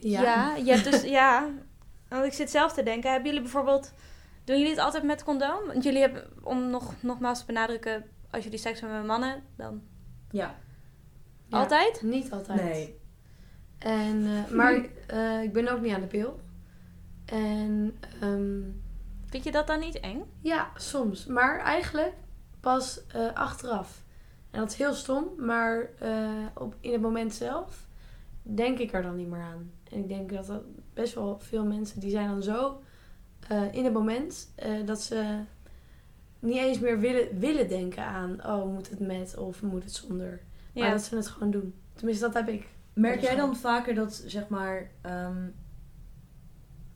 Ja. 0.00 0.56
je 0.56 0.72
hebt 0.72 0.90
dus 0.90 1.02
ja. 1.20 1.48
Want 2.08 2.24
ik 2.24 2.32
zit 2.32 2.50
zelf 2.50 2.72
te 2.72 2.82
denken. 2.82 3.10
Hebben 3.10 3.28
jullie 3.28 3.42
bijvoorbeeld 3.42 3.92
doen 4.44 4.56
jullie 4.56 4.70
het 4.70 4.80
altijd 4.80 5.02
met 5.02 5.24
condoom? 5.24 5.66
Want 5.66 5.84
jullie 5.84 6.00
hebben 6.00 6.30
om 6.42 6.70
nog 6.70 6.94
nogmaals 7.00 7.38
te 7.38 7.46
benadrukken 7.46 8.04
als 8.30 8.44
jullie 8.44 8.58
seks 8.58 8.80
hebben 8.80 8.98
met 8.98 9.06
mannen 9.06 9.42
dan 9.56 9.82
Ja. 10.30 10.54
Ja. 11.46 11.58
altijd. 11.58 12.02
Niet 12.02 12.32
altijd. 12.32 12.62
Nee. 12.62 13.00
En, 13.78 14.26
eh, 14.26 14.50
maar 14.58 14.86
eh, 15.06 15.42
ik 15.42 15.52
ben 15.52 15.68
ook 15.68 15.80
niet 15.80 15.94
aan 15.94 16.00
de 16.00 16.06
pil. 16.06 16.40
En 17.24 17.98
ehm, 18.20 18.60
Vind 19.26 19.44
je 19.44 19.50
dat 19.50 19.66
dan 19.66 19.80
niet 19.80 20.00
eng? 20.00 20.22
ja, 20.40 20.70
soms. 20.76 21.26
Maar 21.26 21.58
eigenlijk 21.60 22.12
pas 22.60 23.06
eh, 23.06 23.32
achteraf. 23.34 24.02
En 24.58 24.64
dat 24.64 24.72
is 24.72 24.78
heel 24.78 24.94
stom, 24.94 25.28
maar 25.36 25.88
eh, 25.98 26.46
op, 26.54 26.74
in 26.80 26.92
het 26.92 27.00
moment 27.00 27.34
zelf 27.34 27.86
denk 28.42 28.78
ik 28.78 28.92
er 28.92 29.02
dan 29.02 29.16
niet 29.16 29.28
meer 29.28 29.40
aan. 29.40 29.70
En 29.90 29.98
ik 29.98 30.08
denk 30.08 30.30
dat 30.30 30.46
dat 30.46 30.62
best 30.94 31.14
wel 31.14 31.38
veel 31.38 31.64
mensen 31.64 32.00
die 32.00 32.10
zijn 32.10 32.28
dan 32.28 32.42
zo 32.42 32.80
eh, 33.48 33.72
in 33.74 33.84
het 33.84 33.92
moment 33.92 34.52
eh, 34.54 34.86
dat 34.86 35.00
ze 35.00 35.40
niet 36.38 36.56
eens 36.56 36.78
meer 36.78 36.98
willen, 36.98 37.38
willen 37.38 37.68
denken 37.68 38.04
aan 38.04 38.44
oh 38.46 38.74
moet 38.74 38.90
het 38.90 39.00
met 39.00 39.36
of 39.36 39.62
moet 39.62 39.84
het 39.84 39.92
zonder. 39.92 40.40
Maar 40.74 40.90
dat 40.90 41.02
ze 41.02 41.16
het 41.16 41.26
gewoon 41.26 41.50
doen. 41.50 41.74
Tenminste, 41.94 42.24
dat 42.24 42.34
heb 42.34 42.48
ik. 42.48 42.66
Merk 42.92 43.20
jij 43.20 43.36
dan 43.36 43.56
vaker 43.56 43.94
dat, 43.94 44.22
zeg 44.26 44.48
maar, 44.48 44.90
ehm, 45.00 45.48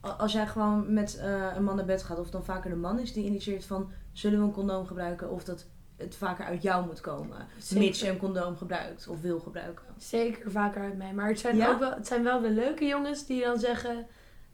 als 0.00 0.32
jij 0.32 0.46
gewoon 0.46 0.92
met 0.92 1.20
een 1.54 1.64
man 1.64 1.76
naar 1.76 1.84
bed 1.84 2.02
gaat, 2.02 2.18
of 2.18 2.30
dan 2.30 2.44
vaker 2.44 2.70
de 2.70 2.76
man 2.76 2.98
is 2.98 3.12
die 3.12 3.24
initieert 3.24 3.64
van, 3.64 3.90
zullen 4.12 4.38
we 4.38 4.44
een 4.44 4.52
condoom 4.52 4.86
gebruiken? 4.86 5.30
Of 5.30 5.44
dat 5.44 5.66
het 6.02 6.16
vaker 6.16 6.44
uit 6.44 6.62
jou 6.62 6.86
moet 6.86 7.00
komen, 7.00 7.46
Zeker. 7.58 7.84
mits 7.84 8.00
je 8.00 8.08
een 8.08 8.16
condoom 8.18 8.56
gebruikt 8.56 9.08
of 9.08 9.20
wil 9.20 9.40
gebruiken. 9.40 9.84
Zeker 9.96 10.50
vaker 10.50 10.82
uit 10.82 10.96
mij. 10.96 11.12
Maar 11.14 11.28
het 11.28 11.38
zijn, 11.38 11.56
Ja? 11.56 11.70
ook 11.70 11.78
wel, 11.78 11.94
het 11.94 12.06
zijn 12.06 12.22
wel 12.22 12.40
de 12.40 12.50
leuke 12.50 12.84
jongens 12.86 13.26
die 13.26 13.42
dan 13.42 13.58
zeggen... 13.58 14.06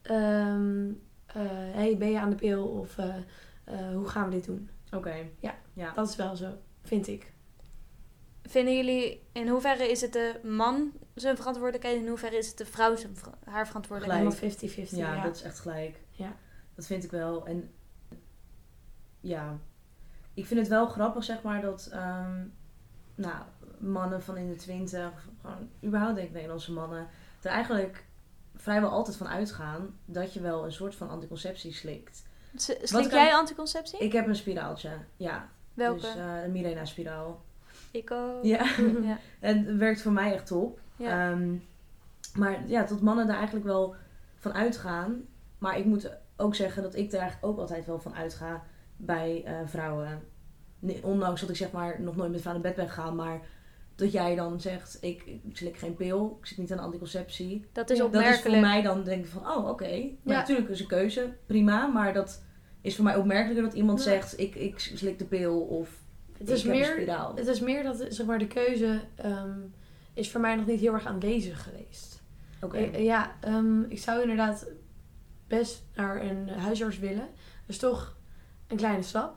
ehm 0.02 0.90
eh, 1.26 1.42
hey, 1.50 1.96
ben 1.98 2.10
je 2.10 2.18
aan 2.20 2.30
de 2.30 2.36
pil? 2.36 2.66
Of 2.66 2.98
eh, 2.98 3.14
eh, 3.64 3.94
hoe 3.94 4.08
gaan 4.08 4.24
we 4.28 4.30
dit 4.34 4.44
doen? 4.44 4.70
Oké. 4.92 5.14
Ja. 5.38 5.54
ja. 5.72 5.92
Dat 5.94 6.08
is 6.08 6.16
wel 6.16 6.36
zo, 6.36 6.58
vind 6.82 7.06
ik. 7.06 7.32
Vinden 8.42 8.76
jullie, 8.76 9.22
in 9.32 9.48
hoeverre 9.48 9.90
is 9.90 10.00
het 10.00 10.12
de 10.12 10.40
man 10.42 10.92
zijn 11.14 11.36
verantwoordelijkheid 11.36 11.96
en 11.96 12.02
in 12.02 12.08
hoeverre 12.08 12.36
is 12.36 12.48
het 12.48 12.58
de 12.58 12.66
vrouw 12.66 12.96
zijn, 12.96 13.16
ver- 13.16 13.32
haar 13.44 13.66
verantwoordelijkheid? 13.66 14.34
Gelijk. 14.38 14.60
Helemaal 14.60 14.86
50-50. 14.88 14.96
Ja, 14.96 15.14
Ja, 15.14 15.22
dat 15.22 15.36
is 15.36 15.42
echt 15.42 15.58
gelijk. 15.58 16.00
Ja. 16.10 16.36
Dat 16.74 16.86
vind 16.86 17.04
ik 17.04 17.10
wel. 17.10 17.46
En 17.46 17.70
ja, 19.20 19.58
ik 20.38 20.46
vind 20.46 20.60
het 20.60 20.68
wel 20.68 20.86
grappig, 20.86 21.24
zeg 21.24 21.42
maar, 21.42 21.60
dat 21.60 21.88
ehm, 21.92 22.44
nou, 23.14 23.42
mannen 23.78 24.22
van 24.22 24.36
in 24.36 24.48
de 24.48 24.56
twintig, 24.56 25.10
of 25.10 25.40
gewoon 25.40 25.68
überhaupt 25.84 26.14
denk 26.14 26.28
ik 26.28 26.34
Nederlandse 26.34 26.72
mannen, 26.72 27.06
er 27.42 27.50
eigenlijk 27.50 28.04
vrijwel 28.54 28.90
altijd 28.90 29.16
van 29.16 29.28
uitgaan 29.28 29.98
dat 30.04 30.32
je 30.32 30.40
wel 30.40 30.64
een 30.64 30.72
soort 30.72 30.94
van 30.94 31.08
anticonceptie 31.08 31.72
slikt. 31.72 32.26
Wat 32.52 32.78
Slik 32.82 33.10
jij 33.10 33.34
anticonceptie? 33.34 33.98
Ik 33.98 34.12
heb 34.12 34.26
een 34.26 34.36
spiraaltje, 34.36 34.90
ja. 35.16 35.48
Welke? 35.74 36.00
Dus 36.00 36.16
eh 36.16 36.42
de 36.42 36.48
Mirena-spiraal. 36.48 37.44
ik 37.90 38.10
ook. 38.10 38.44
Ja. 38.44 38.66
Ja. 39.02 39.18
En 39.40 39.64
het 39.64 39.76
werkt 39.76 40.02
voor 40.02 40.12
mij 40.12 40.32
echt 40.34 40.46
top. 40.46 40.80
Ja. 40.96 41.30
Ehm, 41.30 41.54
maar 42.34 42.68
ja, 42.68 42.84
tot 42.84 43.00
mannen 43.00 43.26
daar 43.26 43.36
eigenlijk 43.36 43.66
wel 43.66 43.94
van 44.36 44.52
uitgaan. 44.52 45.22
Maar 45.58 45.78
ik 45.78 45.84
moet 45.84 46.10
ook 46.36 46.54
zeggen 46.54 46.82
dat 46.82 46.94
ik 46.94 47.12
er 47.12 47.18
eigenlijk 47.18 47.52
ook 47.52 47.58
altijd 47.58 47.86
wel 47.86 47.98
van 47.98 48.14
uitga 48.14 48.62
bij 48.98 49.42
eh, 49.44 49.54
vrouwen. 49.66 50.22
Nee, 50.78 51.04
ondanks 51.04 51.40
dat 51.40 51.50
ik 51.50 51.56
zeg 51.56 51.70
maar 51.70 52.00
nog 52.00 52.16
nooit 52.16 52.30
met 52.30 52.40
vrouw 52.40 52.52
naar 52.52 52.62
bed 52.62 52.74
ben 52.74 52.88
gegaan. 52.88 53.14
Maar 53.16 53.40
dat 53.94 54.12
jij 54.12 54.34
dan 54.34 54.60
zegt, 54.60 54.96
ik, 55.00 55.22
ik 55.26 55.56
slik 55.56 55.76
geen 55.76 55.94
pil. 55.94 56.36
Ik 56.40 56.46
zit 56.46 56.58
niet 56.58 56.72
aan 56.72 56.78
anticonceptie. 56.78 57.66
Dat 57.72 57.90
is 57.90 57.96
Ja, 57.98 58.02
Dat 58.04 58.12
is 58.12 58.18
opmerkelijk. 58.18 58.54
voor 58.54 58.60
mij 58.66 58.82
dan 58.82 59.04
denk 59.04 59.24
ik 59.24 59.30
van, 59.30 59.50
oh 59.50 59.68
oké. 59.68 59.88
Maar 60.22 60.34
Ja. 60.34 60.40
natuurlijk 60.40 60.68
is 60.68 60.80
een 60.80 60.86
keuze, 60.86 61.32
prima. 61.46 61.86
Maar 61.86 62.12
dat 62.12 62.42
is 62.80 62.94
voor 62.96 63.04
mij 63.04 63.16
opmerkelijker 63.16 63.64
dat 63.64 63.74
iemand 63.74 63.98
Ja. 63.98 64.04
zegt, 64.04 64.38
ik, 64.40 64.54
ik 64.54 64.78
slik 64.78 65.18
de 65.18 65.24
pil 65.24 65.60
of 65.60 65.88
Het 66.32 66.48
ik 66.48 66.54
is, 66.54 66.62
heb 66.62 66.72
een 66.72 66.78
meer, 66.78 66.86
spiraal. 66.90 67.34
het 67.36 67.46
is 67.46 67.60
meer 67.60 67.82
dat 67.82 68.04
zeg 68.08 68.26
maar, 68.26 68.38
de 68.38 68.46
keuze 68.46 69.00
ehm, 69.14 69.58
is 70.14 70.30
voor 70.30 70.40
mij 70.40 70.54
nog 70.54 70.66
niet 70.66 70.80
heel 70.80 70.92
erg 70.92 71.06
aanwezig 71.06 71.62
geweest. 71.62 72.22
Oké. 72.62 72.76
Eh, 72.76 73.04
ja, 73.04 73.36
ehm, 73.40 73.82
ik 73.82 73.98
zou 73.98 74.20
inderdaad 74.20 74.66
best 75.46 75.82
naar 75.94 76.22
een 76.24 76.48
huisarts 76.48 76.98
willen. 76.98 77.28
Is 77.66 77.78
toch 77.78 78.16
een 78.68 78.76
kleine 78.76 79.02
stap. 79.02 79.36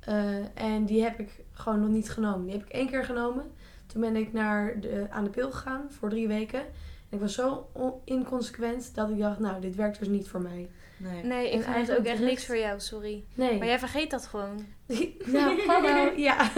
Eh, 0.00 0.34
en 0.54 0.84
die 0.84 1.02
heb 1.02 1.18
ik 1.18 1.30
gewoon 1.52 1.80
nog 1.80 1.88
niet 1.88 2.10
genomen. 2.10 2.44
Die 2.46 2.52
heb 2.56 2.66
ik 2.66 2.72
één 2.72 2.88
keer 2.88 3.04
genomen. 3.04 3.52
Toen 3.86 4.00
ben 4.00 4.16
ik 4.16 4.32
naar 4.32 4.80
de, 4.80 5.06
aan 5.10 5.24
de 5.24 5.30
pil 5.30 5.50
gegaan 5.50 5.86
voor 5.90 6.08
drie 6.08 6.28
weken. 6.28 6.60
En 6.60 7.16
ik 7.16 7.20
was 7.20 7.34
zo 7.34 7.68
on- 7.72 7.94
inconsequent 8.04 8.94
dat 8.94 9.10
ik 9.10 9.18
dacht, 9.18 9.38
nou, 9.38 9.60
dit 9.60 9.74
werkt 9.74 9.98
dus 9.98 10.08
niet 10.08 10.28
voor 10.28 10.40
mij. 10.40 10.70
Nee. 10.96 11.24
Nee, 11.24 11.50
ik 11.50 11.62
vind 11.62 11.88
het 11.88 11.98
ook 11.98 12.04
echt 12.04 12.20
niks 12.20 12.46
voor 12.46 12.56
jou, 12.56 12.80
sorry. 12.80 13.24
Nee. 13.34 13.58
Maar 13.58 13.66
jij 13.66 13.78
vergeet 13.78 14.10
dat 14.10 14.26
gewoon. 14.26 14.66
nou, 15.26 15.66
hallo. 15.66 16.12
Ja. 16.16 16.48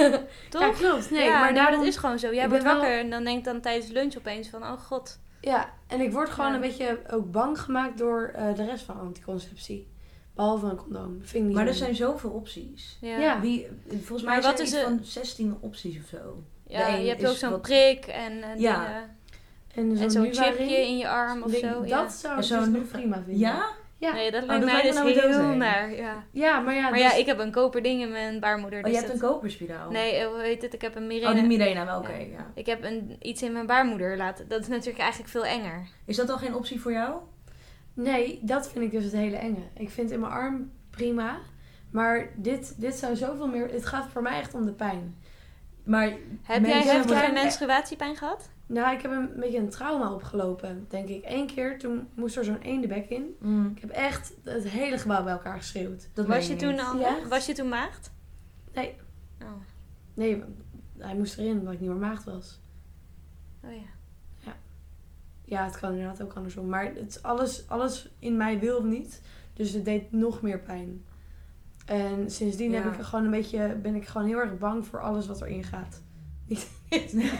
Toch? 0.48 0.60
ja, 0.62 0.70
klopt. 0.72 1.10
Nee, 1.10 1.24
ja, 1.24 1.30
maar 1.32 1.52
nou, 1.52 1.54
daarom... 1.54 1.78
dat 1.78 1.88
is 1.88 1.96
gewoon 1.96 2.18
zo. 2.18 2.34
Jij 2.34 2.48
wordt 2.48 2.64
wel- 2.64 2.74
wakker 2.76 2.98
en 2.98 3.10
dan 3.10 3.24
denkt 3.24 3.44
dan 3.44 3.60
tijdens 3.60 3.90
lunch 3.90 4.16
opeens 4.16 4.48
van, 4.48 4.62
oh 4.62 4.72
god. 4.78 5.20
Ja, 5.40 5.72
en 5.86 6.00
ik 6.00 6.12
word 6.12 6.28
gewoon 6.30 6.48
Ja. 6.50 6.54
een 6.54 6.60
beetje 6.60 7.00
ook 7.10 7.30
bang 7.30 7.60
gemaakt 7.60 7.98
door 7.98 8.30
eh, 8.34 8.54
de 8.54 8.64
rest 8.64 8.84
van 8.84 9.00
anticonceptie. 9.00 9.90
Behalve 10.34 10.66
een 10.66 10.76
condoom. 10.76 11.18
Vind 11.20 11.34
ik 11.34 11.42
niet 11.42 11.54
Maar 11.54 11.64
zo 11.64 11.70
er 11.70 11.76
zijn 11.76 11.94
zoveel 11.94 12.30
opties. 12.30 12.98
Ja, 13.00 13.18
Ja. 13.18 13.40
Wie, 13.40 13.66
volgens 13.88 14.22
Maar 14.22 14.34
mij 14.34 14.42
wat 14.42 14.56
zijn 14.56 14.68
is 14.68 14.74
er 14.74 14.82
van 14.84 15.00
16 15.02 15.56
opties 15.60 15.98
of 15.98 16.08
zo. 16.08 16.42
Ja, 16.66 16.90
De 16.96 17.02
je 17.02 17.08
hebt 17.08 17.26
ook 17.26 17.34
zo'n 17.36 17.50
wat- 17.50 17.62
prik 17.62 18.06
en, 18.06 18.42
en 18.42 18.60
Ja. 18.60 18.84
dingen. 18.86 19.16
En 19.74 19.96
zo'n 19.96 20.04
En 20.04 20.10
zo'n 20.10 20.22
Nuvaring, 20.22 20.56
chipje 20.56 20.76
in 20.86 20.98
je 20.98 21.08
arm 21.08 21.42
of 21.42 21.50
denk- 21.50 21.64
zo. 21.64 21.80
Dat 21.80 21.88
ja. 21.88 22.08
zou 22.08 22.38
ik 22.38 22.44
zo'n 22.44 22.58
dus 22.72 22.80
nog 22.80 22.88
prima 22.90 23.14
vinden. 23.16 23.38
Ja? 23.38 23.66
Ja. 23.98 24.12
Nee, 24.12 24.30
dat 24.30 24.42
Oh, 24.42 24.48
lijkt 24.48 24.64
dat 24.64 24.72
mij 24.72 24.82
dus 24.82 24.94
me 24.94 25.14
nou 25.14 25.42
heel 25.44 25.56
naar. 25.56 25.94
Ja. 25.94 26.24
Ja, 26.30 26.60
maar 26.60 26.74
ja. 26.74 26.80
Maar 26.82 26.92
dus- 26.92 27.00
ja, 27.02 27.12
ik 27.12 27.26
heb 27.26 27.38
een 27.38 27.50
koper 27.50 27.82
ding 27.82 28.02
in 28.02 28.10
mijn 28.10 28.40
baarmoeder. 28.40 28.78
Oh, 28.78 28.84
dus 28.84 28.92
je 28.94 28.98
hebt 29.00 29.12
dat- 29.12 29.22
een 29.22 29.28
koperspiraal. 29.28 29.90
Nee, 29.90 30.14
eh, 30.14 30.26
hoe 30.26 30.40
heet 30.40 30.62
het? 30.62 30.74
Ik 30.74 30.80
heb 30.80 30.94
een 30.96 31.06
Mirena. 31.06 31.28
Oh, 31.30 31.34
die 31.34 31.46
Mirena, 31.46 31.84
wel 31.84 31.98
oké. 31.98 32.12
Ja. 32.12 32.18
ja. 32.26 32.50
Ik 32.54 32.66
heb 32.66 32.84
een, 32.84 33.16
iets 33.20 33.42
in 33.42 33.52
mijn 33.52 33.66
baarmoeder 33.66 34.16
laten. 34.16 34.48
Dat 34.48 34.60
is 34.60 34.68
natuurlijk 34.68 34.98
eigenlijk 34.98 35.30
veel 35.30 35.44
enger. 35.44 35.86
Is 36.06 36.16
dat 36.16 36.26
dan 36.26 36.38
geen 36.38 36.54
optie 36.54 36.80
voor 36.80 36.92
jou? 36.92 37.14
Nee, 37.94 38.40
dat 38.42 38.70
vind 38.70 38.84
ik 38.84 38.90
dus 38.90 39.04
het 39.04 39.12
hele 39.12 39.36
enge. 39.36 39.62
Ik 39.74 39.90
vind 39.90 40.10
in 40.10 40.20
mijn 40.20 40.32
arm 40.32 40.70
prima. 40.90 41.38
Maar 41.90 42.28
dit, 42.36 42.80
dit 42.80 42.94
zou 42.94 43.16
zoveel 43.16 43.48
meer... 43.48 43.68
Het 43.72 43.86
gaat 43.86 44.06
voor 44.08 44.22
mij 44.22 44.38
echt 44.38 44.54
om 44.54 44.64
de 44.64 44.72
pijn. 44.72 45.16
Maar 45.84 46.12
Heb 46.42 46.64
jij 46.64 46.82
heftige 46.82 47.14
hebben- 47.14 47.42
menstruatiepijn 47.42 48.16
gehad? 48.16 48.50
Nou, 48.66 48.94
ik 48.96 49.02
heb 49.02 49.10
een 49.10 49.30
beetje 49.36 49.58
een 49.58 49.68
trauma 49.70 50.12
opgelopen, 50.12 50.86
denk 50.88 51.08
ik. 51.08 51.24
Eén 51.26 51.46
keer, 51.46 51.78
toen 51.78 52.08
moest 52.14 52.36
er 52.36 52.44
zo'n 52.44 52.58
eendebek 52.60 53.08
in. 53.08 53.36
mm, 53.40 53.72
Ik 53.74 53.80
heb 53.80 53.90
echt 53.90 54.32
het 54.44 54.68
hele 54.68 54.98
gebouw 54.98 55.22
bij 55.24 55.32
elkaar 55.32 55.56
geschreeuwd. 55.56 56.08
dat 56.14 56.26
Was 56.26 56.46
je, 56.46 56.56
toen 56.56 56.78
al, 56.80 56.98
Ja. 56.98 57.16
was 57.28 57.46
je 57.46 57.52
toen 57.52 57.68
maagd? 57.68 58.12
Nee, 58.74 58.96
Oh, 59.42 59.48
nee, 60.14 60.42
hij 60.98 61.14
moest 61.16 61.38
erin 61.38 61.58
omdat 61.58 61.72
ik 61.72 61.80
niet 61.80 61.88
meer 61.88 61.98
maagd 61.98 62.24
was. 62.24 62.60
oh 63.64 63.72
ja. 63.72 63.86
Ja, 65.52 65.64
het 65.64 65.78
kan 65.78 65.92
inderdaad 65.92 66.22
ook 66.22 66.32
andersom. 66.32 66.68
Maar 66.68 66.92
het, 66.94 67.18
alles, 67.22 67.64
alles 67.68 68.08
in 68.18 68.36
mij 68.36 68.58
wilde 68.58 68.88
niet. 68.88 69.22
Dus 69.52 69.72
het 69.72 69.84
deed 69.84 70.12
nog 70.12 70.42
meer 70.42 70.60
pijn. 70.60 71.04
En 71.86 72.30
sindsdien 72.30 72.70
Ja. 72.70 72.82
heb 72.82 72.94
ik 72.94 73.00
gewoon 73.00 73.24
een 73.24 73.30
beetje, 73.30 73.76
ben 73.82 73.94
ik 73.94 74.06
gewoon 74.06 74.26
heel 74.26 74.38
erg 74.38 74.58
bang 74.58 74.86
voor 74.86 75.00
alles 75.00 75.26
wat 75.26 75.40
erin 75.40 75.64
gaat. 75.64 76.02
Niet, 76.48 77.32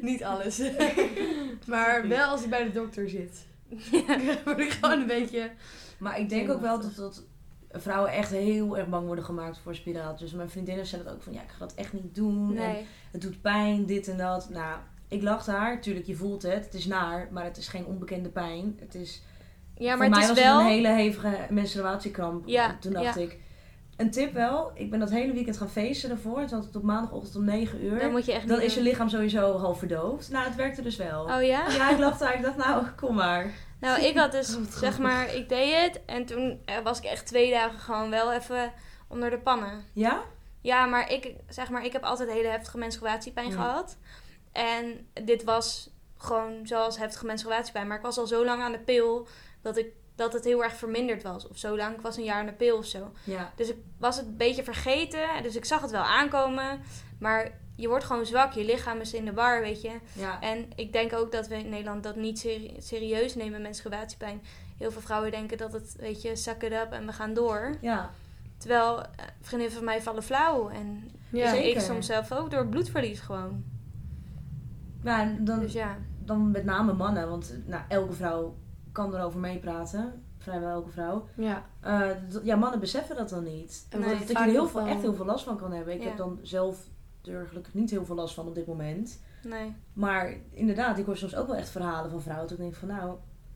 niet 0.00 0.24
alles. 0.24 0.62
maar 1.66 2.08
wel 2.08 2.30
als 2.30 2.42
ik 2.42 2.50
bij 2.50 2.64
de 2.64 2.70
dokter 2.70 3.08
zit. 3.08 3.46
word 4.44 4.58
ik 4.58 4.70
gewoon 4.70 5.00
een 5.00 5.06
beetje... 5.06 5.50
Maar 5.98 6.20
ik 6.20 6.28
denk 6.28 6.50
ook 6.50 6.60
wel 6.60 6.80
dat, 6.80 6.94
dat 6.96 7.24
vrouwen 7.70 8.12
echt 8.12 8.30
heel 8.30 8.78
erg 8.78 8.88
bang 8.88 9.06
worden 9.06 9.24
gemaakt 9.24 9.58
voor 9.58 9.74
spiraaltjes. 9.74 10.32
Mijn 10.32 10.50
vriendinnen 10.50 10.86
zeiden 10.86 11.10
dat 11.10 11.18
ook 11.18 11.24
van, 11.24 11.32
ja, 11.32 11.42
ik 11.42 11.48
ga 11.50 11.58
dat 11.58 11.74
echt 11.74 11.92
niet 11.92 12.14
doen. 12.14 12.56
En 12.56 12.76
het 13.10 13.20
doet 13.20 13.40
pijn, 13.40 13.86
dit 13.86 14.08
en 14.08 14.16
dat. 14.16 14.50
Nou, 14.50 14.78
ik 15.12 15.22
lachte 15.22 15.50
haar. 15.50 15.80
Tuurlijk, 15.80 16.06
je 16.06 16.14
voelt 16.14 16.42
het. 16.42 16.64
Het 16.64 16.74
is 16.74 16.86
naar, 16.86 17.28
maar 17.30 17.44
het 17.44 17.56
is 17.56 17.68
geen 17.68 17.86
onbekende 17.86 18.28
pijn. 18.28 18.76
Het 18.80 18.94
is, 18.94 19.22
Ja, 19.76 19.88
voor 19.90 19.98
maar 19.98 20.08
mij 20.10 20.18
het 20.20 20.28
is 20.28 20.34
was 20.34 20.44
wel... 20.44 20.56
het 20.58 20.66
een 20.66 20.72
hele 20.72 20.88
hevige 20.88 21.36
menstruatiekramp. 21.50 22.46
Ja, 22.46 22.76
Toen 22.80 22.92
dacht 22.92 23.14
ja. 23.14 23.20
ik, 23.20 23.38
een 23.96 24.10
tip 24.10 24.32
wel. 24.32 24.70
Ik 24.74 24.90
ben 24.90 24.98
dat 24.98 25.10
hele 25.10 25.32
weekend 25.32 25.56
gaan 25.56 25.70
feesten 25.70 26.18
had 26.34 26.64
het 26.64 26.76
op 26.76 26.82
maandagochtend 26.82 27.36
om 27.36 27.44
9 27.44 27.84
uur. 27.84 27.98
Dan 27.98 28.10
moet 28.10 28.24
je 28.24 28.32
echt 28.32 28.48
Dan 28.48 28.60
is 28.60 28.74
je 28.74 28.82
lichaam 28.82 29.08
sowieso 29.08 29.58
half 29.58 29.78
verdoofd. 29.78 30.30
Nou, 30.30 30.44
het 30.46 30.54
werkte 30.54 30.82
dus 30.82 30.96
wel. 30.96 31.22
Oh 31.24 31.42
ja? 31.42 31.68
Ja, 31.68 31.90
ik 31.90 31.98
lachte 31.98 32.24
haar. 32.24 32.34
Ik 32.34 32.42
dacht, 32.42 32.56
nou, 32.56 32.86
kom 32.96 33.14
maar. 33.14 33.50
Nou, 33.80 34.02
ik 34.02 34.16
had 34.16 34.32
dus, 34.32 34.54
Oh, 34.56 34.62
zeg 34.70 34.98
maar, 34.98 35.34
ik 35.34 35.48
deed 35.48 35.74
het. 35.80 36.00
En 36.06 36.24
toen 36.24 36.60
eh, 36.64 36.74
was 36.84 36.98
ik 36.98 37.04
echt 37.04 37.26
twee 37.26 37.50
dagen 37.50 37.78
gewoon 37.78 38.10
wel 38.10 38.32
even 38.32 38.72
onder 39.08 39.30
de 39.30 39.38
pannen. 39.38 39.84
Ja? 39.92 40.20
Ja, 40.60 40.86
maar 40.86 41.10
ik, 41.10 41.34
zeg 41.48 41.70
maar, 41.70 41.84
ik 41.84 41.92
heb 41.92 42.02
altijd 42.02 42.30
hele 42.30 42.48
heftige 42.48 42.78
menstruatiepijn 42.78 43.48
Ja. 43.48 43.52
gehad. 43.52 43.96
En 44.52 45.06
dit 45.24 45.44
was 45.44 45.90
gewoon 46.16 46.66
zoals 46.66 46.98
heftige 46.98 47.26
menstruatiepijn. 47.26 47.86
Maar 47.86 47.96
ik 47.96 48.02
was 48.02 48.18
al 48.18 48.26
zo 48.26 48.44
lang 48.44 48.62
aan 48.62 48.72
de 48.72 48.78
pil 48.78 49.28
dat, 49.62 49.76
ik, 49.76 49.86
dat 50.14 50.32
het 50.32 50.44
heel 50.44 50.62
erg 50.62 50.74
verminderd 50.76 51.22
was. 51.22 51.48
Of 51.48 51.56
zo 51.58 51.76
lang, 51.76 51.94
ik 51.94 52.00
was 52.00 52.16
een 52.16 52.24
jaar 52.24 52.38
aan 52.40 52.46
de 52.46 52.52
pil 52.52 52.76
of 52.76 52.84
zo. 52.86 53.12
Ja. 53.24 53.52
Dus 53.56 53.68
ik 53.68 53.76
was 53.98 54.16
het 54.16 54.26
een 54.26 54.36
beetje 54.36 54.64
vergeten. 54.64 55.28
Dus 55.42 55.56
ik 55.56 55.64
zag 55.64 55.80
het 55.80 55.90
wel 55.90 56.02
aankomen. 56.02 56.80
Maar 57.18 57.58
je 57.76 57.88
wordt 57.88 58.04
gewoon 58.04 58.26
zwak. 58.26 58.52
Je 58.52 58.64
lichaam 58.64 59.00
is 59.00 59.14
in 59.14 59.24
de 59.24 59.32
war, 59.32 59.60
weet 59.60 59.82
je. 59.82 59.98
Ja. 60.12 60.40
En 60.40 60.68
ik 60.76 60.92
denk 60.92 61.12
ook 61.12 61.32
dat 61.32 61.46
we 61.48 61.54
in 61.58 61.68
Nederland 61.68 62.02
dat 62.02 62.16
niet 62.16 62.38
seri- 62.38 62.76
serieus 62.78 63.34
nemen, 63.34 63.62
menstruatiepijn. 63.62 64.42
Heel 64.78 64.90
veel 64.90 65.00
vrouwen 65.00 65.30
denken 65.30 65.58
dat 65.58 65.72
het, 65.72 65.94
weet 65.98 66.22
je, 66.22 66.36
suck 66.36 66.62
it 66.62 66.72
up 66.72 66.88
en 66.92 67.06
we 67.06 67.12
gaan 67.12 67.34
door. 67.34 67.76
Ja. 67.80 68.10
Terwijl 68.58 69.00
eh, 69.00 69.06
vriendinnen 69.40 69.76
van 69.76 69.84
mij 69.84 70.02
vallen 70.02 70.22
flauw. 70.22 70.68
En 70.68 71.10
Ja, 71.30 71.52
ik 71.52 71.80
soms 71.80 72.06
zelf 72.06 72.32
ook 72.32 72.50
door 72.50 72.66
bloedverlies 72.66 73.20
gewoon. 73.20 73.64
Ja, 75.02 75.20
en 75.20 75.44
dan, 75.44 75.60
Dus 75.60 75.72
ja. 75.72 75.96
dan 76.24 76.50
met 76.50 76.64
name 76.64 76.92
mannen. 76.92 77.28
Want 77.28 77.54
nou, 77.66 77.82
elke 77.88 78.12
vrouw 78.12 78.54
kan 78.92 79.14
erover 79.14 79.40
meepraten. 79.40 80.22
vrijwel 80.38 80.70
elke 80.70 80.90
vrouw. 80.90 81.28
Ja. 81.36 81.64
Eh, 81.80 82.10
ja, 82.42 82.56
mannen 82.56 82.80
beseffen 82.80 83.16
dat 83.16 83.28
dan 83.28 83.44
niet. 83.44 83.86
En 83.90 84.00
Nee. 84.00 84.18
dat 84.18 84.28
je 84.28 84.34
er 84.34 84.42
heel 84.44 84.68
veel, 84.68 84.80
echt 84.80 85.00
heel 85.00 85.14
veel 85.14 85.24
last 85.24 85.44
van 85.44 85.56
kan 85.56 85.72
hebben. 85.72 85.94
Ik 85.94 86.00
Ja. 86.02 86.06
heb 86.08 86.16
dan 86.16 86.38
zelf 86.42 86.88
er 87.24 87.46
gelukkig 87.46 87.74
niet 87.74 87.90
heel 87.90 88.04
veel 88.04 88.14
last 88.14 88.34
van 88.34 88.46
op 88.46 88.54
dit 88.54 88.66
moment. 88.66 89.20
Nee. 89.42 89.74
Maar 89.92 90.34
inderdaad, 90.50 90.98
ik 90.98 91.06
hoor 91.06 91.16
soms 91.16 91.34
ook 91.36 91.46
wel 91.46 91.56
echt 91.56 91.70
verhalen 91.70 92.10
van 92.10 92.22
vrouwen. 92.22 92.48
Dat 92.48 92.56
ik 92.58 92.62
denk 92.64 92.74
van 92.74 92.88
nou, 92.88 93.08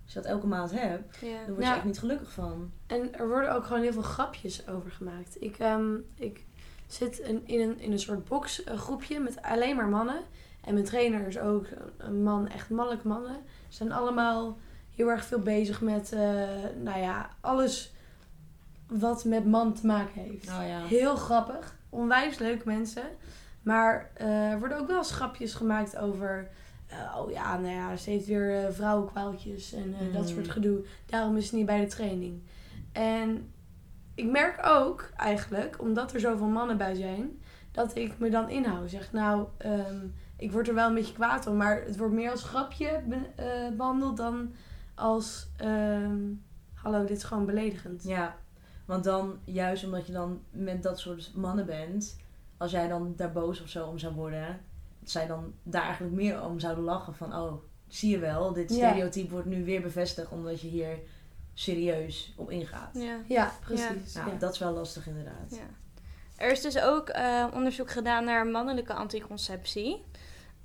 als 0.05 0.13
je 0.13 0.21
dat 0.21 0.25
elke 0.31 0.47
maand 0.47 0.71
hebt, 0.71 1.17
Ja. 1.17 1.37
dan 1.37 1.47
word 1.55 1.59
je 1.59 1.63
Ja. 1.71 1.77
echt 1.77 1.85
niet 1.85 1.99
gelukkig 1.99 2.33
van. 2.33 2.71
En 2.87 3.15
er 3.19 3.29
worden 3.29 3.55
ook 3.55 3.65
gewoon 3.65 3.83
heel 3.83 3.93
veel 3.93 4.03
grapjes 4.03 4.69
over 4.69 4.91
gemaakt. 4.91 5.43
Ik, 5.43 5.59
ehm, 5.59 5.95
ik 6.15 6.45
zit 6.87 7.19
in, 7.19 7.47
in, 7.47 7.61
een, 7.61 7.81
in 7.81 7.93
een 7.93 7.99
soort 7.99 8.25
boxgroepje 8.25 9.21
met 9.21 9.43
alleen 9.43 9.77
maar 9.77 9.89
mannen. 9.89 10.21
En 10.67 10.73
mijn 10.75 10.85
trainer 10.87 11.27
is 11.27 11.39
ook 11.39 11.67
een 11.97 12.23
man, 12.23 12.49
echt 12.49 12.71
mannelijke 12.71 13.09
mannen. 13.09 13.37
Zijn 13.69 13.93
allemaal 13.93 14.59
heel 14.95 15.09
erg 15.09 15.25
veel 15.25 15.39
bezig 15.41 15.81
met, 15.81 16.13
eh, 16.13 16.21
nou 16.83 16.99
ja, 17.01 17.29
alles 17.41 17.93
wat 18.89 19.25
met 19.25 19.47
man 19.47 19.73
te 19.75 19.87
maken 19.87 20.21
heeft. 20.23 20.47
Nou 20.47 20.65
ja. 20.65 20.85
Heel 20.85 21.17
grappig. 21.17 21.77
Onwijs 21.91 22.39
leuk 22.39 22.65
mensen. 22.65 23.03
Maar 23.63 24.11
eh, 24.15 24.51
er 24.51 24.59
worden 24.59 24.79
ook 24.79 24.87
wel 24.87 24.97
eens 24.99 25.13
grapjes 25.13 25.55
gemaakt 25.55 25.97
over... 25.97 26.49
eh, 26.87 27.17
oh 27.19 27.31
ja, 27.31 27.57
nou 27.59 27.75
ja, 27.75 27.97
ze 27.97 28.11
heeft 28.11 28.27
weer 28.27 28.73
vrouwenkwaaltjes 28.73 29.73
en 29.73 29.95
dat 30.13 30.23
Mm. 30.23 30.29
soort 30.29 30.49
gedoe. 30.51 30.85
Daarom 31.07 31.37
is 31.37 31.49
ze 31.49 31.55
niet 31.57 31.67
bij 31.67 31.81
de 31.81 31.87
training. 31.87 32.43
En 32.93 33.53
ik 34.15 34.31
merk 34.31 34.67
ook 34.67 35.11
eigenlijk, 35.17 35.81
omdat 35.81 36.13
er 36.15 36.21
zoveel 36.21 36.47
mannen 36.47 36.77
bij 36.77 36.95
zijn... 36.95 37.41
dat 37.73 37.97
ik 37.97 38.19
me 38.19 38.31
dan 38.31 38.49
inhoud. 38.51 38.91
Zeg, 38.91 39.13
nou, 39.13 39.47
ehm, 39.59 39.97
ik 40.37 40.53
word 40.53 40.69
er 40.69 40.75
wel 40.75 40.89
een 40.89 40.95
beetje 40.95 41.13
kwaad 41.15 41.47
om... 41.47 41.57
maar 41.57 41.83
het 41.83 41.97
wordt 41.97 42.15
meer 42.15 42.31
als 42.31 42.43
grapje 42.43 43.03
be- 43.07 43.43
eh, 43.43 43.77
behandeld 43.77 44.17
dan 44.17 44.53
als... 44.95 45.49
ehm, 45.57 46.21
hallo, 46.75 47.05
dit 47.05 47.17
is 47.17 47.25
gewoon 47.25 47.47
beledigend. 47.47 48.03
Ja, 48.05 48.37
want 48.85 49.05
dan, 49.05 49.39
juist 49.45 49.85
omdat 49.85 50.07
je 50.07 50.13
dan 50.13 50.41
met 50.51 50.83
dat 50.83 50.99
soort 50.99 51.33
mannen 51.35 51.67
bent, 51.67 52.17
als 52.57 52.71
jij 52.71 52.89
dan 52.89 53.13
daar 53.17 53.33
boos 53.33 53.63
of 53.63 53.69
zo 53.69 53.87
om 53.87 53.99
zou 53.99 54.15
worden, 54.15 54.61
dat 55.01 55.11
zij 55.11 55.27
dan 55.27 55.53
daar 55.63 55.83
eigenlijk 55.83 56.15
meer 56.15 56.43
om 56.45 56.59
zouden 56.61 56.85
lachen 56.85 57.15
van, 57.15 57.35
oh, 57.35 57.53
zie 57.87 58.11
je 58.11 58.19
wel, 58.19 58.53
dit 58.53 58.75
Ja. 58.75 58.89
stereotype 58.91 59.31
wordt 59.31 59.47
nu 59.47 59.65
weer 59.65 59.81
bevestigd 59.81 60.31
omdat 60.31 60.61
je 60.61 60.69
hier 60.69 60.99
serieus 61.55 62.35
op 62.37 62.51
ingaat. 62.51 62.91
Ja. 62.95 63.17
Ja, 63.29 63.53
precies. 63.65 64.15
Nou, 64.15 64.31
ja. 64.31 64.37
dat 64.39 64.53
is 64.53 64.59
wel 64.59 64.73
lastig 64.73 65.07
inderdaad. 65.07 65.51
Ja. 65.51 65.67
Er 66.37 66.51
is 66.51 66.61
dus 66.61 66.79
ook 66.79 67.09
eh, 67.09 67.47
onderzoek 67.55 67.91
gedaan 67.91 68.25
naar 68.25 68.47
mannelijke 68.47 68.95
anticonceptie. 68.95 70.05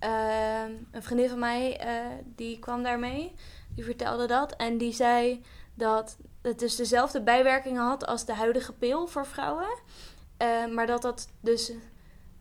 Eh, 0.02 0.64
een 0.92 1.04
vriendin 1.04 1.30
van 1.30 1.40
mij, 1.40 1.78
eh, 1.78 2.06
die 2.26 2.60
kwam 2.60 2.84
daarmee. 2.84 3.34
Die 3.76 3.84
vertelde 3.84 4.28
dat. 4.28 4.56
En 4.56 4.78
die 4.78 4.94
zei 4.94 5.44
dat 5.74 6.18
het 6.42 6.60
dus 6.60 6.76
dezelfde 6.76 7.22
bijwerkingen 7.22 7.84
had 7.84 8.06
als 8.06 8.26
de 8.26 8.34
huidige 8.34 8.74
pil 8.74 9.08
voor 9.08 9.26
vrouwen. 9.26 9.80
Eh, 10.38 10.66
maar 10.68 10.88
dat 10.88 11.02
dat 11.02 11.28
dus 11.40 11.72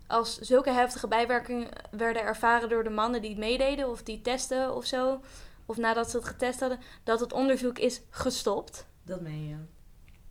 als 0.07 0.39
zulke 0.39 0.70
heftige 0.70 1.09
bijwerkingen 1.09 1.68
werden 1.91 2.22
ervaren 2.22 2.68
door 2.68 2.85
de 2.85 2.91
mannen 2.91 3.20
die 3.20 3.31
het 3.31 3.39
meededen 3.39 3.91
of 3.91 4.03
die 4.03 4.20
testen 4.20 4.74
of 4.74 4.85
zo. 4.85 5.20
Of 5.66 5.76
nadat 5.76 6.11
ze 6.11 6.16
het 6.16 6.26
getest 6.26 6.61
hadden, 6.61 6.81
dat 7.05 7.20
het 7.20 7.33
onderzoek 7.33 7.78
is 7.78 8.01
gestopt. 8.11 8.87
Dat 9.05 9.20
meen 9.20 9.49
je. 9.49 9.57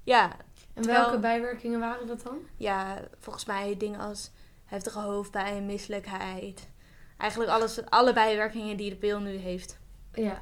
Ja, 0.04 0.36
En 0.80 0.86
Terwijl- 0.86 1.04
welke 1.06 1.20
bijwerkingen 1.22 1.80
waren 1.80 2.08
dat 2.08 2.22
dan? 2.24 2.38
ja, 2.58 2.98
volgens 3.20 3.46
mij 3.46 3.76
dingen 3.78 4.00
als 4.00 4.32
heftige 4.66 5.00
hoofdpijn, 5.00 5.66
misselijkheid. 5.66 6.68
Eigenlijk 7.18 7.52
alles, 7.52 7.86
alle 7.86 8.14
bijwerkingen 8.14 8.78
die 8.78 8.90
de 8.90 8.96
pil 8.96 9.20
nu 9.20 9.30
heeft. 9.36 9.80
Ja. 10.14 10.42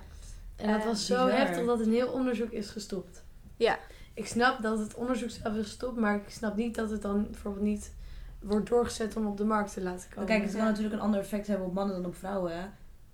En 0.55 0.71
dat 0.71 0.79
Eh, 0.79 0.85
was 0.85 1.05
zo 1.05 1.25
bizar. 1.25 1.39
heftig 1.39 1.65
dat 1.65 1.79
een 1.79 1.91
heel 1.91 2.07
onderzoek 2.11 2.49
is 2.51 2.69
gestopt. 2.69 3.23
Ja. 3.55 3.77
Ik 4.13 4.27
snap 4.27 4.61
dat 4.61 4.79
het 4.79 4.95
onderzoek 4.95 5.29
zelf 5.29 5.55
is 5.55 5.63
gestopt, 5.65 5.97
maar 5.97 6.15
ik 6.15 6.29
snap 6.29 6.55
niet 6.55 6.75
dat 6.75 6.89
het 6.89 7.01
dan 7.01 7.23
bijvoorbeeld 7.31 7.63
niet 7.65 7.93
wordt 8.39 8.69
doorgezet 8.69 9.15
om 9.15 9.27
op 9.27 9.37
de 9.37 9.45
markt 9.45 9.73
te 9.73 9.81
laten 9.81 10.09
komen. 10.09 10.25
Kijk, 10.25 10.41
het 10.43 10.51
kan 10.51 10.61
Ja. 10.61 10.67
natuurlijk 10.67 10.95
een 10.95 11.01
ander 11.01 11.19
effect 11.19 11.47
hebben 11.47 11.67
op 11.67 11.73
mannen 11.73 11.95
dan 11.95 12.05
op 12.05 12.15
vrouwen. 12.15 12.73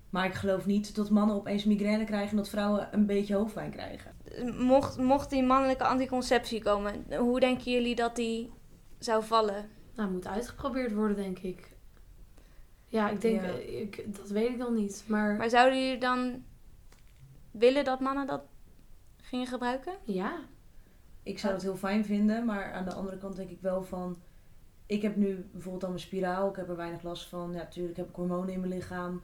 Maar 0.10 0.26
ik 0.26 0.34
geloof 0.34 0.66
niet 0.66 0.96
dat 0.96 1.10
mannen 1.10 1.36
opeens 1.36 1.64
migraine 1.64 2.04
krijgen 2.04 2.30
en 2.30 2.38
dat 2.38 2.50
vrouwen 2.50 2.88
een 2.92 3.06
beetje 3.06 3.36
hoofdpijn 3.36 3.72
krijgen. 3.72 4.12
Mocht, 4.58 4.98
mocht 4.98 5.30
die 5.30 5.44
mannelijke 5.44 5.84
anticonceptie 5.84 6.64
komen, 6.64 7.18
hoe 7.18 7.40
denken 7.40 7.72
jullie 7.72 7.96
dat 7.96 8.16
die 8.16 8.52
zou 9.00 9.24
vallen? 9.24 9.70
Nou, 9.96 10.12
moet 10.12 10.28
uitgeprobeerd 10.28 10.94
worden, 10.94 11.16
denk 11.16 11.40
ik. 11.40 11.72
Ja, 12.88 13.10
ik 13.10 13.22
denk, 13.22 13.42
Ja. 13.42 13.50
ik, 13.52 14.04
dat 14.18 14.30
weet 14.30 14.50
ik 14.50 14.58
nog 14.58 14.70
niet. 14.72 15.04
Maar, 15.08 15.36
Maar 15.36 15.50
zouden 15.50 15.84
jullie 15.84 16.00
dan 16.00 16.44
willen 17.52 17.84
dat 17.84 18.00
mannen 18.00 18.28
dat 18.28 18.42
gingen 19.22 19.48
gebruiken? 19.48 19.94
ja, 20.04 20.40
Ik 21.24 21.40
zou 21.40 21.54
het 21.54 21.62
heel 21.62 21.76
fijn 21.78 22.06
vinden, 22.06 22.46
maar 22.46 22.74
aan 22.74 22.86
de 22.86 22.94
andere 22.94 23.18
kant 23.18 23.36
denk 23.36 23.50
ik 23.50 23.62
wel 23.62 23.84
van... 23.84 24.18
Ik 24.86 25.02
heb 25.02 25.16
nu 25.16 25.50
bijvoorbeeld 25.52 25.84
al 25.84 25.90
mijn 25.90 26.02
spiraal, 26.02 26.50
ik 26.50 26.56
heb 26.56 26.70
er 26.70 26.76
weinig 26.76 27.04
last 27.04 27.30
van. 27.30 27.52
Ja, 27.52 27.58
natuurlijk 27.58 27.98
heb 27.98 28.10
ik 28.10 28.16
hormonen 28.16 28.54
in 28.54 28.60
mijn 28.60 28.72
lichaam. 28.74 29.22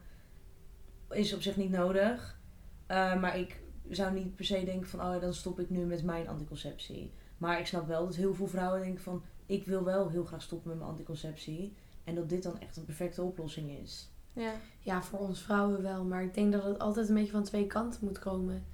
Is 1.10 1.34
op 1.34 1.42
zich 1.42 1.56
niet 1.58 1.70
nodig. 1.72 2.40
Eh, 2.88 3.20
maar 3.22 3.38
ik 3.38 3.62
zou 3.96 4.14
niet 4.14 4.36
per 4.36 4.46
se 4.46 4.64
denken 4.64 4.90
van, 4.90 5.00
oh 5.00 5.14
ja, 5.14 5.20
dan 5.20 5.34
stop 5.34 5.60
ik 5.60 5.70
nu 5.70 5.86
met 5.86 6.04
mijn 6.04 6.28
anticonceptie. 6.28 7.12
Maar 7.38 7.60
ik 7.60 7.68
snap 7.68 7.88
wel 7.88 8.06
dat 8.06 8.16
heel 8.16 8.34
veel 8.34 8.48
vrouwen 8.48 8.82
denken 8.82 9.04
van, 9.04 9.24
ik 9.46 9.66
wil 9.66 9.84
wel 9.84 10.10
heel 10.10 10.26
graag 10.26 10.42
stoppen 10.42 10.70
met 10.70 10.78
mijn 10.78 10.90
anticonceptie. 10.90 11.74
En 12.04 12.16
dat 12.16 12.30
dit 12.30 12.44
dan 12.44 12.60
echt 12.60 12.78
een 12.78 12.86
perfecte 12.86 13.22
oplossing 13.22 13.72
is. 13.72 14.10
Ja. 14.34 14.54
ja, 14.80 15.02
voor 15.02 15.20
ons 15.20 15.42
vrouwen 15.42 15.82
wel. 15.82 16.04
Maar 16.04 16.24
ik 16.24 16.34
denk 16.34 16.52
dat 16.52 16.64
het 16.64 16.80
altijd 16.80 17.10
een 17.10 17.16
beetje 17.16 17.32
van 17.32 17.44
twee 17.44 17.68
kanten 17.68 18.06
moet 18.06 18.20
komen. 18.20 18.66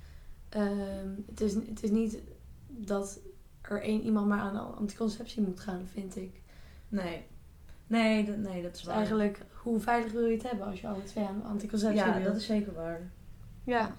Ehm, 0.49 1.09
het, 1.27 1.41
is, 1.41 1.53
het 1.53 1.83
is 1.83 1.89
niet 1.89 2.21
dat 2.67 3.19
er 3.61 3.81
één 3.81 4.01
iemand 4.01 4.27
maar 4.27 4.39
aan 4.39 4.75
anticonceptie 4.75 5.41
moet 5.41 5.59
gaan, 5.59 5.87
vind 5.87 6.15
ik. 6.15 6.41
Nee. 6.89 7.25
Nee, 7.87 8.25
dat, 8.25 8.37
nee, 8.37 8.61
dat 8.61 8.71
is 8.71 8.77
Dus 8.77 8.87
waar. 8.87 8.95
eigenlijk, 8.95 9.45
hoe 9.53 9.79
veilig 9.79 10.11
wil 10.11 10.25
je 10.25 10.33
het 10.33 10.49
hebben 10.49 10.65
als 10.65 10.81
je 10.81 10.87
alle 10.87 11.03
twee 11.03 11.25
aan 11.25 11.43
anticonceptie 11.43 12.05
ja, 12.05 12.15
wil? 12.15 12.23
dat 12.23 12.35
is 12.35 12.45
zeker 12.45 12.73
waar. 12.73 13.11
Ja. 13.63 13.95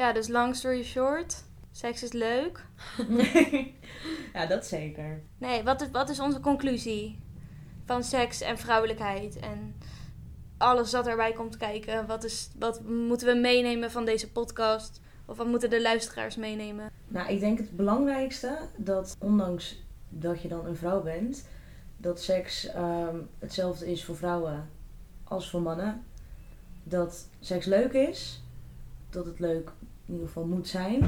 Ja, 0.00 0.12
dus 0.12 0.28
long 0.28 0.56
story 0.56 0.82
short, 0.82 1.44
seks 1.72 2.02
is 2.02 2.12
leuk. 2.12 2.64
ja, 4.34 4.46
dat 4.46 4.66
zeker. 4.66 5.22
Nee, 5.38 5.62
wat 5.62 5.80
is, 5.80 5.90
wat 5.90 6.08
is 6.08 6.20
onze 6.20 6.40
conclusie 6.40 7.18
van 7.84 8.04
seks 8.04 8.40
en 8.40 8.58
vrouwelijkheid 8.58 9.38
en 9.38 9.74
alles 10.58 10.92
wat 10.92 11.06
erbij 11.06 11.32
komt 11.32 11.56
kijken? 11.56 12.06
Wat, 12.06 12.24
is, 12.24 12.50
wat 12.58 12.82
moeten 12.84 13.26
we 13.26 13.34
meenemen 13.34 13.90
van 13.90 14.04
deze 14.04 14.30
podcast? 14.30 15.00
Of 15.24 15.36
wat 15.36 15.46
moeten 15.46 15.70
de 15.70 15.82
luisteraars 15.82 16.36
meenemen? 16.36 16.90
Nou, 17.08 17.28
ik 17.28 17.40
denk 17.40 17.58
het 17.58 17.76
belangrijkste 17.76 18.58
dat 18.76 19.16
ondanks 19.18 19.82
dat 20.08 20.42
je 20.42 20.48
dan 20.48 20.66
een 20.66 20.76
vrouw 20.76 21.02
bent, 21.02 21.48
dat 21.96 22.20
seks 22.20 22.66
ehm, 22.66 23.16
hetzelfde 23.38 23.90
is 23.90 24.04
voor 24.04 24.16
vrouwen 24.16 24.70
als 25.24 25.50
voor 25.50 25.62
mannen. 25.62 26.04
Dat 26.82 27.28
seks 27.40 27.66
leuk 27.66 27.92
is, 27.92 28.42
dat 29.10 29.26
het 29.26 29.38
leuk 29.38 29.72
in 30.10 30.16
ieder 30.16 30.32
geval 30.34 30.46
moet 30.46 30.68
zijn. 30.68 31.02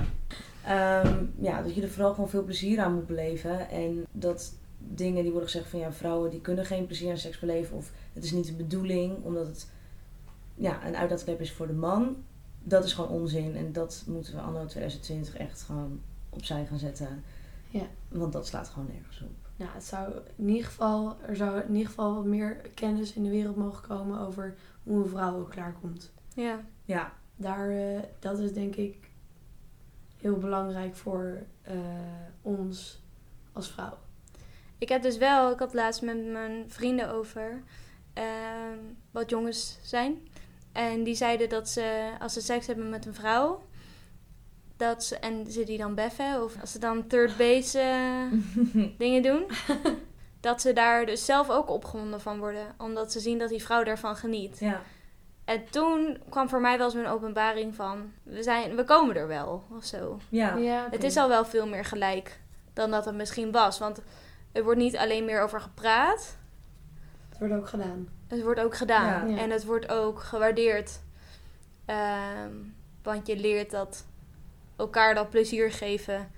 Ehm, 0.64 1.24
ja, 1.38 1.62
dat 1.62 1.74
je 1.74 1.82
er 1.82 1.90
vooral 1.90 2.14
gewoon 2.14 2.28
veel 2.28 2.44
plezier 2.44 2.80
aan 2.80 2.94
moet 2.94 3.06
beleven. 3.06 3.68
En 3.68 4.06
dat 4.12 4.54
dingen 4.78 5.22
die 5.22 5.30
worden 5.32 5.50
gezegd 5.50 5.68
van 5.68 5.78
ja, 5.78 5.92
vrouwen 5.92 6.30
die 6.30 6.40
kunnen 6.40 6.66
geen 6.66 6.86
plezier 6.86 7.10
aan 7.10 7.18
seks 7.18 7.38
beleven. 7.38 7.76
Of 7.76 7.92
het 8.12 8.24
is 8.24 8.32
niet 8.32 8.46
de 8.46 8.52
bedoeling, 8.52 9.24
omdat 9.24 9.46
het 9.46 9.70
ja, 10.54 10.86
een 10.86 10.96
uitlaatklep 10.96 11.40
is 11.40 11.52
voor 11.52 11.66
de 11.66 11.72
man. 11.72 12.16
Dat 12.62 12.84
is 12.84 12.92
gewoon 12.92 13.10
onzin. 13.10 13.56
En 13.56 13.72
dat 13.72 14.04
moeten 14.06 14.34
we 14.34 14.40
anno 14.40 14.66
2020 14.66 15.36
echt 15.36 15.62
gewoon 15.62 16.00
opzij 16.30 16.66
gaan 16.66 16.78
zetten. 16.78 17.22
Ja. 17.70 17.86
Want 18.08 18.32
dat 18.32 18.46
slaat 18.46 18.68
gewoon 18.68 18.88
nergens 18.92 19.20
op. 19.20 19.42
Nou, 19.56 19.70
het 19.74 19.84
zou 19.84 20.12
in 20.36 20.48
ieder 20.48 20.64
geval, 20.64 21.16
er 21.26 21.36
zou 21.36 21.60
in 21.60 21.72
ieder 21.72 21.88
geval 21.88 22.14
wat 22.14 22.24
meer 22.24 22.56
kennis 22.74 23.12
in 23.12 23.22
de 23.22 23.30
wereld 23.30 23.56
mogen 23.56 23.88
komen 23.88 24.20
over 24.20 24.54
hoe 24.82 25.02
een 25.02 25.08
vrouw 25.08 25.38
ook 25.38 25.50
klaarkomt. 25.50 26.12
Ja. 26.34 26.60
Ja, 26.84 27.12
Daar, 27.42 27.70
eh, 27.70 28.00
dat 28.18 28.38
is 28.38 28.52
denk 28.52 28.76
ik 28.76 29.10
heel 30.20 30.36
belangrijk 30.36 30.96
voor 30.96 31.42
eh, 31.62 31.74
ons 32.42 33.02
als 33.52 33.70
vrouw. 33.70 33.98
Ik 34.78 34.88
heb 34.88 35.02
dus 35.02 35.16
wel, 35.18 35.52
ik 35.52 35.58
had 35.58 35.74
laatst 35.74 36.02
met 36.02 36.26
mijn 36.26 36.64
vrienden 36.70 37.10
over, 37.10 37.62
ehm, 38.12 38.78
wat 39.10 39.30
jongens 39.30 39.78
zijn. 39.82 40.28
En 40.72 41.02
die 41.02 41.14
zeiden 41.14 41.48
dat 41.48 41.68
ze, 41.68 42.10
als 42.20 42.32
ze 42.32 42.40
seks 42.40 42.66
hebben 42.66 42.90
met 42.90 43.06
een 43.06 43.14
vrouw, 43.14 43.62
dat 44.76 45.04
ze, 45.04 45.18
en 45.18 45.50
ze 45.50 45.64
die 45.64 45.78
dan 45.78 45.94
beffen, 45.94 46.42
of 46.42 46.60
als 46.60 46.72
ze 46.72 46.78
dan 46.78 47.06
third 47.06 47.36
base 47.36 47.78
eh, 47.78 48.32
dingen 48.98 49.22
doen, 49.22 49.44
dat 50.40 50.60
ze 50.60 50.72
daar 50.72 51.06
dus 51.06 51.24
zelf 51.24 51.50
ook 51.50 51.70
opgewonden 51.70 52.20
van 52.20 52.38
worden. 52.38 52.74
Omdat 52.78 53.12
ze 53.12 53.20
zien 53.20 53.38
dat 53.38 53.48
die 53.48 53.62
vrouw 53.62 53.84
daarvan 53.84 54.16
geniet. 54.16 54.58
ja. 54.58 54.82
En 55.44 55.64
toen 55.70 56.18
kwam 56.28 56.48
voor 56.48 56.60
mij 56.60 56.76
wel 56.78 56.86
eens 56.86 56.94
een 56.94 57.06
openbaring 57.06 57.74
van, 57.74 58.12
we, 58.22 58.42
zijn, 58.42 58.76
we 58.76 58.84
komen 58.84 59.16
er 59.16 59.26
wel, 59.26 59.64
of 59.76 59.84
zo. 59.84 60.18
ja. 60.28 60.88
Het 60.90 61.04
is 61.04 61.16
al 61.16 61.28
wel 61.28 61.44
veel 61.44 61.66
meer 61.66 61.84
gelijk 61.84 62.40
dan 62.72 62.90
dat 62.90 63.04
het 63.04 63.14
misschien 63.14 63.52
was. 63.52 63.78
Want 63.78 64.00
er 64.52 64.62
wordt 64.64 64.78
niet 64.78 64.96
alleen 64.96 65.24
meer 65.24 65.40
over 65.42 65.60
gepraat, 65.60 66.36
Het 67.28 67.38
wordt 67.38 67.54
ook 67.54 67.68
gedaan. 67.68 68.08
het 68.28 68.42
wordt 68.42 68.60
ook 68.60 68.76
gedaan. 68.76 69.28
Ja. 69.28 69.34
Ja. 69.36 69.42
En 69.42 69.50
het 69.50 69.64
wordt 69.64 69.88
ook 69.88 70.20
gewaardeerd. 70.20 71.00
Ehm, 71.84 72.52
want 73.02 73.26
je 73.26 73.36
leert 73.36 73.70
dat 73.70 74.06
elkaar 74.76 75.14
dat 75.14 75.30
plezier 75.30 75.72
geven 75.72 76.30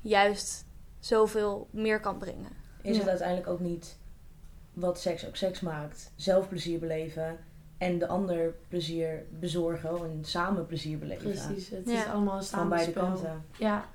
juist 0.00 0.66
zoveel 0.98 1.68
meer 1.70 2.00
kan 2.00 2.18
brengen. 2.18 2.50
Is 2.82 2.92
Ja. 2.94 3.00
het 3.00 3.08
uiteindelijk 3.08 3.48
ook 3.48 3.60
niet 3.60 3.98
wat 4.72 5.00
seks 5.00 5.26
ook 5.26 5.36
seks 5.36 5.60
maakt? 5.60 6.12
Zelf 6.16 6.48
plezier 6.48 6.78
beleven 6.78 7.38
en 7.78 7.98
de 7.98 8.06
ander 8.08 8.54
plezier 8.68 9.24
bezorgen 9.30 9.90
en 9.90 10.18
samen 10.24 10.66
plezier 10.66 10.98
beleven. 10.98 11.30
Precies, 11.30 11.68
het 11.68 11.82
Ja. 11.90 11.92
is 12.04 12.06
allemaal 12.06 12.36
een 12.36 12.42
Van 12.44 12.68
beide 12.68 12.92
kanten. 12.92 13.44
Ja, 13.58 13.88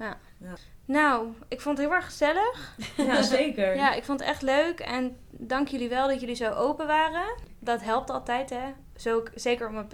Nou, 0.86 1.28
ik 1.48 1.62
vond 1.62 1.78
het 1.78 1.88
heel 1.88 1.96
erg 1.96 2.06
gezellig. 2.06 2.76
Ja, 2.98 3.22
zeker. 3.38 3.76
Ja, 3.76 3.94
ik 3.94 4.04
vond 4.04 4.20
het 4.20 4.30
echt 4.30 4.42
leuk. 4.42 4.80
En 4.80 5.18
dank 5.30 5.68
jullie 5.68 5.90
wel 5.90 6.08
dat 6.08 6.20
jullie 6.20 6.36
zo 6.36 6.52
open 6.52 6.88
waren. 6.88 7.36
Dat 7.60 7.82
helpt 7.84 8.10
altijd, 8.10 8.50
hè. 8.50 8.74
Zo, 8.96 9.16
ook- 9.16 9.32
zeker 9.36 9.68
om 9.68 9.76
het 9.78 9.88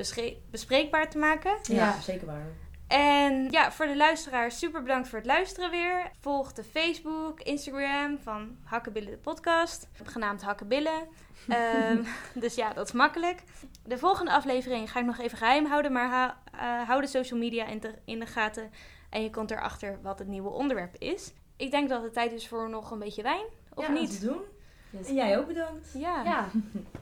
bespreekbaar 0.52 1.10
te 1.10 1.18
maken. 1.18 1.52
Ja, 1.64 1.76
Ja. 1.76 2.00
zeker 2.00 2.26
waar. 2.28 2.46
En 2.88 3.48
ja, 3.50 3.72
voor 3.72 3.86
de 3.88 3.96
luisteraars, 3.98 4.58
super 4.60 4.82
bedankt 4.82 5.08
voor 5.08 5.18
het 5.18 5.28
luisteren 5.28 5.72
weer. 5.72 6.12
Volg 6.20 6.54
de 6.54 6.64
Facebook, 6.64 7.40
Instagram 7.42 8.18
van 8.24 8.58
Hakkenbillen 8.64 9.12
de 9.12 9.18
podcast. 9.18 9.88
Genaamd 10.04 10.42
Hakkenbillen. 10.42 11.08
Ehm, 11.48 11.98
dus 12.34 12.56
ja, 12.56 12.74
dat 12.74 12.86
is 12.88 12.92
makkelijk. 12.94 13.44
De 13.90 13.98
volgende 13.98 14.32
aflevering 14.32 14.92
ga 14.92 15.00
ik 15.00 15.06
nog 15.06 15.18
even 15.18 15.38
geheim 15.38 15.66
houden. 15.66 15.92
Maar 15.92 16.10
ha- 16.10 16.38
eh, 16.52 16.88
hou 16.88 17.02
de 17.02 17.08
social 17.08 17.40
media 17.40 17.66
in 17.66 17.80
de, 17.80 17.94
in 18.06 18.20
de 18.20 18.26
gaten. 18.26 18.72
En 19.10 19.24
je 19.24 19.30
komt 19.30 19.52
erachter 19.52 20.00
wat 20.02 20.20
het 20.20 20.28
nieuwe 20.28 20.50
onderwerp 20.50 20.96
is. 20.98 21.34
Ik 21.58 21.72
denk 21.72 21.90
dat 21.90 22.04
het 22.04 22.14
tijd 22.14 22.32
is 22.32 22.48
voor 22.48 22.70
nog 22.70 22.92
een 22.92 23.00
beetje 23.00 23.22
wijn. 23.24 23.46
Of 23.74 23.88
Ja, 23.88 23.94
niet? 23.94 24.20
te 24.20 24.26
doen. 24.26 24.42
Yes. 24.90 25.08
En 25.08 25.14
jij 25.14 25.38
ook 25.38 25.48
bedankt. 25.48 25.88
Ja. 25.94 26.24
ja. 26.24 26.48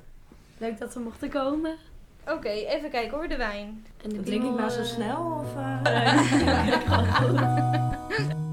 Leuk 0.58 0.78
dat 0.80 0.94
we 0.94 1.00
mochten 1.00 1.30
komen. 1.30 1.76
Oké, 2.28 2.50
even 2.50 2.90
kijken 2.90 3.18
hoor, 3.18 3.28
de 3.28 3.38
wijn. 3.38 3.86
En 4.04 4.10
de 4.10 4.24
Drink 4.24 4.44
ik 4.44 4.52
nou 4.58 4.70
zo 4.70 4.80
eh, 4.80 4.86
snel? 4.86 5.44
Of, 5.44 5.56
eh? 5.56 6.22